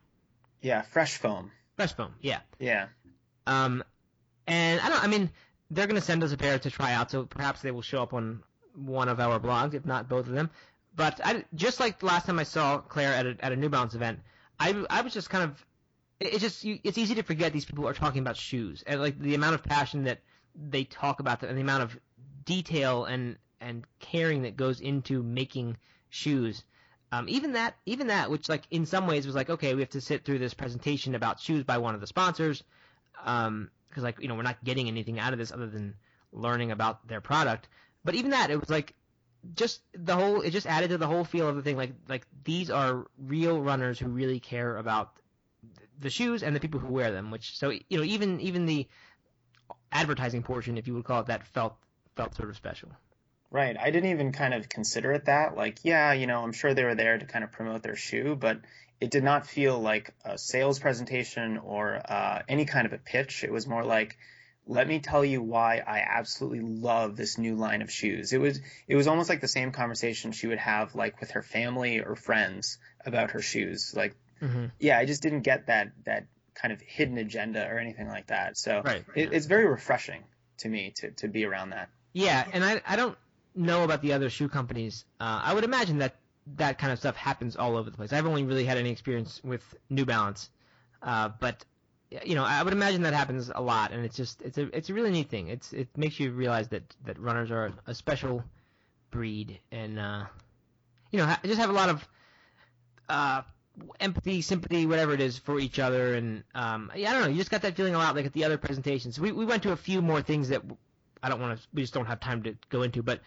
Yeah, 0.60 0.82
fresh 0.82 1.16
foam. 1.16 1.50
Fresh 1.76 1.94
foam, 1.94 2.12
yeah. 2.20 2.40
Yeah. 2.58 2.88
Um, 3.46 3.82
and 4.46 4.82
I 4.82 4.90
don't, 4.90 5.02
I 5.02 5.06
mean, 5.06 5.30
they're 5.70 5.86
going 5.86 6.00
to 6.00 6.06
send 6.06 6.22
us 6.22 6.32
a 6.32 6.36
pair 6.36 6.58
to 6.58 6.70
try 6.70 6.92
out, 6.92 7.10
so 7.10 7.24
perhaps 7.24 7.60
they 7.62 7.70
will 7.70 7.82
show 7.82 8.02
up 8.02 8.14
on 8.14 8.42
one 8.74 9.08
of 9.08 9.20
our 9.20 9.38
blogs, 9.38 9.74
if 9.74 9.84
not 9.84 10.08
both 10.08 10.26
of 10.26 10.32
them. 10.32 10.50
But 10.96 11.20
I, 11.22 11.44
just 11.54 11.80
like 11.80 12.00
the 12.00 12.06
last 12.06 12.26
time 12.26 12.38
I 12.38 12.44
saw 12.44 12.78
Claire 12.78 13.14
at 13.14 13.26
a, 13.26 13.36
at 13.40 13.52
a 13.52 13.56
New 13.56 13.68
Balance 13.68 13.94
event, 13.94 14.20
I, 14.58 14.84
I 14.90 15.02
was 15.02 15.12
just 15.12 15.30
kind 15.30 15.44
of, 15.44 15.64
it, 16.18 16.34
it 16.34 16.38
just, 16.40 16.64
you, 16.64 16.78
it's 16.82 16.98
easy 16.98 17.14
to 17.16 17.22
forget 17.22 17.52
these 17.52 17.64
people 17.64 17.86
are 17.86 17.94
talking 17.94 18.20
about 18.20 18.36
shoes 18.36 18.82
and 18.86 19.00
like 19.00 19.18
the 19.18 19.34
amount 19.34 19.54
of 19.54 19.62
passion 19.62 20.04
that 20.04 20.20
they 20.54 20.84
talk 20.84 21.20
about 21.20 21.40
them 21.40 21.50
and 21.50 21.58
the 21.58 21.62
amount 21.62 21.84
of 21.84 21.98
detail 22.44 23.04
and 23.04 23.36
and 23.60 23.84
caring 23.98 24.42
that 24.42 24.56
goes 24.56 24.80
into 24.80 25.22
making 25.22 25.76
shoes. 26.10 26.64
Um, 27.10 27.28
even 27.28 27.52
that, 27.52 27.74
even 27.86 28.08
that, 28.08 28.30
which 28.30 28.48
like 28.48 28.64
in 28.70 28.86
some 28.86 29.06
ways 29.06 29.26
was 29.26 29.34
like, 29.34 29.50
okay, 29.50 29.74
we 29.74 29.80
have 29.80 29.90
to 29.90 30.00
sit 30.00 30.24
through 30.24 30.38
this 30.38 30.54
presentation 30.54 31.14
about 31.14 31.40
shoes 31.40 31.64
by 31.64 31.78
one 31.78 31.94
of 31.94 32.00
the 32.00 32.06
sponsors, 32.06 32.62
um, 33.24 33.70
because 33.88 34.02
like 34.02 34.20
you 34.20 34.28
know 34.28 34.34
we're 34.34 34.42
not 34.42 34.62
getting 34.64 34.88
anything 34.88 35.18
out 35.18 35.32
of 35.32 35.38
this 35.38 35.52
other 35.52 35.66
than 35.66 35.94
learning 36.32 36.70
about 36.70 37.06
their 37.08 37.20
product. 37.20 37.68
But 38.04 38.14
even 38.14 38.30
that, 38.30 38.50
it 38.50 38.60
was 38.60 38.70
like 38.70 38.94
just 39.54 39.82
the 39.92 40.14
whole, 40.14 40.40
it 40.40 40.50
just 40.50 40.66
added 40.66 40.90
to 40.90 40.98
the 40.98 41.06
whole 41.06 41.24
feel 41.24 41.48
of 41.48 41.56
the 41.56 41.62
thing. 41.62 41.76
Like 41.76 41.92
like 42.08 42.26
these 42.44 42.70
are 42.70 43.06
real 43.18 43.60
runners 43.60 43.98
who 43.98 44.08
really 44.08 44.40
care 44.40 44.76
about 44.76 45.12
the 46.00 46.10
shoes 46.10 46.42
and 46.42 46.54
the 46.54 46.60
people 46.60 46.80
who 46.80 46.92
wear 46.92 47.10
them. 47.10 47.30
Which 47.30 47.56
so 47.56 47.70
you 47.70 47.98
know 47.98 48.04
even 48.04 48.40
even 48.40 48.66
the 48.66 48.86
advertising 49.90 50.42
portion, 50.42 50.78
if 50.78 50.86
you 50.86 50.94
would 50.94 51.04
call 51.04 51.20
it 51.20 51.26
that, 51.26 51.46
felt 51.46 51.76
felt 52.16 52.34
sort 52.34 52.50
of 52.50 52.56
special. 52.56 52.90
Right. 53.50 53.76
I 53.78 53.90
didn't 53.90 54.10
even 54.10 54.32
kind 54.32 54.52
of 54.52 54.68
consider 54.68 55.12
it 55.12 55.24
that. 55.24 55.56
Like, 55.56 55.78
yeah, 55.82 56.12
you 56.12 56.26
know, 56.26 56.42
I'm 56.42 56.52
sure 56.52 56.74
they 56.74 56.84
were 56.84 56.94
there 56.94 57.16
to 57.16 57.24
kind 57.24 57.44
of 57.44 57.50
promote 57.50 57.82
their 57.82 57.96
shoe, 57.96 58.36
but 58.36 58.60
it 59.00 59.10
did 59.10 59.22
not 59.22 59.46
feel 59.46 59.78
like 59.78 60.14
a 60.24 60.36
sales 60.38 60.78
presentation 60.78 61.58
or 61.58 61.94
uh, 61.94 62.42
any 62.48 62.64
kind 62.64 62.86
of 62.86 62.92
a 62.92 62.98
pitch. 62.98 63.44
It 63.44 63.52
was 63.52 63.66
more 63.66 63.84
like, 63.84 64.16
let 64.66 64.86
me 64.86 64.98
tell 64.98 65.24
you 65.24 65.40
why 65.40 65.78
I 65.78 66.00
absolutely 66.00 66.60
love 66.60 67.16
this 67.16 67.38
new 67.38 67.54
line 67.54 67.80
of 67.80 67.90
shoes. 67.90 68.32
It 68.32 68.40
was 68.40 68.60
it 68.86 68.96
was 68.96 69.06
almost 69.06 69.28
like 69.28 69.40
the 69.40 69.48
same 69.48 69.72
conversation 69.72 70.32
she 70.32 70.46
would 70.46 70.58
have 70.58 70.94
like 70.94 71.20
with 71.20 71.30
her 71.32 71.42
family 71.42 72.00
or 72.00 72.16
friends 72.16 72.78
about 73.04 73.30
her 73.30 73.40
shoes. 73.40 73.94
Like, 73.96 74.14
mm-hmm. 74.42 74.66
yeah, 74.78 74.98
I 74.98 75.06
just 75.06 75.22
didn't 75.22 75.42
get 75.42 75.68
that 75.68 75.92
that 76.04 76.26
kind 76.54 76.72
of 76.72 76.80
hidden 76.80 77.16
agenda 77.18 77.66
or 77.66 77.78
anything 77.78 78.08
like 78.08 78.26
that. 78.26 78.58
So 78.58 78.82
right, 78.84 79.04
it, 79.14 79.32
it's 79.32 79.46
very 79.46 79.66
refreshing 79.66 80.24
to 80.58 80.68
me 80.68 80.92
to 80.96 81.12
to 81.12 81.28
be 81.28 81.44
around 81.44 81.70
that. 81.70 81.88
Yeah, 82.12 82.44
and 82.52 82.64
I 82.64 82.82
I 82.86 82.96
don't 82.96 83.16
know 83.54 83.84
about 83.84 84.02
the 84.02 84.12
other 84.12 84.28
shoe 84.28 84.48
companies. 84.48 85.04
Uh, 85.18 85.40
I 85.44 85.54
would 85.54 85.64
imagine 85.64 85.98
that 85.98 86.16
that 86.56 86.78
kind 86.78 86.92
of 86.92 86.98
stuff 86.98 87.16
happens 87.16 87.56
all 87.56 87.76
over 87.76 87.90
the 87.90 87.96
place. 87.96 88.12
I've 88.12 88.26
only 88.26 88.44
really 88.44 88.64
had 88.64 88.78
any 88.78 88.90
experience 88.90 89.40
with 89.44 89.62
New 89.90 90.04
Balance, 90.04 90.50
uh, 91.02 91.30
but 91.40 91.64
you 92.24 92.34
know, 92.34 92.44
I 92.44 92.62
would 92.62 92.72
imagine 92.72 93.02
that 93.02 93.12
happens 93.12 93.50
a 93.54 93.60
lot, 93.60 93.92
and 93.92 94.04
it's 94.04 94.16
just 94.16 94.40
it's 94.42 94.56
a 94.56 94.74
it's 94.76 94.88
a 94.88 94.94
really 94.94 95.10
neat 95.10 95.28
thing. 95.28 95.48
It's 95.48 95.72
it 95.72 95.88
makes 95.96 96.18
you 96.18 96.30
realize 96.32 96.68
that 96.68 96.82
that 97.04 97.18
runners 97.18 97.50
are 97.50 97.72
a 97.86 97.94
special 97.94 98.42
breed, 99.10 99.58
and 99.70 99.98
uh, 99.98 100.24
you 101.10 101.18
know, 101.18 101.26
ha- 101.26 101.40
just 101.44 101.60
have 101.60 101.70
a 101.70 101.74
lot 101.74 101.90
of 101.90 102.08
uh, 103.10 103.42
empathy, 104.00 104.40
sympathy, 104.40 104.86
whatever 104.86 105.12
it 105.12 105.20
is 105.20 105.38
for 105.38 105.60
each 105.60 105.78
other, 105.78 106.14
and 106.14 106.44
um, 106.54 106.90
yeah, 106.96 107.10
I 107.10 107.12
don't 107.12 107.22
know. 107.22 107.28
You 107.28 107.36
just 107.36 107.50
got 107.50 107.62
that 107.62 107.76
feeling 107.76 107.94
a 107.94 107.98
lot, 107.98 108.14
like 108.14 108.24
at 108.24 108.32
the 108.32 108.44
other 108.44 108.56
presentations. 108.56 109.20
We 109.20 109.32
we 109.32 109.44
went 109.44 109.62
to 109.64 109.72
a 109.72 109.76
few 109.76 110.00
more 110.00 110.22
things 110.22 110.48
that 110.48 110.62
I 111.22 111.28
don't 111.28 111.40
want 111.40 111.60
to. 111.60 111.66
We 111.74 111.82
just 111.82 111.92
don't 111.92 112.06
have 112.06 112.20
time 112.20 112.42
to 112.44 112.56
go 112.70 112.82
into, 112.82 113.02
but 113.02 113.20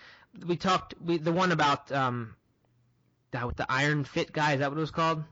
we 0.45 0.55
talked 0.55 0.95
we 0.99 1.17
the 1.17 1.31
one 1.31 1.51
about 1.51 1.91
um 1.91 2.35
that 3.31 3.47
with 3.47 3.57
the 3.57 3.65
Iron 3.69 4.03
Fit 4.03 4.31
guy. 4.31 4.53
Is 4.53 4.59
that 4.59 4.69
what 4.69 4.77
it 4.77 4.81
was 4.81 4.91
called? 4.91 5.23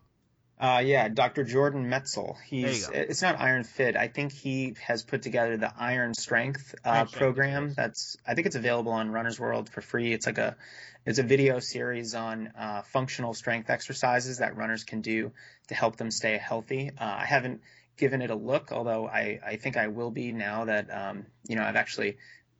Uh, 0.60 0.82
yeah, 0.84 1.08
Dr. 1.08 1.46
Jordan 1.46 1.90
Metzl. 1.90 2.36
He's 2.46 2.90
it's 2.90 3.22
not 3.22 3.40
Iron 3.40 3.64
Fit. 3.64 3.96
I 3.96 4.10
think 4.10 4.34
he 4.34 4.76
has 4.86 5.04
put 5.04 5.22
together 5.22 5.56
the 5.56 5.72
Iron 5.78 6.14
Strength 6.14 6.76
uh, 6.84 6.90
Iron 6.90 7.08
program. 7.08 7.62
Strength. 7.72 7.76
That's 7.78 8.18
I 8.28 8.34
think 8.34 8.48
it's 8.48 8.58
available 8.58 8.92
on 8.92 9.10
Runner's 9.10 9.40
World 9.40 9.70
for 9.70 9.80
free. 9.80 10.12
It's 10.12 10.26
like 10.26 10.38
a 10.38 10.58
it's 11.06 11.18
a 11.18 11.24
video 11.24 11.60
series 11.60 12.14
on 12.14 12.52
uh, 12.58 12.82
functional 12.82 13.34
strength 13.34 13.70
exercises 13.70 14.40
that 14.40 14.58
runners 14.58 14.84
can 14.84 15.00
do 15.00 15.32
to 15.70 15.76
help 15.76 15.96
them 15.96 16.12
stay 16.12 16.38
healthy. 16.38 16.92
Uh, 17.00 17.04
I 17.04 17.26
haven't 17.26 17.62
given 17.96 18.22
it 18.22 18.30
a 18.30 18.36
look, 18.36 18.74
although 18.74 19.08
I, 19.08 19.40
I 19.46 19.56
think 19.56 19.78
I 19.78 19.88
will 19.88 20.12
be 20.12 20.34
now 20.34 20.66
that 20.66 20.94
um, 20.94 21.26
you 21.48 21.56
know 21.56 21.64
I've 21.64 21.78
actually 21.78 22.18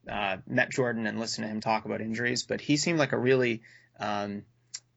uh, 0.08 0.38
met 0.48 0.72
Jordan 0.72 1.06
and 1.06 1.20
listened 1.20 1.46
to 1.46 1.50
him 1.50 1.60
talk 1.60 1.84
about 1.84 2.00
injuries, 2.00 2.44
but 2.44 2.62
he 2.62 2.78
seemed 2.78 2.98
like 2.98 3.12
a 3.12 3.18
really 3.18 3.62
um, 4.00 4.44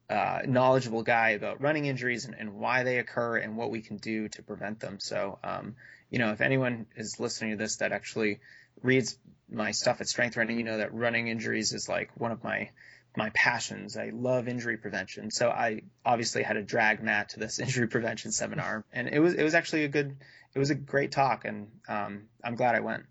uh, 0.09 0.41
knowledgeable 0.45 1.03
guy 1.03 1.29
about 1.29 1.61
running 1.61 1.85
injuries 1.85 2.25
and, 2.25 2.35
and, 2.37 2.53
why 2.53 2.83
they 2.83 2.99
occur 2.99 3.37
and 3.37 3.55
what 3.55 3.71
we 3.71 3.81
can 3.81 3.97
do 3.97 4.27
to 4.27 4.43
prevent 4.43 4.79
them. 4.79 4.99
So, 4.99 5.39
um, 5.43 5.75
you 6.09 6.19
know, 6.19 6.31
if 6.31 6.41
anyone 6.41 6.85
is 6.95 7.19
listening 7.19 7.51
to 7.51 7.57
this 7.57 7.77
that 7.77 7.91
actually 7.93 8.39
reads 8.81 9.17
my 9.49 9.71
stuff 9.71 10.01
at 10.01 10.07
Strength 10.07 10.37
Running, 10.37 10.57
you 10.57 10.65
know 10.65 10.77
that 10.77 10.93
running 10.93 11.29
injuries 11.29 11.73
is 11.73 11.87
like 11.87 12.11
one 12.15 12.31
of 12.31 12.43
my 12.43 12.69
my 13.15 13.29
passions. 13.33 13.95
I 13.95 14.11
love 14.13 14.47
injury 14.47 14.77
prevention. 14.77 15.31
So 15.31 15.49
I 15.49 15.81
obviously 16.05 16.43
had 16.43 16.53
to 16.53 16.63
drag 16.63 17.01
Matt 17.03 17.29
to 17.29 17.39
this 17.39 17.59
injury 17.59 17.87
prevention 17.87 18.31
seminar, 18.31 18.85
and 18.91 19.07
it 19.07 19.19
was 19.19 19.33
it 19.33 19.43
was 19.43 19.53
actually 19.53 19.85
a 19.85 19.89
good, 19.89 20.17
it 20.53 20.59
was 20.59 20.69
a 20.69 20.75
great 20.75 21.11
talk, 21.11 21.45
and 21.45 21.67
um, 21.87 22.23
I'm 22.43 22.55
glad 22.55 22.75
I 22.75 22.81
went. 22.81 23.03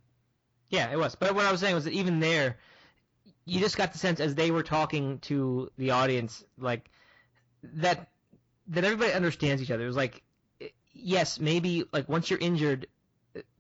Yeah, 0.69 0.91
it 0.91 0.99
was. 0.99 1.15
But 1.15 1.35
what 1.35 1.45
I 1.45 1.53
was 1.53 1.61
saying 1.61 1.75
was 1.75 1.85
that 1.85 1.93
even 1.93 2.21
there, 2.21 2.57
you 3.45 3.61
just 3.61 3.77
got 3.77 3.93
the 3.93 3.99
sense 3.99 4.21
as 4.21 4.35
they 4.35 4.51
were 4.51 4.63
talking 4.63 5.19
to 5.21 5.71
the 5.77 5.91
audience, 5.91 6.45
like 6.59 6.91
that 7.63 8.09
that 8.69 8.85
everybody 8.85 9.13
understands 9.13 9.63
each 9.63 9.71
other. 9.71 9.85
It 9.85 9.89
was 9.89 9.97
like, 9.97 10.23
yes, 10.93 11.41
maybe 11.41 11.85
like 11.93 12.09
once 12.09 12.31
you're 12.31 12.39
injured, 12.39 12.87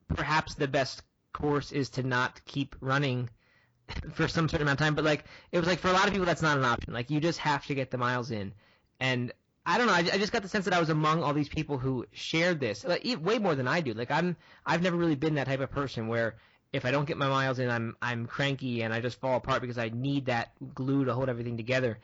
perhaps 0.08 0.54
the 0.54 0.68
best 0.68 1.02
course 1.32 1.72
is 1.72 1.90
to 1.90 2.02
not 2.02 2.44
keep 2.44 2.76
running 2.80 3.28
for 4.12 4.28
some 4.28 4.48
certain 4.48 4.66
amount 4.66 4.80
of 4.80 4.84
time. 4.84 4.94
But 4.94 5.04
like 5.04 5.24
it 5.50 5.58
was 5.58 5.66
like 5.66 5.80
for 5.80 5.88
a 5.88 5.92
lot 5.92 6.06
of 6.06 6.12
people 6.12 6.26
that's 6.26 6.42
not 6.42 6.58
an 6.58 6.64
option. 6.64 6.92
Like 6.92 7.10
you 7.10 7.20
just 7.20 7.38
have 7.40 7.66
to 7.66 7.74
get 7.74 7.90
the 7.90 7.98
miles 7.98 8.30
in, 8.30 8.52
and 9.00 9.32
I 9.64 9.78
don't 9.78 9.86
know. 9.86 9.92
I, 9.92 9.98
I 9.98 10.18
just 10.18 10.32
got 10.32 10.42
the 10.42 10.48
sense 10.48 10.64
that 10.64 10.74
I 10.74 10.80
was 10.80 10.90
among 10.90 11.22
all 11.22 11.32
these 11.32 11.48
people 11.48 11.78
who 11.78 12.06
shared 12.10 12.58
this, 12.58 12.84
like, 12.84 13.04
way 13.20 13.38
more 13.38 13.54
than 13.54 13.68
I 13.68 13.80
do. 13.80 13.94
Like 13.94 14.10
I'm, 14.10 14.36
I've 14.66 14.82
never 14.82 14.96
really 14.96 15.14
been 15.14 15.34
that 15.36 15.46
type 15.46 15.60
of 15.60 15.70
person 15.70 16.08
where 16.08 16.36
if 16.72 16.84
I 16.86 16.90
don't 16.90 17.04
get 17.04 17.18
my 17.18 17.28
miles 17.28 17.58
in, 17.58 17.70
I'm 17.70 17.96
I'm 18.00 18.26
cranky 18.26 18.82
and 18.82 18.94
I 18.94 19.00
just 19.00 19.20
fall 19.20 19.36
apart 19.36 19.60
because 19.60 19.78
I 19.78 19.90
need 19.90 20.26
that 20.26 20.52
glue 20.74 21.04
to 21.04 21.14
hold 21.14 21.28
everything 21.28 21.56
together. 21.56 21.98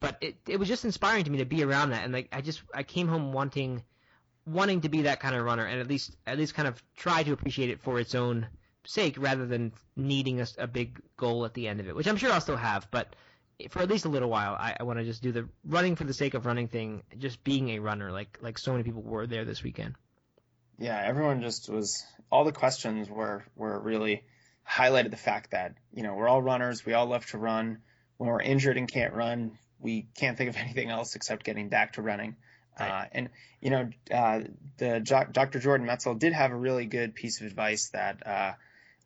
But 0.00 0.16
it 0.20 0.36
it 0.46 0.58
was 0.58 0.68
just 0.68 0.84
inspiring 0.84 1.24
to 1.24 1.30
me 1.30 1.38
to 1.38 1.44
be 1.44 1.62
around 1.64 1.90
that, 1.90 2.04
and 2.04 2.12
like 2.12 2.28
I 2.32 2.40
just 2.40 2.62
I 2.72 2.82
came 2.82 3.08
home 3.08 3.32
wanting 3.32 3.82
wanting 4.46 4.80
to 4.82 4.88
be 4.88 5.02
that 5.02 5.20
kind 5.20 5.34
of 5.34 5.44
runner, 5.44 5.64
and 5.64 5.80
at 5.80 5.88
least 5.88 6.16
at 6.26 6.38
least 6.38 6.54
kind 6.54 6.68
of 6.68 6.82
try 6.96 7.22
to 7.22 7.32
appreciate 7.32 7.70
it 7.70 7.80
for 7.80 7.98
its 7.98 8.14
own 8.14 8.46
sake 8.84 9.16
rather 9.18 9.46
than 9.46 9.72
needing 9.96 10.40
a, 10.40 10.46
a 10.58 10.66
big 10.66 11.00
goal 11.16 11.44
at 11.44 11.54
the 11.54 11.68
end 11.68 11.80
of 11.80 11.88
it, 11.88 11.94
which 11.94 12.06
I'm 12.08 12.16
sure 12.16 12.32
I'll 12.32 12.40
still 12.40 12.56
have, 12.56 12.88
but 12.90 13.14
for 13.70 13.80
at 13.80 13.88
least 13.88 14.06
a 14.06 14.08
little 14.08 14.28
while, 14.28 14.54
I, 14.54 14.74
I 14.80 14.82
want 14.82 14.98
to 14.98 15.04
just 15.04 15.22
do 15.22 15.30
the 15.30 15.48
running 15.64 15.94
for 15.94 16.02
the 16.02 16.14
sake 16.14 16.34
of 16.34 16.46
running 16.46 16.66
thing, 16.66 17.04
just 17.18 17.44
being 17.44 17.70
a 17.70 17.78
runner, 17.78 18.10
like 18.10 18.38
like 18.40 18.58
so 18.58 18.72
many 18.72 18.84
people 18.84 19.02
were 19.02 19.26
there 19.26 19.44
this 19.44 19.62
weekend 19.62 19.94
yeah, 20.78 21.00
everyone 21.04 21.42
just 21.42 21.68
was. 21.68 22.04
All 22.30 22.44
the 22.44 22.52
questions 22.52 23.08
were 23.10 23.44
were 23.56 23.78
really 23.78 24.24
highlighted 24.68 25.10
the 25.10 25.16
fact 25.16 25.50
that 25.50 25.74
you 25.92 26.02
know 26.02 26.14
we're 26.14 26.28
all 26.28 26.42
runners. 26.42 26.84
We 26.84 26.94
all 26.94 27.06
love 27.06 27.26
to 27.26 27.38
run. 27.38 27.78
When 28.16 28.30
we're 28.30 28.42
injured 28.42 28.76
and 28.76 28.90
can't 28.90 29.14
run, 29.14 29.58
we 29.80 30.06
can't 30.16 30.38
think 30.38 30.50
of 30.50 30.56
anything 30.64 30.90
else 30.90 31.14
except 31.14 31.44
getting 31.44 31.68
back 31.68 31.94
to 31.94 32.02
running. 32.02 32.36
Right. 32.78 32.90
Uh, 32.90 33.04
and 33.12 33.28
you 33.60 33.70
know, 33.70 33.90
uh, 34.10 34.40
the 34.78 35.00
Dr. 35.00 35.58
Jordan 35.58 35.86
Metzl 35.86 36.18
did 36.18 36.32
have 36.32 36.52
a 36.52 36.56
really 36.56 36.86
good 36.86 37.14
piece 37.14 37.40
of 37.40 37.46
advice 37.46 37.90
that 37.90 38.26
uh, 38.26 38.52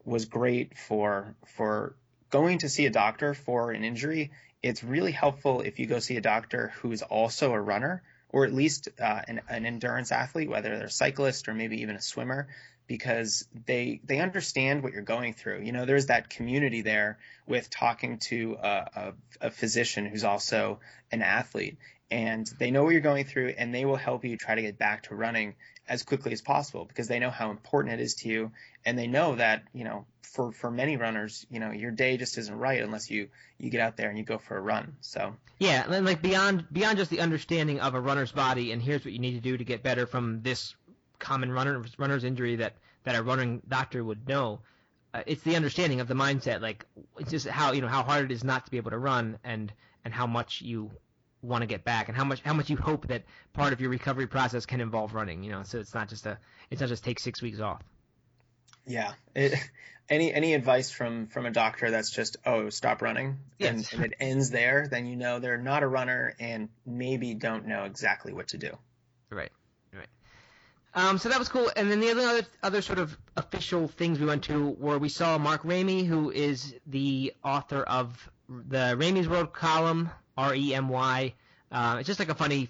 was 0.04 0.26
great 0.26 0.78
for 0.78 1.34
for 1.56 1.96
going 2.30 2.58
to 2.58 2.68
see 2.68 2.86
a 2.86 2.90
doctor 2.90 3.34
for 3.34 3.72
an 3.72 3.84
injury. 3.84 4.30
It's 4.62 4.82
really 4.82 5.12
helpful 5.12 5.60
if 5.60 5.78
you 5.78 5.86
go 5.86 5.98
see 5.98 6.16
a 6.16 6.20
doctor 6.20 6.72
who 6.80 6.92
is 6.92 7.02
also 7.02 7.52
a 7.52 7.60
runner 7.60 8.02
or 8.30 8.44
at 8.44 8.52
least 8.52 8.88
uh, 9.00 9.22
an, 9.28 9.40
an 9.48 9.66
endurance 9.66 10.12
athlete, 10.12 10.48
whether 10.48 10.76
they're 10.76 10.86
a 10.86 10.90
cyclist 10.90 11.48
or 11.48 11.54
maybe 11.54 11.82
even 11.82 11.96
a 11.96 12.02
swimmer, 12.02 12.48
because 12.86 13.46
they 13.66 14.00
they 14.04 14.20
understand 14.20 14.82
what 14.82 14.92
you're 14.92 15.02
going 15.02 15.34
through. 15.34 15.62
You 15.62 15.72
know, 15.72 15.84
there's 15.84 16.06
that 16.06 16.30
community 16.30 16.82
there 16.82 17.18
with 17.46 17.70
talking 17.70 18.18
to 18.18 18.56
a, 18.62 18.68
a, 18.68 19.12
a, 19.46 19.50
physician 19.50 20.06
who's 20.06 20.24
also 20.24 20.80
an 21.10 21.22
athlete, 21.22 21.78
and 22.10 22.46
they 22.58 22.70
know 22.70 22.84
what 22.84 22.92
you're 22.92 23.00
going 23.00 23.24
through, 23.24 23.54
and 23.58 23.74
they 23.74 23.84
will 23.84 23.96
help 23.96 24.24
you 24.24 24.36
try 24.36 24.54
to 24.54 24.62
get 24.62 24.78
back 24.78 25.04
to 25.04 25.14
running 25.14 25.54
as 25.88 26.02
quickly 26.02 26.32
as 26.32 26.42
possible 26.42 26.84
because 26.84 27.08
they 27.08 27.18
know 27.18 27.30
how 27.30 27.50
important 27.50 27.94
it 27.94 28.02
is 28.02 28.14
to 28.16 28.28
you, 28.28 28.52
and 28.84 28.98
they 28.98 29.06
know 29.06 29.36
that 29.36 29.62
you 29.72 29.84
know 29.84 30.06
for 30.36 30.52
for 30.52 30.70
many 30.70 30.96
runners, 30.96 31.46
you 31.50 31.60
know, 31.60 31.70
your 31.70 31.90
day 31.90 32.16
just 32.16 32.36
isn't 32.36 32.58
right 32.58 32.82
unless 32.82 33.10
you 33.10 33.28
you 33.58 33.70
get 33.70 33.80
out 33.80 33.96
there 33.96 34.08
and 34.10 34.18
you 34.18 34.24
go 34.24 34.38
for 34.38 34.56
a 34.56 34.60
run. 34.60 34.96
So 35.00 35.34
yeah, 35.58 35.84
and 35.88 36.04
like 36.04 36.20
beyond 36.20 36.66
beyond 36.70 36.98
just 36.98 37.10
the 37.10 37.20
understanding 37.20 37.80
of 37.80 37.94
a 37.94 38.00
runner's 38.00 38.32
body 38.32 38.72
and 38.72 38.82
here's 38.82 39.04
what 39.04 39.12
you 39.12 39.18
need 39.18 39.34
to 39.34 39.40
do 39.40 39.56
to 39.56 39.64
get 39.64 39.82
better 39.82 40.06
from 40.06 40.42
this 40.42 40.74
common 41.18 41.50
runner 41.50 41.82
runner's 41.98 42.24
injury 42.24 42.56
that 42.56 42.74
that 43.04 43.14
a 43.14 43.22
running 43.22 43.62
doctor 43.66 44.04
would 44.04 44.28
know. 44.28 44.60
Uh, 45.14 45.22
it's 45.26 45.42
the 45.42 45.56
understanding 45.56 46.00
of 46.00 46.08
the 46.08 46.14
mindset, 46.14 46.60
like 46.60 46.84
it's 47.18 47.30
just 47.30 47.46
how 47.46 47.72
you 47.72 47.80
know 47.80 47.88
how 47.88 48.02
hard 48.02 48.26
it 48.26 48.34
is 48.34 48.44
not 48.44 48.66
to 48.66 48.70
be 48.70 48.76
able 48.76 48.90
to 48.90 48.98
run, 48.98 49.38
and 49.42 49.72
and 50.04 50.12
how 50.12 50.26
much 50.26 50.60
you 50.60 50.90
want 51.42 51.62
to 51.62 51.66
get 51.66 51.84
back, 51.84 52.08
and 52.08 52.16
how 52.16 52.24
much 52.24 52.40
how 52.40 52.54
much 52.54 52.70
you 52.70 52.76
hope 52.76 53.08
that 53.08 53.24
part 53.52 53.72
of 53.72 53.80
your 53.80 53.90
recovery 53.90 54.26
process 54.26 54.66
can 54.66 54.80
involve 54.80 55.14
running. 55.14 55.42
You 55.42 55.52
know, 55.52 55.62
so 55.62 55.78
it's 55.78 55.94
not 55.94 56.08
just 56.08 56.26
a 56.26 56.38
it's 56.70 56.80
not 56.80 56.88
just 56.88 57.04
take 57.04 57.20
six 57.20 57.42
weeks 57.42 57.60
off. 57.60 57.82
Yeah. 58.86 59.12
It, 59.34 59.54
any 60.08 60.32
any 60.32 60.54
advice 60.54 60.90
from 60.90 61.26
from 61.26 61.46
a 61.46 61.50
doctor 61.50 61.90
that's 61.90 62.10
just 62.10 62.36
oh 62.46 62.70
stop 62.70 63.02
running 63.02 63.38
yes. 63.58 63.92
and, 63.92 63.92
and, 63.92 64.12
it 64.12 64.16
ends 64.20 64.50
there, 64.50 64.86
then 64.88 65.06
you 65.06 65.16
know 65.16 65.40
they're 65.40 65.58
not 65.58 65.82
a 65.82 65.86
runner 65.88 66.34
and 66.38 66.68
maybe 66.84 67.34
don't 67.34 67.66
know 67.66 67.84
exactly 67.84 68.32
what 68.32 68.48
to 68.48 68.58
do. 68.58 68.70
Right. 69.30 69.50
Right. 69.92 70.06
Um, 70.94 71.18
so 71.18 71.28
that 71.28 71.38
was 71.38 71.48
cool. 71.48 71.70
And 71.74 71.90
then 71.90 72.00
the 72.00 72.10
other 72.10 72.46
other 72.62 72.82
sort 72.82 72.98
of 72.98 73.16
official 73.36 73.88
things 73.88 74.20
we 74.20 74.26
went 74.26 74.44
to 74.44 74.68
were 74.78 74.98
we 74.98 75.08
saw 75.08 75.38
Mark 75.38 75.64
Remy, 75.64 76.04
who 76.04 76.30
is 76.30 76.74
the 76.86 77.34
author 77.42 77.82
of 77.82 78.30
the 78.48 78.94
Remy's 78.96 79.28
World 79.28 79.52
column, 79.52 80.10
R 80.36 80.54
E 80.54 80.74
M 80.74 80.88
Y. 80.88 81.34
Uh, 81.70 81.96
it's 81.98 82.06
just 82.06 82.18
like 82.18 82.28
a 82.28 82.34
funny, 82.34 82.68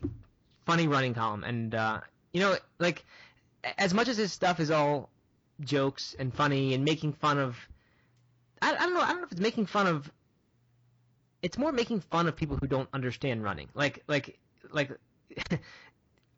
funny 0.64 0.88
running 0.88 1.14
column, 1.14 1.44
and 1.44 1.74
uh, 1.74 2.00
you 2.32 2.40
know, 2.40 2.56
like 2.78 3.04
as 3.78 3.92
much 3.92 4.08
as 4.08 4.16
his 4.16 4.32
stuff 4.32 4.60
is 4.60 4.70
all 4.70 5.10
jokes 5.60 6.14
and 6.18 6.32
funny 6.32 6.74
and 6.74 6.84
making 6.84 7.12
fun 7.12 7.38
of, 7.38 7.56
I, 8.62 8.74
I 8.74 8.78
don't 8.78 8.94
know, 8.94 9.00
I 9.00 9.08
don't 9.08 9.18
know 9.18 9.24
if 9.24 9.32
it's 9.32 9.40
making 9.40 9.66
fun 9.66 9.86
of. 9.86 10.10
It's 11.42 11.58
more 11.58 11.70
making 11.70 12.00
fun 12.00 12.26
of 12.26 12.34
people 12.34 12.56
who 12.56 12.66
don't 12.66 12.88
understand 12.92 13.42
running, 13.42 13.68
like 13.74 14.02
like 14.06 14.38
like. 14.70 14.90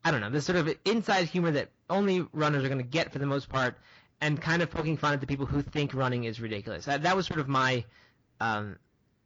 I 0.03 0.11
don't 0.11 0.21
know, 0.21 0.29
this 0.29 0.45
sort 0.45 0.57
of 0.57 0.73
inside 0.85 1.27
humor 1.27 1.51
that 1.51 1.69
only 1.89 2.25
runners 2.31 2.63
are 2.63 2.69
going 2.69 2.79
to 2.79 2.87
get 2.87 3.11
for 3.11 3.19
the 3.19 3.25
most 3.25 3.49
part, 3.49 3.77
and 4.21 4.41
kind 4.41 4.61
of 4.61 4.71
poking 4.71 4.97
fun 4.97 5.13
at 5.13 5.21
the 5.21 5.27
people 5.27 5.45
who 5.45 5.61
think 5.61 5.93
running 5.93 6.23
is 6.23 6.39
ridiculous. 6.39 6.85
That, 6.85 7.03
that 7.03 7.15
was 7.15 7.27
sort 7.27 7.39
of 7.39 7.47
my, 7.47 7.83
um, 8.39 8.77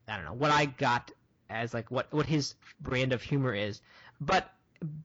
I 0.08 0.16
don't 0.16 0.24
know, 0.24 0.34
what 0.34 0.50
I 0.50 0.66
got 0.66 1.12
as 1.50 1.74
like 1.74 1.90
what 1.90 2.12
what 2.12 2.26
his 2.26 2.54
brand 2.80 3.12
of 3.12 3.22
humor 3.22 3.54
is. 3.54 3.80
But 4.20 4.50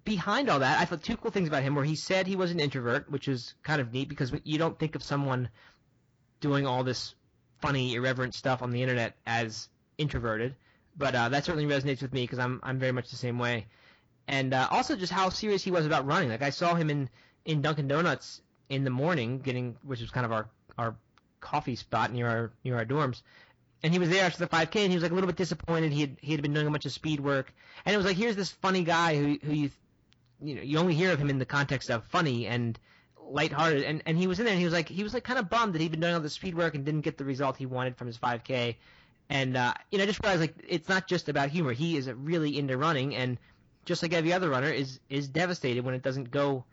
behind 0.03 0.49
all 0.49 0.59
that, 0.59 0.79
I 0.79 0.85
thought 0.85 1.03
two 1.03 1.17
cool 1.17 1.31
things 1.31 1.47
about 1.47 1.63
him 1.63 1.75
where 1.75 1.85
he 1.85 1.95
said 1.95 2.27
he 2.27 2.35
was 2.35 2.51
an 2.51 2.59
introvert, 2.59 3.09
which 3.09 3.27
is 3.27 3.53
kind 3.63 3.81
of 3.81 3.93
neat 3.93 4.09
because 4.09 4.31
you 4.43 4.57
don't 4.57 4.77
think 4.77 4.95
of 4.95 5.03
someone 5.03 5.49
doing 6.41 6.65
all 6.65 6.83
this 6.83 7.15
funny, 7.59 7.95
irreverent 7.95 8.33
stuff 8.33 8.61
on 8.61 8.71
the 8.71 8.81
internet 8.81 9.15
as 9.25 9.69
introverted. 9.97 10.55
But 10.97 11.15
uh, 11.15 11.29
that 11.29 11.45
certainly 11.45 11.73
resonates 11.73 12.01
with 12.01 12.13
me 12.13 12.23
because 12.23 12.39
I'm 12.39 12.59
I'm 12.63 12.79
very 12.79 12.91
much 12.91 13.09
the 13.09 13.17
same 13.17 13.39
way 13.39 13.67
and 14.29 14.53
uh, 14.53 14.67
also 14.69 14.95
just 14.95 15.11
how 15.11 15.29
serious 15.29 15.63
he 15.63 15.71
was 15.71 15.85
about 15.87 16.05
running. 16.05 16.29
Like 16.29 16.43
I 16.43 16.51
saw 16.51 16.75
him 16.75 16.89
in 16.89 17.09
in 17.45 17.61
Dunkin' 17.61 17.87
Donuts 17.87 18.41
in 18.69 18.83
the 18.83 18.91
morning, 18.91 19.39
getting 19.39 19.75
which 19.83 20.01
was 20.01 20.11
kind 20.11 20.25
of 20.25 20.31
our 20.31 20.47
our 20.77 20.95
coffee 21.41 21.75
spot 21.75 22.13
near 22.13 22.27
our 22.27 22.51
near 22.63 22.77
our 22.77 22.85
dorms. 22.85 23.23
And 23.81 23.93
he 23.93 23.99
was 23.99 24.09
there 24.09 24.25
after 24.25 24.39
the 24.39 24.47
5K, 24.47 24.81
and 24.81 24.89
he 24.89 24.95
was 24.95 25.03
like 25.03 25.11
a 25.11 25.15
little 25.15 25.27
bit 25.27 25.37
disappointed. 25.37 25.91
He 25.91 26.01
had 26.01 26.17
he 26.21 26.31
had 26.33 26.41
been 26.41 26.53
doing 26.53 26.67
a 26.67 26.71
bunch 26.71 26.85
of 26.85 26.91
speed 26.91 27.19
work, 27.19 27.53
and 27.85 27.93
it 27.93 27.97
was 27.97 28.05
like 28.05 28.17
here's 28.17 28.35
this 28.35 28.51
funny 28.51 28.83
guy 28.83 29.15
who 29.15 29.39
who 29.41 29.53
you 29.53 29.71
you 30.41 30.55
know 30.55 30.61
you 30.61 30.77
only 30.77 30.95
hear 30.95 31.11
of 31.11 31.19
him 31.19 31.29
in 31.29 31.39
the 31.39 31.45
context 31.45 31.89
of 31.89 32.03
funny 32.05 32.45
and 32.47 32.77
lighthearted, 33.21 33.83
and 33.83 34.03
and 34.05 34.17
he 34.17 34.27
was 34.27 34.39
in 34.39 34.45
there, 34.45 34.53
and 34.53 34.59
he 34.59 34.65
was 34.65 34.73
like 34.73 34.89
he 34.89 35.03
was 35.03 35.13
like 35.13 35.23
kind 35.23 35.39
of 35.39 35.49
bummed 35.49 35.73
that 35.73 35.81
he'd 35.81 35.91
been 35.91 36.01
doing 36.01 36.13
all 36.13 36.19
the 36.19 36.29
speed 36.29 36.55
work 36.55 36.75
and 36.75 36.85
didn't 36.85 37.01
get 37.01 37.17
the 37.17 37.25
result 37.25 37.57
he 37.57 37.65
wanted 37.65 37.95
from 37.97 38.07
his 38.07 38.17
5K, 38.17 38.75
and 39.29 39.55
uh, 39.55 39.73
you 39.91 39.97
know 39.97 40.03
I 40.03 40.07
just 40.07 40.21
realized 40.21 40.41
like 40.41 40.55
it's 40.67 40.89
not 40.89 41.07
just 41.07 41.29
about 41.29 41.49
humor. 41.49 41.71
He 41.71 41.95
is 41.95 42.11
really 42.11 42.57
into 42.57 42.77
running, 42.77 43.15
and 43.15 43.37
just 43.85 44.01
like 44.03 44.13
every 44.13 44.33
other 44.33 44.49
runner, 44.49 44.69
is 44.69 44.99
is 45.09 45.27
devastated 45.27 45.85
when 45.85 45.93
it 45.93 46.01
doesn't 46.01 46.31
go 46.31 46.65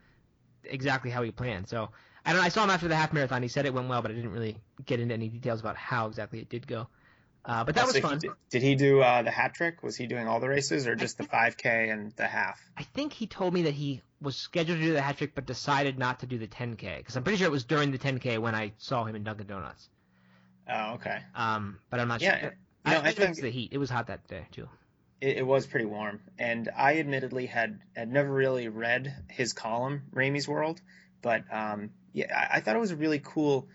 exactly 0.64 1.10
how 1.10 1.22
he 1.22 1.30
planned. 1.30 1.68
So 1.68 1.90
I 2.26 2.32
don't. 2.32 2.42
I 2.42 2.48
saw 2.48 2.64
him 2.64 2.70
after 2.70 2.88
the 2.88 2.96
half 2.96 3.12
marathon. 3.12 3.42
He 3.42 3.48
said 3.48 3.66
it 3.66 3.72
went 3.72 3.88
well, 3.88 4.02
but 4.02 4.10
I 4.10 4.14
didn't 4.14 4.32
really 4.32 4.56
get 4.84 5.00
into 5.00 5.14
any 5.14 5.28
details 5.28 5.60
about 5.60 5.76
how 5.76 6.06
exactly 6.08 6.40
it 6.40 6.48
did 6.48 6.66
go. 6.66 6.88
Uh, 7.44 7.62
but 7.62 7.76
that 7.76 7.84
oh, 7.84 7.86
was 7.86 7.94
so 7.94 8.00
fun. 8.00 8.14
He 8.14 8.18
did, 8.18 8.30
did, 8.50 8.62
he 8.62 8.74
do 8.74 9.00
uh, 9.00 9.22
the 9.22 9.30
hat 9.30 9.54
trick? 9.54 9.82
Was 9.84 9.96
he 9.96 10.08
doing 10.08 10.26
all 10.26 10.40
the 10.40 10.48
races 10.48 10.88
or 10.88 10.96
just 10.96 11.16
think, 11.16 11.30
the 11.30 11.36
5K 11.36 11.92
and 11.92 12.10
the 12.16 12.26
half? 12.26 12.60
I 12.76 12.82
think 12.82 13.12
he 13.12 13.28
told 13.28 13.54
me 13.54 13.62
that 13.62 13.74
he 13.74 14.02
was 14.20 14.34
scheduled 14.34 14.80
to 14.80 14.84
do 14.84 14.92
the 14.92 15.00
hat 15.00 15.18
trick, 15.18 15.36
but 15.36 15.46
decided 15.46 15.96
not 15.96 16.20
to 16.20 16.26
do 16.26 16.38
the 16.38 16.48
10K 16.48 16.98
because 16.98 17.16
I'm 17.16 17.22
pretty 17.22 17.38
sure 17.38 17.46
it 17.46 17.52
was 17.52 17.62
during 17.62 17.92
the 17.92 17.98
10K 17.98 18.40
when 18.40 18.56
I 18.56 18.72
saw 18.78 19.04
him 19.04 19.14
in 19.14 19.22
Dunkin' 19.22 19.46
Donuts. 19.46 19.88
Oh, 20.68 20.94
okay. 20.94 21.20
Um, 21.36 21.78
but 21.88 22.00
I'm 22.00 22.08
not 22.08 22.20
yeah, 22.20 22.40
sure. 22.40 22.54
Yeah, 22.84 22.92
no, 22.92 23.00
I, 23.02 23.08
I 23.10 23.12
think 23.12 23.36
the 23.36 23.50
heat. 23.50 23.72
It 23.72 23.78
was 23.78 23.90
hot 23.90 24.08
that 24.08 24.26
day 24.26 24.46
too 24.50 24.68
it, 25.20 25.38
it, 25.38 25.46
was 25.46 25.66
pretty 25.66 25.86
warm. 25.86 26.20
And 26.38 26.68
I 26.76 26.98
admittedly 26.98 27.46
had, 27.46 27.80
had 27.94 28.10
never 28.10 28.30
really 28.30 28.68
read 28.68 29.14
his 29.28 29.52
column, 29.52 30.02
Remy's 30.12 30.48
World, 30.48 30.80
but 31.22 31.44
um, 31.50 31.90
yeah, 32.16 32.48
I, 32.50 32.60
thought 32.60 32.74
it 32.74 32.78
was 32.78 32.92
a 32.92 32.96
really 32.96 33.20
cool 33.22 33.68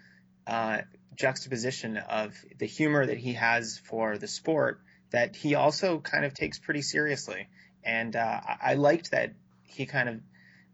uh, 0.47 0.79
juxtaposition 1.15 1.97
of 1.97 2.35
the 2.57 2.65
humor 2.65 3.05
that 3.05 3.19
he 3.19 3.33
has 3.33 3.77
for 3.77 4.17
the 4.17 4.27
sport 4.27 4.81
that 5.11 5.35
he 5.35 5.53
also 5.53 5.99
kind 5.99 6.25
of 6.25 6.33
takes 6.33 6.57
pretty 6.57 6.81
seriously. 6.81 7.49
And 7.83 8.15
uh, 8.15 8.39
I 8.59 8.73
liked 8.73 9.11
that 9.11 9.33
he 9.65 9.85
kind 9.85 10.09
of 10.09 10.21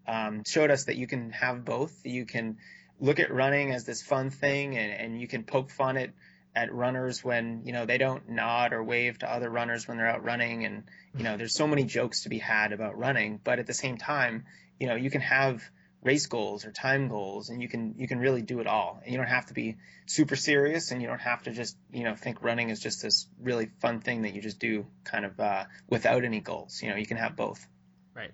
um, 0.07 0.43
showed 0.47 0.71
us 0.71 0.85
that 0.85 0.95
you 0.95 1.07
can 1.07 1.31
have 1.31 1.65
both. 1.65 1.93
You 2.05 2.25
can 2.25 2.55
look 3.01 3.19
at 3.19 3.33
running 3.33 3.73
as 3.73 3.83
this 3.83 4.01
fun 4.01 4.29
thing, 4.29 4.77
and, 4.77 4.93
and 4.93 5.21
you 5.21 5.27
can 5.27 5.43
poke 5.43 5.69
fun 5.69 5.97
at 5.97 6.11
at 6.55 6.73
runners 6.73 7.21
when 7.21 7.63
you 7.65 7.73
know 7.73 7.85
they 7.85 7.97
don't 7.97 8.29
nod 8.29 8.71
or 8.71 8.81
wave 8.81 9.19
to 9.19 9.29
other 9.29 9.49
runners 9.49 9.87
when 9.87 9.97
they're 9.97 10.07
out 10.07 10.23
running 10.23 10.65
and 10.65 10.85
you 11.15 11.23
know 11.23 11.37
there's 11.37 11.53
so 11.53 11.67
many 11.67 11.83
jokes 11.83 12.23
to 12.23 12.29
be 12.29 12.39
had 12.39 12.71
about 12.71 12.97
running 12.97 13.39
but 13.43 13.59
at 13.59 13.67
the 13.67 13.75
same 13.75 13.95
time 13.95 14.43
you 14.79 14.87
know 14.87 14.95
you 14.95 15.11
can 15.11 15.21
have 15.21 15.61
race 16.07 16.25
goals 16.25 16.65
or 16.65 16.71
time 16.71 17.09
goals 17.09 17.49
and 17.49 17.61
you 17.61 17.67
can 17.67 17.95
you 17.97 18.07
can 18.07 18.17
really 18.17 18.41
do 18.41 18.59
it 18.61 18.67
all. 18.67 18.99
And 19.03 19.11
you 19.11 19.17
don't 19.17 19.27
have 19.27 19.47
to 19.47 19.53
be 19.53 19.75
super 20.05 20.37
serious 20.37 20.91
and 20.91 21.01
you 21.01 21.07
don't 21.07 21.21
have 21.21 21.43
to 21.43 21.51
just 21.51 21.77
you 21.91 22.03
know 22.03 22.15
think 22.15 22.41
running 22.41 22.69
is 22.69 22.79
just 22.79 23.01
this 23.01 23.27
really 23.39 23.69
fun 23.81 23.99
thing 23.99 24.21
that 24.21 24.33
you 24.33 24.41
just 24.41 24.57
do 24.57 24.87
kind 25.03 25.25
of 25.25 25.39
uh, 25.39 25.65
without 25.89 26.23
any 26.23 26.39
goals. 26.39 26.81
You 26.81 26.89
know 26.89 26.95
you 26.95 27.05
can 27.05 27.17
have 27.17 27.35
both. 27.35 27.67
Right. 28.15 28.31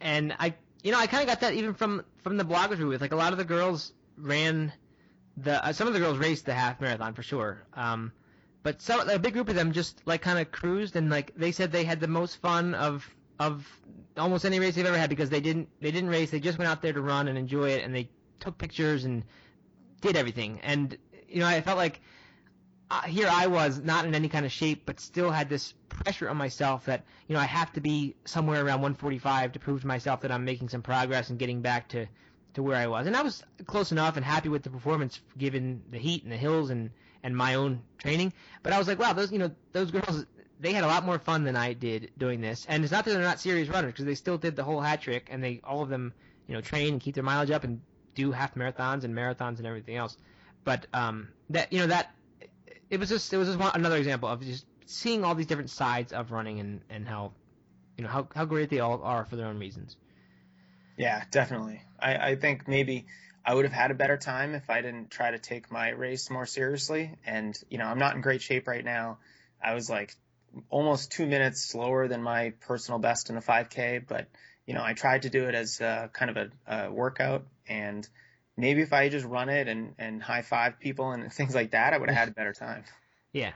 And 0.00 0.34
i 0.38 0.54
you 0.82 0.92
know 0.92 0.98
i 0.98 1.06
kind 1.06 1.22
of 1.22 1.28
got 1.28 1.40
that 1.40 1.54
even 1.54 1.74
from 1.74 2.04
from 2.22 2.36
the 2.36 2.44
bloggers 2.44 2.78
we 2.78 2.84
with. 2.84 3.00
Like 3.00 3.12
a 3.12 3.16
lot 3.24 3.32
of 3.32 3.38
the 3.38 3.44
girls 3.44 3.92
ran 4.18 4.72
the 5.38 5.64
uh, 5.64 5.72
some 5.72 5.88
of 5.88 5.94
the 5.94 6.00
girls 6.00 6.18
raced 6.18 6.44
the 6.44 6.54
half 6.54 6.80
marathon 6.80 7.14
for 7.14 7.22
sure. 7.22 7.62
Um, 7.72 8.12
but 8.62 8.82
some 8.82 9.08
a 9.08 9.18
big 9.18 9.32
group 9.32 9.48
of 9.48 9.54
them 9.54 9.72
just 9.72 10.02
like 10.06 10.20
kind 10.20 10.38
of 10.38 10.50
cruised 10.50 10.96
and 10.96 11.08
like 11.08 11.32
they 11.36 11.52
said 11.52 11.72
they 11.72 11.84
had 11.84 12.00
the 12.00 12.08
most 12.08 12.36
fun 12.42 12.74
of 12.74 13.08
of 13.38 13.66
almost 14.16 14.44
any 14.44 14.58
race 14.58 14.74
they've 14.74 14.86
ever 14.86 14.98
had 14.98 15.10
because 15.10 15.30
they 15.30 15.40
didn't 15.40 15.68
they 15.80 15.90
didn't 15.90 16.10
race 16.10 16.30
they 16.30 16.40
just 16.40 16.58
went 16.58 16.70
out 16.70 16.82
there 16.82 16.92
to 16.92 17.00
run 17.00 17.28
and 17.28 17.36
enjoy 17.36 17.70
it 17.70 17.84
and 17.84 17.94
they 17.94 18.08
took 18.40 18.56
pictures 18.56 19.04
and 19.04 19.24
did 20.00 20.16
everything 20.16 20.60
and 20.62 20.96
you 21.28 21.40
know 21.40 21.46
I 21.46 21.60
felt 21.60 21.76
like 21.76 22.00
uh, 22.90 23.02
here 23.02 23.28
I 23.30 23.48
was 23.48 23.80
not 23.80 24.04
in 24.06 24.14
any 24.14 24.28
kind 24.28 24.46
of 24.46 24.52
shape 24.52 24.84
but 24.86 25.00
still 25.00 25.30
had 25.30 25.48
this 25.48 25.74
pressure 25.88 26.28
on 26.28 26.36
myself 26.36 26.86
that 26.86 27.04
you 27.28 27.34
know 27.34 27.40
I 27.40 27.46
have 27.46 27.72
to 27.74 27.80
be 27.80 28.14
somewhere 28.24 28.60
around 28.60 28.80
145 28.80 29.52
to 29.52 29.58
prove 29.58 29.82
to 29.82 29.86
myself 29.86 30.20
that 30.22 30.32
I'm 30.32 30.44
making 30.44 30.68
some 30.68 30.82
progress 30.82 31.30
and 31.30 31.38
getting 31.38 31.60
back 31.60 31.88
to 31.88 32.06
to 32.56 32.62
where 32.62 32.76
I 32.76 32.86
was, 32.86 33.06
and 33.06 33.14
I 33.14 33.22
was 33.22 33.42
close 33.66 33.92
enough 33.92 34.16
and 34.16 34.24
happy 34.24 34.48
with 34.48 34.62
the 34.62 34.70
performance 34.70 35.20
given 35.36 35.82
the 35.90 35.98
heat 35.98 36.22
and 36.24 36.32
the 36.32 36.38
hills 36.38 36.70
and 36.70 36.90
and 37.22 37.36
my 37.36 37.54
own 37.54 37.82
training. 37.98 38.32
But 38.62 38.72
I 38.72 38.78
was 38.78 38.88
like, 38.88 38.98
wow, 38.98 39.12
those 39.12 39.30
you 39.30 39.38
know 39.38 39.50
those 39.72 39.90
girls 39.90 40.24
they 40.60 40.72
had 40.72 40.84
a 40.84 40.86
lot 40.86 41.04
more 41.04 41.18
fun 41.18 41.44
than 41.44 41.56
I 41.56 41.72
did 41.72 42.10
doing 42.16 42.40
this. 42.40 42.66
And 42.68 42.82
it's 42.82 42.92
not 42.92 43.04
that 43.04 43.12
they're 43.12 43.22
not 43.22 43.40
serious 43.40 43.68
runners 43.68 43.92
because 43.92 44.04
they 44.04 44.14
still 44.14 44.38
did 44.38 44.56
the 44.56 44.64
whole 44.64 44.80
hat 44.80 45.02
trick 45.02 45.28
and 45.30 45.42
they 45.42 45.60
all 45.64 45.82
of 45.82 45.88
them 45.88 46.14
you 46.46 46.54
know 46.54 46.60
train 46.60 46.94
and 46.94 47.00
keep 47.00 47.14
their 47.14 47.24
mileage 47.24 47.50
up 47.50 47.64
and 47.64 47.80
do 48.14 48.32
half 48.32 48.54
marathons 48.54 49.04
and 49.04 49.14
marathons 49.14 49.58
and 49.58 49.66
everything 49.66 49.96
else. 49.96 50.16
But 50.64 50.86
um, 50.92 51.28
that 51.50 51.72
you 51.72 51.80
know 51.80 51.88
that 51.88 52.14
it 52.90 52.98
was 52.98 53.08
just 53.08 53.32
it 53.32 53.36
was 53.36 53.48
just 53.48 53.58
one, 53.58 53.72
another 53.74 53.96
example 53.96 54.28
of 54.28 54.40
just 54.42 54.66
seeing 54.86 55.24
all 55.24 55.34
these 55.34 55.46
different 55.46 55.70
sides 55.70 56.12
of 56.12 56.32
running 56.32 56.60
and 56.60 56.80
and 56.88 57.06
how 57.06 57.32
you 57.96 58.04
know 58.04 58.10
how 58.10 58.28
how 58.34 58.44
great 58.44 58.70
they 58.70 58.80
all 58.80 59.02
are 59.02 59.24
for 59.24 59.36
their 59.36 59.46
own 59.46 59.58
reasons. 59.58 59.96
Yeah, 60.96 61.22
definitely. 61.30 61.82
I, 62.00 62.30
I 62.30 62.36
think 62.36 62.66
maybe 62.66 63.06
I 63.44 63.54
would 63.54 63.64
have 63.64 63.72
had 63.72 63.90
a 63.90 63.94
better 63.94 64.16
time 64.16 64.54
if 64.54 64.68
I 64.70 64.80
didn't 64.80 65.10
try 65.10 65.30
to 65.30 65.38
take 65.38 65.70
my 65.70 65.90
race 65.90 66.30
more 66.30 66.46
seriously. 66.46 67.12
And, 67.24 67.56
you 67.70 67.78
know, 67.78 67.84
I'm 67.84 67.98
not 67.98 68.16
in 68.16 68.20
great 68.20 68.42
shape 68.42 68.66
right 68.66 68.84
now. 68.84 69.18
I 69.62 69.74
was 69.74 69.88
like 69.88 70.14
almost 70.70 71.12
two 71.12 71.26
minutes 71.26 71.62
slower 71.62 72.08
than 72.08 72.22
my 72.22 72.52
personal 72.60 72.98
best 72.98 73.28
in 73.28 73.36
the 73.36 73.42
5K, 73.42 74.06
but, 74.06 74.28
you 74.66 74.74
know, 74.74 74.82
I 74.82 74.94
tried 74.94 75.22
to 75.22 75.30
do 75.30 75.48
it 75.48 75.54
as 75.54 75.80
uh, 75.80 76.08
kind 76.12 76.30
of 76.30 76.36
a, 76.36 76.86
a 76.86 76.92
workout. 76.92 77.46
And 77.68 78.08
maybe 78.56 78.82
if 78.82 78.92
I 78.92 79.08
just 79.08 79.26
run 79.26 79.48
it 79.48 79.68
and, 79.68 79.94
and 79.98 80.22
high 80.22 80.42
five 80.42 80.78
people 80.80 81.12
and 81.12 81.32
things 81.32 81.54
like 81.54 81.72
that, 81.72 81.92
I 81.92 81.98
would 81.98 82.08
have 82.08 82.18
had 82.18 82.28
a 82.28 82.32
better 82.32 82.52
time. 82.52 82.84
Yeah. 83.32 83.52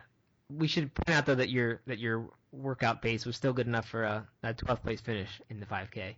We 0.52 0.68
should 0.68 0.92
point 0.92 1.16
out 1.16 1.24
though 1.24 1.36
that 1.36 1.48
your 1.48 1.80
that 1.86 1.98
your 1.98 2.28
workout 2.52 3.00
pace 3.00 3.24
was 3.24 3.34
still 3.34 3.54
good 3.54 3.66
enough 3.66 3.88
for 3.88 4.02
a, 4.02 4.28
a 4.42 4.52
12th 4.52 4.82
place 4.82 5.00
finish 5.00 5.40
in 5.48 5.58
the 5.58 5.64
5K. 5.64 6.16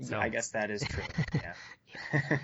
So 0.00 0.18
I 0.18 0.30
guess 0.30 0.50
that 0.50 0.70
is 0.70 0.82
true. 0.82 1.04
Yeah. 1.34 2.38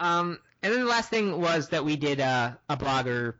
um, 0.00 0.38
and 0.62 0.72
then 0.72 0.80
the 0.80 0.88
last 0.88 1.10
thing 1.10 1.40
was 1.40 1.68
that 1.68 1.84
we 1.84 1.94
did 1.94 2.20
uh, 2.20 2.52
a 2.68 2.76
blogger 2.76 3.34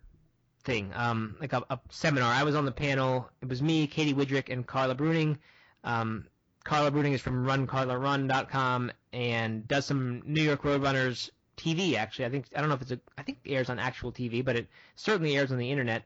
thing, 0.69 0.93
um, 0.95 1.35
like 1.41 1.55
a, 1.55 1.65
a, 1.71 1.81
seminar. 1.89 2.31
I 2.31 2.43
was 2.43 2.55
on 2.55 2.67
the 2.67 2.73
panel. 2.73 3.31
It 3.41 3.49
was 3.49 3.63
me, 3.63 3.87
Katie 3.87 4.13
Widrick, 4.13 4.53
and 4.53 4.67
Carla 4.67 4.95
Bruning. 4.95 5.39
Um, 5.83 6.27
Carla 6.63 6.91
Bruning 6.91 7.15
is 7.15 7.23
from 7.23 7.47
RunCarlaRun.com 7.47 8.93
and 9.15 9.67
does 9.67 9.87
some 9.87 10.23
New 10.27 10.43
York 10.43 10.63
Roadrunners 10.63 11.31
TV. 11.57 11.95
Actually, 11.95 12.27
I 12.27 12.29
think 12.29 12.47
I 12.55 12.61
don't 12.61 12.69
know 12.69 12.75
if 12.75 12.83
it's 12.83 12.91
a 12.91 13.01
I 13.17 13.23
think 13.23 13.39
it 13.45 13.53
airs 13.55 13.71
on 13.71 13.79
actual 13.79 14.13
TV, 14.13 14.45
but 14.45 14.57
it 14.57 14.69
certainly 14.95 15.39
airs 15.39 15.51
on 15.51 15.59
the 15.59 15.71
internet. 15.71 16.03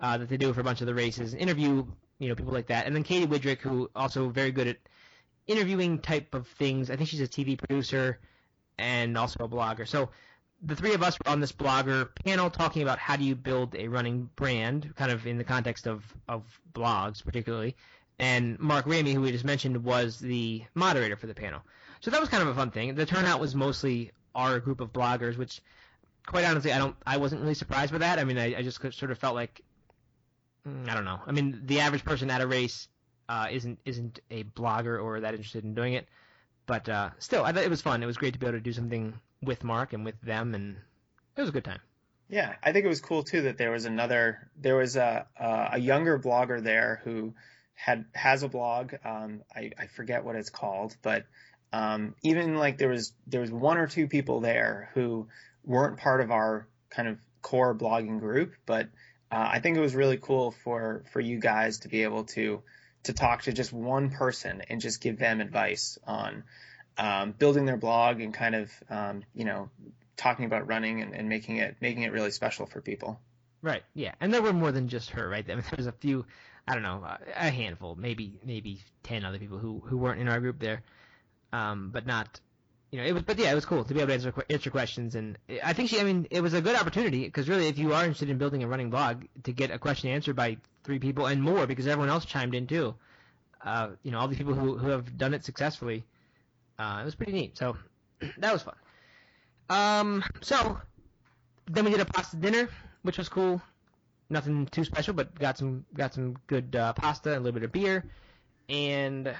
Uh, 0.00 0.18
that 0.18 0.28
they 0.28 0.36
do 0.36 0.52
for 0.52 0.60
a 0.60 0.64
bunch 0.64 0.80
of 0.80 0.86
the 0.86 0.94
races, 0.94 1.34
interview 1.34 1.84
you 2.18 2.28
know 2.28 2.34
people 2.34 2.52
like 2.52 2.68
that, 2.68 2.86
and 2.86 2.94
then 2.94 3.02
Katie 3.02 3.26
Widrick, 3.26 3.58
who 3.58 3.90
also 3.96 4.28
very 4.28 4.52
good 4.52 4.68
at 4.68 4.76
interviewing 5.48 5.98
type 5.98 6.34
of 6.34 6.46
things. 6.46 6.90
I 6.90 6.96
think 6.96 7.08
she's 7.08 7.20
a 7.20 7.28
TV 7.28 7.58
producer 7.58 8.20
and 8.78 9.16
also 9.18 9.44
a 9.44 9.48
blogger. 9.48 9.86
So 9.88 10.10
the 10.64 10.74
three 10.76 10.94
of 10.94 11.02
us 11.02 11.18
were 11.18 11.30
on 11.30 11.40
this 11.40 11.52
blogger 11.52 12.08
panel 12.24 12.48
talking 12.50 12.82
about 12.82 12.98
how 12.98 13.16
do 13.16 13.24
you 13.24 13.34
build 13.34 13.74
a 13.74 13.88
running 13.88 14.30
brand, 14.36 14.94
kind 14.96 15.12
of 15.12 15.26
in 15.26 15.36
the 15.36 15.44
context 15.44 15.86
of, 15.86 16.02
of 16.28 16.42
blogs 16.72 17.24
particularly. 17.24 17.76
and 18.18 18.58
Mark 18.58 18.86
Remy, 18.86 19.12
who 19.12 19.20
we 19.20 19.32
just 19.32 19.44
mentioned, 19.44 19.84
was 19.84 20.18
the 20.18 20.62
moderator 20.74 21.16
for 21.16 21.26
the 21.26 21.34
panel. 21.34 21.60
So 22.00 22.10
that 22.10 22.20
was 22.20 22.28
kind 22.28 22.42
of 22.42 22.48
a 22.48 22.54
fun 22.54 22.70
thing. 22.70 22.94
The 22.94 23.06
turnout 23.06 23.40
was 23.40 23.54
mostly 23.54 24.12
our 24.34 24.58
group 24.60 24.80
of 24.80 24.92
bloggers, 24.92 25.36
which, 25.36 25.60
quite 26.26 26.44
honestly, 26.44 26.72
I 26.72 26.78
don't, 26.78 26.96
I 27.06 27.16
wasn't 27.16 27.42
really 27.42 27.54
surprised 27.54 27.92
by 27.92 27.98
that. 27.98 28.18
I 28.18 28.24
mean, 28.24 28.38
I, 28.38 28.56
I 28.56 28.62
just 28.62 28.80
sort 28.80 29.10
of 29.10 29.18
felt 29.18 29.34
like, 29.34 29.60
mm, 30.66 30.88
I 30.88 30.94
don't 30.94 31.04
know. 31.04 31.20
I 31.26 31.32
mean, 31.32 31.62
the 31.64 31.80
average 31.80 32.04
person 32.04 32.30
at 32.30 32.40
a 32.40 32.46
race 32.46 32.88
uh, 33.28 33.46
isn't 33.50 33.78
isn't 33.84 34.20
a 34.30 34.44
blogger 34.44 35.02
or 35.02 35.20
that 35.20 35.34
interested 35.34 35.64
in 35.64 35.74
doing 35.74 35.94
it, 35.94 36.06
but 36.66 36.88
uh, 36.88 37.10
still, 37.18 37.42
I 37.42 37.52
thought 37.52 37.64
it 37.64 37.70
was 37.70 37.80
fun. 37.80 38.02
It 38.02 38.06
was 38.06 38.18
great 38.18 38.34
to 38.34 38.38
be 38.38 38.46
able 38.46 38.58
to 38.58 38.62
do 38.62 38.72
something 38.72 39.14
with 39.46 39.64
Mark 39.64 39.92
and 39.92 40.04
with 40.04 40.20
them, 40.20 40.54
and 40.54 40.76
it 41.36 41.40
was 41.40 41.50
a 41.50 41.52
good 41.52 41.64
time. 41.64 41.80
Yeah, 42.28 42.54
I 42.62 42.72
think 42.72 42.84
it 42.84 42.88
was 42.88 43.00
cool 43.00 43.22
too 43.22 43.42
that 43.42 43.58
there 43.58 43.70
was 43.70 43.84
another, 43.84 44.50
there 44.56 44.76
was 44.76 44.96
a 44.96 45.26
a, 45.38 45.78
younger 45.78 46.18
blogger 46.18 46.62
there 46.62 47.00
who 47.04 47.34
had 47.74 48.06
has 48.14 48.42
a 48.42 48.48
blog. 48.48 48.94
Um, 49.04 49.42
I, 49.54 49.70
I 49.78 49.86
forget 49.88 50.24
what 50.24 50.36
it's 50.36 50.50
called, 50.50 50.96
but 51.02 51.26
um, 51.72 52.14
even 52.22 52.56
like 52.56 52.78
there 52.78 52.88
was 52.88 53.12
there 53.26 53.40
was 53.40 53.50
one 53.50 53.78
or 53.78 53.86
two 53.86 54.08
people 54.08 54.40
there 54.40 54.90
who 54.94 55.28
weren't 55.64 55.98
part 55.98 56.20
of 56.20 56.30
our 56.30 56.66
kind 56.90 57.08
of 57.08 57.18
core 57.42 57.74
blogging 57.74 58.20
group, 58.20 58.54
but 58.64 58.88
uh, 59.30 59.48
I 59.52 59.60
think 59.60 59.76
it 59.76 59.80
was 59.80 59.94
really 59.94 60.16
cool 60.16 60.52
for 60.62 61.04
for 61.12 61.20
you 61.20 61.40
guys 61.40 61.80
to 61.80 61.88
be 61.88 62.04
able 62.04 62.24
to 62.24 62.62
to 63.04 63.12
talk 63.12 63.42
to 63.42 63.52
just 63.52 63.72
one 63.72 64.10
person 64.10 64.62
and 64.68 64.80
just 64.80 65.00
give 65.00 65.18
them 65.18 65.40
advice 65.40 65.98
on 66.06 66.44
um, 66.98 67.32
building 67.32 67.66
their 67.66 67.76
blog 67.76 68.20
and 68.20 68.32
kind 68.32 68.54
of 68.54 68.70
um, 68.90 69.24
you 69.34 69.44
know 69.44 69.70
talking 70.16 70.44
about 70.44 70.68
running 70.68 71.02
and, 71.02 71.14
and 71.14 71.28
making 71.28 71.56
it 71.56 71.76
making 71.80 72.02
it 72.02 72.12
really 72.12 72.30
special 72.30 72.66
for 72.66 72.80
people. 72.80 73.20
Right. 73.62 73.82
Yeah. 73.94 74.12
And 74.20 74.32
there 74.32 74.42
were 74.42 74.52
more 74.52 74.72
than 74.72 74.88
just 74.88 75.10
her, 75.10 75.26
right? 75.26 75.44
I 75.48 75.54
mean, 75.54 75.64
There 75.70 75.76
was 75.78 75.86
a 75.86 75.92
few 75.92 76.26
I 76.66 76.72
don't 76.72 76.82
know, 76.82 77.04
a 77.36 77.50
handful, 77.50 77.94
maybe 77.94 78.40
maybe 78.44 78.80
ten 79.02 79.24
other 79.24 79.38
people 79.38 79.58
who 79.58 79.82
who 79.84 79.98
weren't 79.98 80.20
in 80.20 80.28
our 80.28 80.40
group 80.40 80.58
there, 80.58 80.82
um, 81.52 81.90
but 81.92 82.06
not, 82.06 82.40
you 82.90 82.98
know, 82.98 83.04
it 83.04 83.12
was. 83.12 83.22
But 83.22 83.38
yeah, 83.38 83.52
it 83.52 83.54
was 83.54 83.66
cool 83.66 83.84
to 83.84 83.92
be 83.92 84.00
able 84.00 84.08
to 84.08 84.14
answer 84.14 84.32
answer 84.48 84.70
questions, 84.70 85.14
and 85.14 85.36
I 85.62 85.74
think 85.74 85.90
she, 85.90 86.00
I 86.00 86.04
mean, 86.04 86.26
it 86.30 86.40
was 86.40 86.54
a 86.54 86.62
good 86.62 86.74
opportunity 86.74 87.24
because 87.24 87.50
really, 87.50 87.68
if 87.68 87.76
you 87.78 87.92
are 87.92 88.02
interested 88.02 88.30
in 88.30 88.38
building 88.38 88.62
a 88.62 88.68
running 88.68 88.88
blog, 88.88 89.24
to 89.42 89.52
get 89.52 89.70
a 89.70 89.78
question 89.78 90.08
answered 90.08 90.36
by 90.36 90.56
three 90.84 90.98
people 90.98 91.26
and 91.26 91.42
more 91.42 91.66
because 91.66 91.86
everyone 91.86 92.08
else 92.08 92.24
chimed 92.24 92.54
in 92.54 92.66
too, 92.66 92.94
uh, 93.62 93.90
you 94.02 94.10
know, 94.10 94.18
all 94.18 94.28
the 94.28 94.36
people 94.36 94.54
who 94.54 94.78
who 94.78 94.88
have 94.88 95.18
done 95.18 95.34
it 95.34 95.44
successfully, 95.44 96.02
uh, 96.78 96.98
it 97.00 97.04
was 97.04 97.14
pretty 97.14 97.32
neat. 97.32 97.56
So 97.58 97.76
that 98.38 98.52
was 98.52 98.62
fun. 98.62 98.74
Um, 99.70 100.24
so 100.40 100.78
then 101.66 101.84
we 101.84 101.90
did 101.90 102.00
a 102.00 102.04
pasta 102.04 102.36
dinner, 102.36 102.68
which 103.02 103.18
was 103.18 103.28
cool 103.28 103.62
nothing 104.30 104.66
too 104.66 104.84
special, 104.84 105.14
but 105.14 105.38
got 105.38 105.58
some 105.58 105.84
got 105.94 106.14
some 106.14 106.36
good 106.46 106.76
uh, 106.76 106.92
pasta 106.92 107.30
and 107.30 107.38
a 107.38 107.40
little 107.40 107.58
bit 107.58 107.64
of 107.64 107.72
beer, 107.72 108.04
and 108.68 109.34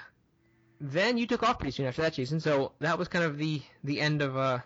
then 0.81 1.19
you 1.19 1.27
took 1.27 1.43
off 1.43 1.59
pretty 1.59 1.73
soon 1.73 1.87
after 1.87 2.03
that, 2.03 2.15
Jason. 2.15 2.41
So 2.41 2.73
that 2.81 2.99
was 2.99 3.09
kind 3.09 3.25
of 3.25 3.39
the 3.39 3.63
the 3.83 4.01
end 4.01 4.23
of 4.23 4.37
uh, 4.37 4.59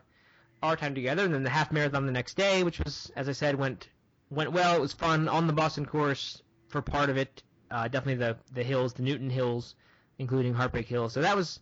our 0.63 0.77
time 0.77 0.95
together, 0.95 1.25
and 1.25 1.35
then 1.35 1.43
the 1.43 1.51
half 1.51 1.73
marathon 1.73 2.07
the 2.07 2.13
next 2.13 2.37
day, 2.37 2.63
which 2.63 2.79
was, 2.79 3.11
as 3.17 3.29
I 3.29 3.33
said, 3.33 3.57
went 3.57 3.89
went 4.31 4.53
well. 4.53 4.77
It 4.77 4.81
was 4.81 4.93
fun 4.93 5.29
on 5.29 5.47
the 5.47 5.53
Boston 5.53 5.87
course 5.87 6.43
for 6.69 6.83
part 6.83 7.11
of 7.11 7.17
it. 7.17 7.43
Uh, 7.71 7.89
definitely 7.89 8.27
the 8.27 8.37
the 8.53 8.63
hills, 8.63 8.95
the 8.95 9.03
Newton 9.03 9.31
Hills, 9.31 9.75
including 10.19 10.55
Heartbreak 10.55 10.87
Hill. 10.87 11.09
So 11.09 11.23
that 11.23 11.37
was 11.37 11.61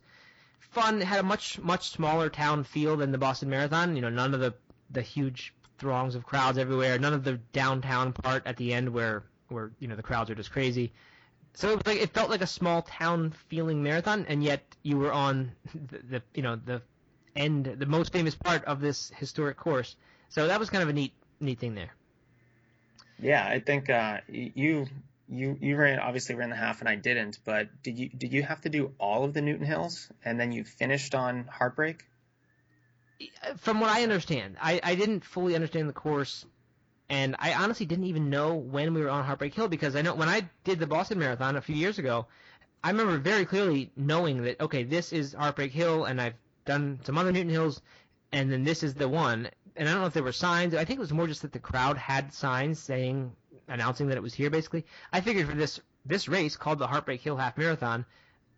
fun. 0.59 1.01
It 1.01 1.05
had 1.05 1.19
a 1.19 1.23
much 1.23 1.59
much 1.59 1.89
smaller 1.89 2.29
town 2.29 2.63
feel 2.63 2.97
than 2.97 3.11
the 3.11 3.17
Boston 3.17 3.49
Marathon. 3.49 3.95
You 3.95 4.01
know, 4.01 4.09
none 4.09 4.33
of 4.33 4.39
the 4.39 4.53
the 4.89 5.01
huge 5.01 5.53
throngs 5.77 6.15
of 6.15 6.25
crowds 6.25 6.57
everywhere. 6.57 6.97
None 6.99 7.13
of 7.13 7.23
the 7.23 7.33
downtown 7.53 8.13
part 8.13 8.45
at 8.45 8.57
the 8.57 8.73
end 8.73 8.89
where 8.89 9.23
where 9.49 9.71
you 9.79 9.87
know 9.87 9.95
the 9.95 10.03
crowds 10.03 10.29
are 10.29 10.35
just 10.35 10.51
crazy. 10.51 10.91
So 11.53 11.71
it 11.71 11.75
was 11.77 11.87
like 11.87 12.01
it 12.01 12.11
felt 12.11 12.29
like 12.29 12.41
a 12.41 12.47
small 12.47 12.81
town 12.83 13.31
feeling 13.49 13.81
marathon, 13.81 14.25
and 14.27 14.43
yet 14.43 14.63
you 14.83 14.97
were 14.97 15.11
on 15.11 15.51
the, 15.73 15.97
the 15.97 16.21
you 16.33 16.43
know 16.43 16.55
the 16.55 16.81
end, 17.35 17.65
the 17.77 17.85
most 17.85 18.11
famous 18.11 18.35
part 18.35 18.65
of 18.65 18.81
this 18.81 19.11
historic 19.15 19.57
course. 19.57 19.95
So 20.29 20.47
that 20.47 20.59
was 20.59 20.69
kind 20.69 20.83
of 20.83 20.89
a 20.89 20.93
neat 20.93 21.13
neat 21.39 21.59
thing 21.59 21.75
there. 21.75 21.93
Yeah, 23.19 23.45
I 23.47 23.59
think 23.59 23.89
uh, 23.89 24.19
you 24.27 24.87
you 25.29 25.57
you 25.59 25.75
ran 25.75 25.99
obviously 25.99 26.35
ran 26.35 26.49
the 26.49 26.55
half 26.55 26.79
and 26.79 26.89
I 26.89 26.95
didn't, 26.95 27.39
but 27.45 27.67
did 27.83 27.97
you 27.97 28.09
did 28.09 28.33
you 28.33 28.43
have 28.43 28.61
to 28.61 28.69
do 28.69 28.93
all 28.99 29.23
of 29.23 29.33
the 29.33 29.41
Newton 29.41 29.65
Hills 29.65 30.11
and 30.23 30.39
then 30.39 30.51
you 30.51 30.63
finished 30.63 31.15
on 31.15 31.45
Heartbreak? 31.45 32.03
from 33.57 33.79
what 33.79 33.89
I 33.89 34.03
understand, 34.03 34.57
I, 34.61 34.79
I 34.83 34.95
didn't 34.95 35.25
fully 35.25 35.55
understand 35.55 35.89
the 35.89 35.93
course, 35.93 36.45
and 37.09 37.35
I 37.39 37.53
honestly 37.53 37.85
didn't 37.85 38.05
even 38.05 38.29
know 38.29 38.55
when 38.55 38.93
we 38.93 39.01
were 39.01 39.09
on 39.09 39.23
Heartbreak 39.23 39.53
Hill 39.53 39.67
because 39.67 39.95
I 39.95 40.01
know 40.01 40.13
when 40.13 40.29
I 40.29 40.49
did 40.63 40.79
the 40.79 40.87
Boston 40.87 41.19
Marathon 41.19 41.55
a 41.55 41.61
few 41.61 41.75
years 41.75 41.99
ago, 41.99 42.27
I 42.83 42.91
remember 42.91 43.17
very 43.17 43.45
clearly 43.45 43.91
knowing 43.95 44.43
that 44.43 44.61
okay, 44.61 44.83
this 44.83 45.13
is 45.13 45.33
Heartbreak 45.33 45.71
Hill, 45.71 46.05
and 46.05 46.21
I've 46.21 46.35
done 46.65 46.99
some 47.03 47.17
other 47.17 47.31
Newton 47.31 47.49
Hills, 47.49 47.81
and 48.31 48.51
then 48.51 48.63
this 48.63 48.83
is 48.83 48.93
the 48.93 49.07
one. 49.07 49.49
And 49.75 49.87
I 49.87 49.91
don't 49.91 50.01
know 50.01 50.07
if 50.07 50.13
there 50.13 50.23
were 50.23 50.31
signs. 50.31 50.73
I 50.73 50.85
think 50.85 50.97
it 50.97 51.01
was 51.01 51.13
more 51.13 51.27
just 51.27 51.43
that 51.43 51.53
the 51.53 51.59
crowd 51.59 51.97
had 51.97 52.33
signs 52.33 52.79
saying, 52.79 53.31
announcing 53.67 54.07
that 54.07 54.17
it 54.17 54.23
was 54.23 54.33
here. 54.33 54.49
Basically, 54.49 54.85
I 55.11 55.21
figured 55.21 55.47
for 55.47 55.55
this 55.55 55.79
this 56.05 56.27
race 56.27 56.55
called 56.55 56.79
the 56.79 56.87
Heartbreak 56.87 57.21
Hill 57.21 57.37
Half 57.37 57.57
Marathon, 57.57 58.05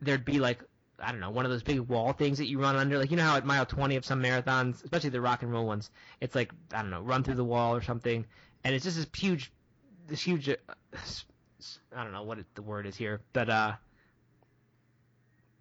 there'd 0.01 0.25
be 0.25 0.39
like 0.39 0.63
I 1.01 1.11
don't 1.11 1.21
know, 1.21 1.29
one 1.29 1.45
of 1.45 1.51
those 1.51 1.63
big 1.63 1.79
wall 1.79 2.13
things 2.13 2.37
that 2.39 2.47
you 2.47 2.59
run 2.59 2.75
under. 2.75 2.97
Like 2.97 3.11
you 3.11 3.17
know 3.17 3.23
how 3.23 3.37
at 3.37 3.45
mile 3.45 3.65
20 3.65 3.95
of 3.95 4.05
some 4.05 4.21
marathons, 4.21 4.83
especially 4.83 5.09
the 5.09 5.21
rock 5.21 5.43
and 5.43 5.51
roll 5.51 5.65
ones, 5.65 5.89
it's 6.21 6.35
like 6.35 6.51
I 6.73 6.81
don't 6.81 6.91
know, 6.91 7.01
run 7.01 7.23
through 7.23 7.35
the 7.35 7.43
wall 7.43 7.75
or 7.75 7.81
something, 7.81 8.25
and 8.63 8.75
it's 8.75 8.83
just 8.83 8.97
this 8.97 9.07
huge, 9.15 9.51
this 10.07 10.21
huge, 10.21 10.49
uh, 10.49 10.55
I 11.95 12.03
don't 12.03 12.13
know 12.13 12.23
what 12.23 12.39
it, 12.39 12.45
the 12.55 12.61
word 12.61 12.85
is 12.85 12.95
here, 12.95 13.21
but 13.33 13.49
uh, 13.49 13.73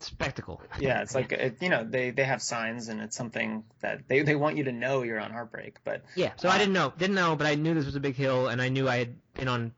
spectacle. 0.00 0.62
Yeah, 0.78 1.02
it's 1.02 1.14
like 1.14 1.32
it, 1.32 1.56
you 1.60 1.68
know 1.68 1.84
they 1.84 2.10
they 2.10 2.24
have 2.24 2.42
signs 2.42 2.88
and 2.88 3.00
it's 3.00 3.16
something 3.16 3.64
that 3.80 4.08
they 4.08 4.22
they 4.22 4.36
want 4.36 4.56
you 4.56 4.64
to 4.64 4.72
know 4.72 5.02
you're 5.02 5.20
on 5.20 5.30
heartbreak. 5.30 5.78
But 5.84 6.02
yeah, 6.14 6.32
so 6.36 6.48
uh, 6.48 6.52
I 6.52 6.58
didn't 6.58 6.74
know, 6.74 6.92
didn't 6.96 7.16
know, 7.16 7.36
but 7.36 7.46
I 7.46 7.54
knew 7.54 7.74
this 7.74 7.86
was 7.86 7.96
a 7.96 8.00
big 8.00 8.16
hill, 8.16 8.48
and 8.48 8.60
I 8.60 8.68
knew 8.68 8.88
I 8.88 8.98
had 8.98 9.16
been 9.34 9.48
on 9.48 9.72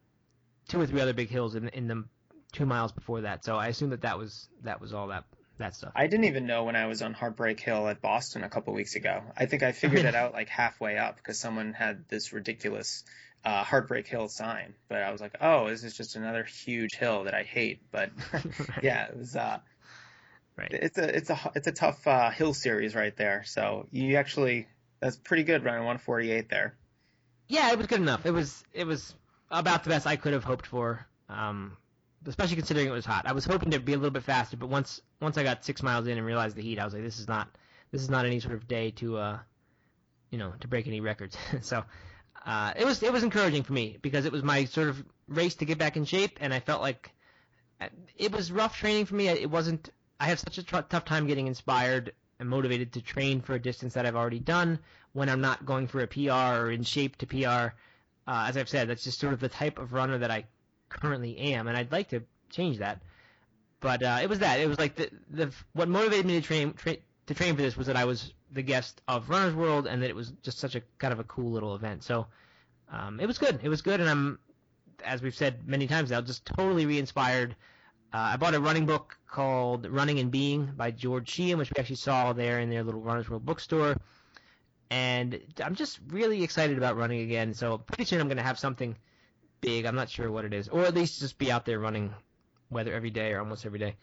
two 0.68 0.80
or 0.80 0.86
three 0.86 1.00
other 1.00 1.12
big 1.12 1.28
hills 1.28 1.54
in 1.54 1.68
in 1.68 1.88
the 1.88 2.04
two 2.52 2.66
miles 2.66 2.92
before 2.92 3.22
that, 3.22 3.44
so 3.44 3.56
I 3.56 3.68
assumed 3.68 3.92
that 3.92 4.02
that 4.02 4.18
was 4.18 4.48
that 4.62 4.80
was 4.80 4.92
all 4.92 5.08
that 5.08 5.24
that 5.58 5.74
stuff. 5.76 5.92
I 5.94 6.06
didn't 6.06 6.24
even 6.24 6.46
know 6.46 6.64
when 6.64 6.76
I 6.76 6.86
was 6.86 7.02
on 7.02 7.14
Heartbreak 7.14 7.60
Hill 7.60 7.88
at 7.88 8.02
Boston 8.02 8.42
a 8.42 8.48
couple 8.48 8.74
weeks 8.74 8.96
ago. 8.96 9.22
I 9.36 9.46
think 9.46 9.62
I 9.62 9.72
figured 9.72 10.04
it 10.04 10.14
out 10.14 10.32
like 10.32 10.48
halfway 10.48 10.98
up 10.98 11.16
because 11.16 11.38
someone 11.38 11.72
had 11.72 12.08
this 12.08 12.32
ridiculous 12.32 13.04
uh, 13.44 13.64
Heartbreak 13.64 14.06
Hill 14.06 14.28
sign. 14.28 14.74
But 14.88 15.02
I 15.02 15.12
was 15.12 15.20
like, 15.20 15.36
oh, 15.40 15.68
this 15.68 15.84
is 15.84 15.96
just 15.96 16.16
another 16.16 16.44
huge 16.44 16.94
hill 16.94 17.24
that 17.24 17.34
I 17.34 17.42
hate. 17.42 17.82
But 17.90 18.10
yeah, 18.82 19.06
it 19.06 19.16
was. 19.16 19.36
Uh, 19.36 19.58
right. 20.56 20.72
It's 20.72 20.98
a 20.98 21.16
it's 21.16 21.30
a 21.30 21.52
it's 21.54 21.66
a 21.66 21.72
tough 21.72 22.06
uh, 22.06 22.30
hill 22.30 22.54
series 22.54 22.94
right 22.94 23.16
there. 23.16 23.44
So 23.44 23.86
you 23.90 24.16
actually 24.16 24.68
that's 25.00 25.16
pretty 25.16 25.44
good 25.44 25.64
running 25.64 25.80
148 25.80 26.48
there. 26.48 26.74
Yeah, 27.48 27.72
it 27.72 27.78
was 27.78 27.86
good 27.86 28.00
enough. 28.00 28.26
It 28.26 28.32
was 28.32 28.64
it 28.72 28.86
was 28.86 29.14
about 29.50 29.84
the 29.84 29.90
best 29.90 30.06
I 30.06 30.16
could 30.16 30.32
have 30.32 30.44
hoped 30.44 30.66
for. 30.66 31.06
Um, 31.28 31.76
especially 32.26 32.56
considering 32.56 32.86
it 32.86 32.92
was 32.92 33.06
hot. 33.06 33.26
I 33.26 33.32
was 33.32 33.44
hoping 33.44 33.70
to 33.70 33.80
be 33.80 33.94
a 33.94 33.96
little 33.96 34.10
bit 34.10 34.24
faster, 34.24 34.56
but 34.56 34.68
once 34.68 35.00
once 35.20 35.38
I 35.38 35.42
got 35.42 35.64
six 35.64 35.82
miles 35.82 36.06
in 36.06 36.18
and 36.18 36.26
realized 36.26 36.56
the 36.56 36.62
heat, 36.62 36.78
I 36.78 36.84
was 36.84 36.94
like, 36.94 37.02
this 37.02 37.18
is 37.18 37.28
not 37.28 37.48
this 37.90 38.02
is 38.02 38.10
not 38.10 38.26
any 38.26 38.40
sort 38.40 38.54
of 38.54 38.68
day 38.68 38.90
to 38.92 39.16
uh, 39.16 39.38
you 40.30 40.38
know, 40.38 40.52
to 40.60 40.68
break 40.68 40.86
any 40.86 41.00
records. 41.00 41.36
so 41.60 41.84
uh, 42.46 42.72
it 42.76 42.84
was 42.84 43.02
it 43.02 43.12
was 43.12 43.22
encouraging 43.22 43.62
for 43.62 43.72
me 43.72 43.98
because 44.00 44.24
it 44.24 44.32
was 44.32 44.42
my 44.42 44.64
sort 44.64 44.88
of 44.88 45.04
race 45.28 45.56
to 45.56 45.64
get 45.64 45.78
back 45.78 45.96
in 45.96 46.04
shape, 46.04 46.38
and 46.40 46.54
I 46.54 46.60
felt 46.60 46.80
like 46.80 47.10
uh, 47.80 47.88
it 48.16 48.32
was 48.32 48.50
rough 48.50 48.76
training 48.76 49.06
for 49.06 49.14
me. 49.14 49.28
It 49.28 49.50
wasn't. 49.50 49.90
I 50.20 50.26
have 50.26 50.38
such 50.38 50.58
a 50.58 50.62
t- 50.62 50.78
tough 50.88 51.04
time 51.04 51.26
getting 51.26 51.46
inspired 51.46 52.12
and 52.38 52.48
motivated 52.48 52.92
to 52.92 53.00
train 53.00 53.40
for 53.40 53.54
a 53.54 53.58
distance 53.58 53.94
that 53.94 54.06
I've 54.06 54.16
already 54.16 54.38
done 54.38 54.78
when 55.12 55.28
I'm 55.28 55.40
not 55.40 55.64
going 55.64 55.86
for 55.86 56.00
a 56.02 56.06
PR 56.06 56.62
or 56.62 56.70
in 56.70 56.82
shape 56.82 57.16
to 57.16 57.26
PR. 57.26 57.74
Uh, 58.26 58.46
as 58.46 58.56
I've 58.56 58.68
said, 58.68 58.88
that's 58.88 59.02
just 59.02 59.18
sort 59.18 59.32
of 59.32 59.40
the 59.40 59.48
type 59.48 59.78
of 59.78 59.92
runner 59.92 60.18
that 60.18 60.30
I 60.30 60.44
currently 60.90 61.36
am, 61.38 61.66
and 61.68 61.76
I'd 61.76 61.90
like 61.90 62.10
to 62.10 62.22
change 62.50 62.78
that. 62.78 63.02
But 63.80 64.02
uh, 64.02 64.18
it 64.22 64.28
was 64.28 64.40
that. 64.40 64.60
It 64.60 64.68
was 64.68 64.78
like 64.78 64.94
the 64.94 65.10
the 65.30 65.50
what 65.72 65.88
motivated 65.88 66.26
me 66.26 66.38
to 66.38 66.46
train 66.46 66.74
tra- 66.74 66.98
to 67.26 67.34
train 67.34 67.56
for 67.56 67.62
this 67.62 67.76
was 67.76 67.86
that 67.86 67.96
I 67.96 68.04
was 68.04 68.34
the 68.52 68.62
guest 68.62 69.00
of 69.08 69.30
Runner's 69.30 69.54
World, 69.54 69.86
and 69.86 70.02
that 70.02 70.10
it 70.10 70.16
was 70.16 70.32
just 70.42 70.58
such 70.58 70.74
a 70.74 70.82
kind 70.98 71.12
of 71.12 71.18
a 71.18 71.24
cool 71.24 71.50
little 71.50 71.74
event. 71.74 72.04
So 72.04 72.26
um, 72.92 73.20
it 73.20 73.26
was 73.26 73.38
good. 73.38 73.60
It 73.62 73.70
was 73.70 73.80
good, 73.80 74.00
and 74.00 74.08
I'm, 74.08 74.38
as 75.02 75.22
we've 75.22 75.34
said 75.34 75.66
many 75.66 75.86
times 75.86 76.10
now, 76.10 76.20
just 76.20 76.44
totally 76.44 76.84
re-inspired. 76.84 77.56
Uh, 78.12 78.18
I 78.18 78.36
bought 78.36 78.54
a 78.54 78.60
running 78.60 78.86
book 78.86 79.16
called 79.28 79.86
Running 79.86 80.18
and 80.18 80.30
Being 80.30 80.72
by 80.76 80.90
George 80.90 81.28
Sheehan, 81.28 81.58
which 81.58 81.70
we 81.70 81.78
actually 81.78 81.96
saw 81.96 82.32
there 82.32 82.58
in 82.58 82.68
their 82.68 82.82
little 82.82 83.00
Runner's 83.00 83.30
World 83.30 83.46
bookstore. 83.46 83.96
And 84.90 85.40
I'm 85.64 85.76
just 85.76 86.00
really 86.08 86.42
excited 86.42 86.76
about 86.76 86.96
running 86.96 87.20
again. 87.20 87.54
So 87.54 87.78
pretty 87.78 88.04
soon 88.04 88.20
I'm 88.20 88.26
going 88.26 88.38
to 88.38 88.42
have 88.42 88.58
something 88.58 88.96
big. 89.60 89.84
I'm 89.84 89.94
not 89.94 90.10
sure 90.10 90.30
what 90.30 90.44
it 90.44 90.52
is, 90.52 90.68
or 90.68 90.82
at 90.84 90.94
least 90.94 91.20
just 91.20 91.38
be 91.38 91.52
out 91.52 91.64
there 91.64 91.78
running, 91.78 92.12
whether 92.68 92.92
every 92.92 93.10
day 93.10 93.32
or 93.32 93.38
almost 93.38 93.64
every 93.64 93.78
day. 93.78 93.94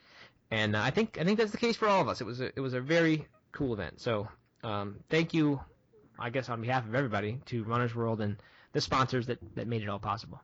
And 0.51 0.76
uh, 0.78 0.82
I 0.82 0.91
think 0.91 1.18
I 1.20 1.26
think 1.26 1.38
that's 1.38 1.51
the 1.51 1.58
case 1.58 1.76
for 1.76 1.89
all 1.89 2.01
of 2.01 2.08
us. 2.08 2.22
It 2.22 2.24
was 2.24 2.39
a, 2.39 2.45
it 2.45 2.62
was 2.62 2.74
a 2.74 2.80
very 2.80 3.28
cool 3.51 3.74
event. 3.74 3.99
So 3.99 4.30
um, 4.64 4.97
thank 5.10 5.34
you, 5.34 5.60
I 6.18 6.30
guess 6.30 6.47
on 6.47 6.62
behalf 6.62 6.86
of 6.86 6.95
everybody, 6.95 7.41
to 7.47 7.64
Runners 7.66 7.93
World 7.93 8.22
and 8.22 8.38
the 8.72 8.80
sponsors 8.80 9.28
that 9.28 9.39
that 9.55 9.68
made 9.68 9.82
it 9.82 9.89
all 9.89 9.99
possible. 9.99 10.41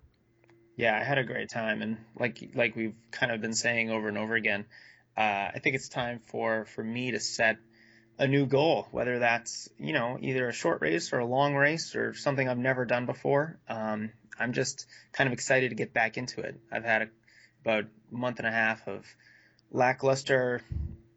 Yeah, 0.75 0.97
I 0.97 1.03
had 1.03 1.17
a 1.17 1.23
great 1.23 1.49
time, 1.49 1.81
and 1.81 1.97
like 2.19 2.51
like 2.55 2.75
we've 2.75 2.95
kind 3.11 3.31
of 3.31 3.41
been 3.41 3.53
saying 3.53 3.91
over 3.91 4.07
and 4.07 4.17
over 4.17 4.35
again, 4.35 4.65
uh, 5.17 5.21
I 5.53 5.59
think 5.61 5.75
it's 5.75 5.89
time 5.89 6.19
for 6.25 6.65
for 6.65 6.83
me 6.83 7.11
to 7.11 7.19
set 7.19 7.57
a 8.17 8.27
new 8.27 8.45
goal, 8.45 8.87
whether 8.91 9.19
that's 9.19 9.69
you 9.77 9.93
know 9.93 10.17
either 10.19 10.47
a 10.47 10.53
short 10.53 10.81
race 10.81 11.13
or 11.13 11.19
a 11.19 11.25
long 11.25 11.55
race 11.55 11.95
or 11.95 12.13
something 12.13 12.47
I've 12.47 12.57
never 12.57 12.85
done 12.85 13.05
before. 13.05 13.59
Um, 13.67 14.11
I'm 14.39 14.53
just 14.53 14.87
kind 15.11 15.27
of 15.27 15.33
excited 15.33 15.69
to 15.69 15.75
get 15.75 15.93
back 15.93 16.17
into 16.17 16.41
it. 16.41 16.59
I've 16.71 16.83
had 16.83 17.03
a, 17.03 17.07
about 17.61 17.85
a 17.85 18.15
month 18.15 18.39
and 18.39 18.47
a 18.47 18.51
half 18.51 18.87
of 18.87 19.05
lackluster, 19.71 20.61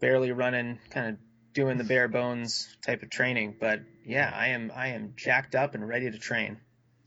barely 0.00 0.32
running, 0.32 0.78
kind 0.90 1.08
of 1.08 1.16
doing 1.54 1.78
the 1.78 1.84
bare 1.84 2.08
bones 2.08 2.68
type 2.84 3.02
of 3.02 3.10
training. 3.10 3.56
But 3.58 3.80
yeah, 4.04 4.30
I 4.34 4.48
am 4.48 4.70
I 4.74 4.88
am 4.88 5.14
jacked 5.16 5.54
up 5.54 5.74
and 5.74 5.86
ready 5.88 6.10
to 6.10 6.18
train. 6.18 6.58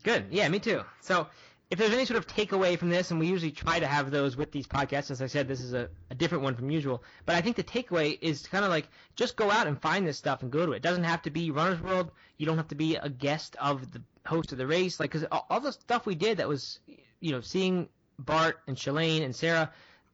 Good. 0.02 0.26
Yeah, 0.30 0.48
me 0.48 0.58
too. 0.58 0.82
So 1.02 1.26
if 1.70 1.78
there's 1.78 1.92
any 1.92 2.04
sort 2.04 2.18
of 2.18 2.26
takeaway 2.26 2.76
from 2.76 2.90
this, 2.90 3.12
and 3.12 3.20
we 3.20 3.28
usually 3.28 3.52
try 3.52 3.78
to 3.78 3.86
have 3.86 4.10
those 4.10 4.36
with 4.36 4.50
these 4.50 4.66
podcasts, 4.66 5.12
as 5.12 5.22
I 5.22 5.26
said, 5.26 5.46
this 5.46 5.60
is 5.60 5.72
a, 5.72 5.88
a 6.10 6.16
different 6.16 6.42
one 6.42 6.56
from 6.56 6.68
usual. 6.68 7.04
But 7.26 7.36
I 7.36 7.42
think 7.42 7.54
the 7.54 7.62
takeaway 7.62 8.18
is 8.20 8.44
kind 8.48 8.64
of 8.64 8.70
like 8.70 8.88
just 9.14 9.36
go 9.36 9.52
out 9.52 9.68
and 9.68 9.80
find 9.80 10.04
this 10.06 10.18
stuff 10.18 10.42
and 10.42 10.50
go 10.50 10.66
to 10.66 10.72
it. 10.72 10.78
It 10.78 10.82
doesn't 10.82 11.04
have 11.04 11.22
to 11.22 11.30
be 11.30 11.52
Runner's 11.52 11.80
World. 11.80 12.10
You 12.38 12.46
don't 12.46 12.56
have 12.56 12.68
to 12.68 12.74
be 12.74 12.96
a 12.96 13.08
guest 13.08 13.54
of 13.60 13.92
the 13.92 14.02
host 14.26 14.50
of 14.50 14.58
the 14.58 14.66
race. 14.66 14.98
Like, 14.98 15.12
because 15.12 15.28
all, 15.30 15.46
all 15.48 15.60
the 15.60 15.72
stuff 15.72 16.06
we 16.06 16.16
did 16.16 16.38
that 16.38 16.48
was, 16.48 16.80
you 17.20 17.30
know, 17.30 17.40
seeing 17.40 17.88
Bart 18.18 18.58
and 18.66 18.76
Shalane 18.76 19.22
and 19.22 19.34
Sarah, 19.34 19.70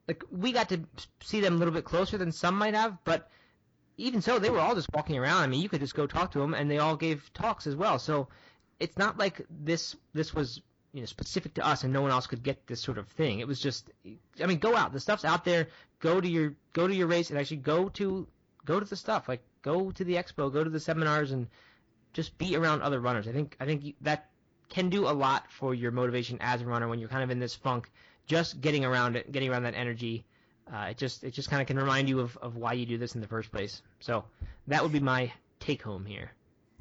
like 0.07 0.23
we 0.31 0.53
got 0.53 0.69
to 0.69 0.81
see 1.23 1.41
them 1.41 1.55
a 1.55 1.57
little 1.57 1.75
bit 1.75 1.85
closer 1.85 2.19
than 2.19 2.33
some 2.33 2.57
might 2.57 2.75
have. 2.75 2.99
But 3.05 3.31
even 3.97 4.21
so, 4.21 4.39
they 4.39 4.51
were 4.51 4.61
all 4.61 4.75
just 4.75 4.93
walking 4.93 5.17
around. 5.17 5.43
I 5.43 5.47
mean, 5.47 5.63
you 5.63 5.71
could 5.71 5.81
just 5.81 5.95
go 5.95 6.07
talk 6.07 6.33
to 6.33 6.39
them, 6.39 6.53
and 6.53 6.71
they 6.71 6.79
all 6.79 6.97
gave 6.97 7.33
talks 7.33 7.67
as 7.67 7.75
well. 7.75 7.99
So 7.99 8.29
it's 8.79 8.99
not 8.99 9.17
like 9.17 9.41
this 9.49 9.97
this 10.13 10.35
was 10.35 10.61
you 10.97 11.03
know 11.03 11.07
specific 11.07 11.53
to 11.53 11.67
us 11.67 11.85
and 11.85 11.93
no 11.93 12.01
one 12.01 12.11
else 12.11 12.27
could 12.27 12.43
get 12.43 12.67
this 12.67 12.81
sort 12.81 12.97
of 12.97 13.07
thing. 13.09 13.41
It 13.41 13.47
was 13.47 13.61
just 13.61 13.91
I 14.43 14.47
mean 14.47 14.59
go 14.59 14.75
out. 14.75 14.95
The 14.95 15.01
stuff's 15.01 15.27
out 15.27 15.45
there. 15.45 15.69
Go 16.01 16.19
to 16.23 16.27
your 16.27 16.55
go 16.73 16.89
to 16.89 16.95
your 16.95 17.07
race 17.07 17.29
and 17.29 17.39
actually 17.39 17.59
go 17.59 17.91
to 17.91 18.27
go 18.65 18.81
to 18.81 18.87
the 18.87 18.97
stuff. 18.97 19.29
Like 19.29 19.43
go 19.61 19.91
to 19.91 20.05
the 20.05 20.15
expo, 20.15 20.51
go 20.51 20.65
to 20.65 20.71
the 20.71 20.81
seminars 20.81 21.33
and 21.33 21.49
just 22.15 22.39
be 22.39 22.57
around 22.57 22.81
other 22.81 22.99
runners. 22.99 23.29
I 23.29 23.33
think 23.33 23.59
I 23.61 23.67
think 23.67 23.95
that 24.01 24.31
can 24.71 24.89
do 24.89 25.07
a 25.07 25.13
lot 25.13 25.53
for 25.53 25.75
your 25.75 25.91
motivation 25.91 26.39
as 26.41 26.63
a 26.63 26.65
runner 26.65 26.89
when 26.89 26.99
you're 26.99 27.11
kind 27.11 27.23
of 27.23 27.31
in 27.31 27.41
this 27.41 27.55
funk. 27.55 27.91
Just 28.27 28.63
getting 28.63 28.87
around 28.87 29.17
it, 29.17 29.31
getting 29.31 29.51
around 29.51 29.65
that 29.65 29.75
energy, 29.75 30.25
uh, 30.73 30.89
it 30.91 30.97
just 30.97 31.25
it 31.25 31.33
just 31.33 31.51
kind 31.51 31.61
of 31.61 31.69
can 31.69 31.77
remind 31.77 32.09
you 32.09 32.21
of, 32.21 32.39
of 32.39 32.57
why 32.57 32.73
you 32.73 32.87
do 32.87 32.97
this 32.97 33.15
in 33.15 33.21
the 33.21 33.29
first 33.29 33.53
place. 33.53 33.83
So 34.01 34.25
that 34.67 34.83
would 34.83 34.93
be 34.93 35.01
my 35.01 35.31
take 35.61 35.83
home 35.83 36.07
here. 36.07 36.33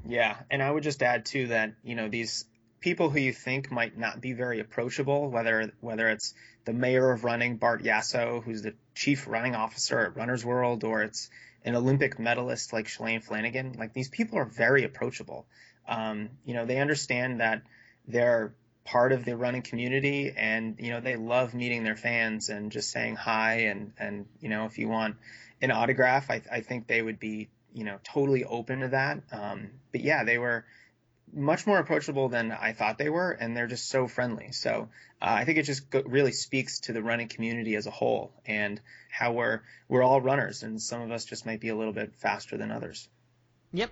Yeah, 0.08 0.38
and 0.50 0.64
I 0.64 0.72
would 0.72 0.84
just 0.84 1.04
add 1.04 1.26
too 1.26 1.48
that 1.48 1.74
you 1.84 1.96
know 1.96 2.08
these 2.08 2.46
people 2.86 3.10
who 3.10 3.18
you 3.18 3.34
think 3.34 3.72
might 3.72 3.98
not 3.98 4.22
be 4.22 4.34
very 4.34 4.60
approachable, 4.60 5.32
whether 5.32 5.72
whether 5.82 6.08
it's 6.08 6.36
the 6.66 6.72
mayor 6.72 7.12
of 7.12 7.24
running, 7.24 7.58
Bart 7.58 7.82
Yasso, 7.82 8.44
who's 8.44 8.62
the 8.62 8.76
chief 8.94 9.26
running 9.28 9.56
officer 9.56 10.00
at 10.02 10.16
Runner's 10.16 10.46
World, 10.46 10.84
or 10.84 11.02
it's 11.02 11.32
an 11.64 11.76
Olympic 11.76 12.20
medalist 12.20 12.74
like 12.74 12.86
Shalane 12.86 13.24
Flanagan. 13.24 13.74
Like 13.80 13.94
these 13.94 14.10
people 14.10 14.38
are 14.38 14.46
very 14.46 14.84
approachable. 14.84 15.48
Um, 15.88 16.30
you 16.46 16.54
know, 16.54 16.68
they 16.68 16.78
understand 16.78 17.40
that 17.40 17.64
they're 18.08 18.54
part 18.84 19.14
of 19.14 19.26
the 19.26 19.36
running 19.36 19.64
community, 19.64 20.32
and 20.38 20.76
you 20.78 20.92
know 20.92 21.02
they 21.02 21.16
love 21.16 21.56
meeting 21.56 21.84
their 21.84 21.96
fans 21.96 22.50
and 22.50 22.72
just 22.72 22.92
saying 22.92 23.16
hi. 23.16 23.62
And 23.72 23.94
and 23.98 24.28
you 24.40 24.50
know, 24.50 24.66
if 24.66 24.78
you 24.78 24.90
want 24.90 25.16
an 25.60 25.72
autograph, 25.72 26.30
I, 26.30 26.44
I 26.52 26.62
think 26.62 26.86
they 26.86 27.02
would 27.02 27.20
be 27.20 27.50
you 27.74 27.84
know 27.84 27.98
totally 28.04 28.44
open 28.44 28.82
to 28.82 28.90
that. 28.90 29.24
Um, 29.32 29.72
but 29.92 30.02
yeah, 30.02 30.24
they 30.24 30.38
were 30.38 30.66
much 31.36 31.68
more 31.68 31.78
approachable 31.78 32.30
than 32.30 32.52
I 32.52 32.74
thought 32.74 32.98
they 32.98 33.10
were, 33.10 33.32
and 33.32 33.56
they're 33.56 33.68
just 33.68 33.90
so 33.90 34.08
friendly. 34.08 34.52
So 34.52 34.90
uh, 35.22 35.26
I 35.26 35.46
think 35.46 35.58
it 35.58 35.64
just 35.64 35.90
go- 35.90 36.04
really 36.06 36.32
speaks 36.32 36.80
to 36.82 36.94
the 36.94 37.04
running 37.04 37.28
community 37.28 37.76
as 37.76 37.86
a 37.86 37.92
whole 37.92 38.32
and 38.46 38.80
how 39.10 39.34
we're 39.34 39.62
we're 39.88 40.04
all 40.04 40.22
runners, 40.22 40.64
and 40.64 40.82
some 40.82 41.02
of 41.02 41.12
us 41.12 41.26
just 41.26 41.46
might 41.46 41.60
be 41.60 41.70
a 41.70 41.76
little 41.76 41.94
bit 41.94 42.16
faster 42.16 42.58
than 42.58 42.72
others. 42.72 43.08
Yep. 43.74 43.92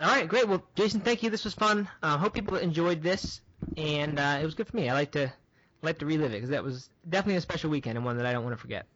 All 0.00 0.08
right, 0.08 0.28
great. 0.28 0.48
Well, 0.48 0.62
Jason, 0.74 1.00
thank 1.00 1.22
you. 1.22 1.30
This 1.30 1.44
was 1.44 1.54
fun. 1.54 1.88
Uh, 2.02 2.18
hope 2.18 2.34
people 2.34 2.56
enjoyed 2.56 3.02
this, 3.02 3.40
and 3.76 4.18
uh, 4.18 4.38
it 4.40 4.44
was 4.44 4.54
good 4.54 4.66
for 4.66 4.76
me. 4.76 4.88
I 4.88 4.94
like 4.94 5.12
to 5.12 5.32
like 5.80 5.98
to 5.98 6.06
relive 6.06 6.32
it 6.32 6.36
because 6.36 6.50
that 6.50 6.64
was 6.64 6.88
definitely 7.08 7.36
a 7.36 7.40
special 7.40 7.70
weekend 7.70 7.96
and 7.96 8.04
one 8.04 8.18
that 8.18 8.26
I 8.26 8.32
don't 8.32 8.44
want 8.44 8.54
to 8.54 8.60
forget. 8.60 8.86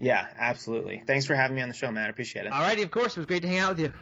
Yeah, 0.00 0.26
absolutely. 0.38 1.02
Thanks 1.06 1.26
for 1.26 1.34
having 1.34 1.56
me 1.56 1.62
on 1.62 1.68
the 1.68 1.74
show, 1.74 1.90
man. 1.90 2.06
I 2.06 2.08
appreciate 2.08 2.46
it. 2.46 2.52
All 2.52 2.60
righty, 2.62 2.82
of 2.82 2.90
course. 2.90 3.16
It 3.16 3.20
was 3.20 3.26
great 3.26 3.42
to 3.42 3.48
hang 3.48 3.58
out 3.58 3.76
with 3.76 3.80
you. 3.80 3.92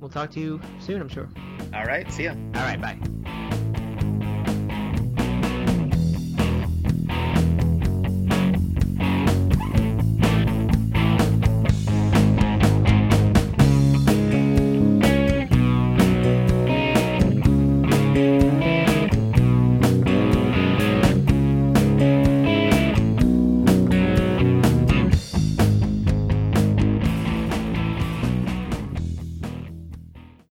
We'll 0.00 0.10
talk 0.10 0.30
to 0.32 0.40
you 0.40 0.60
soon, 0.80 1.00
I'm 1.00 1.08
sure. 1.08 1.28
All 1.74 1.84
right. 1.84 2.10
See 2.12 2.24
ya. 2.24 2.32
All 2.54 2.62
right. 2.62 2.80
Bye. 2.80 2.98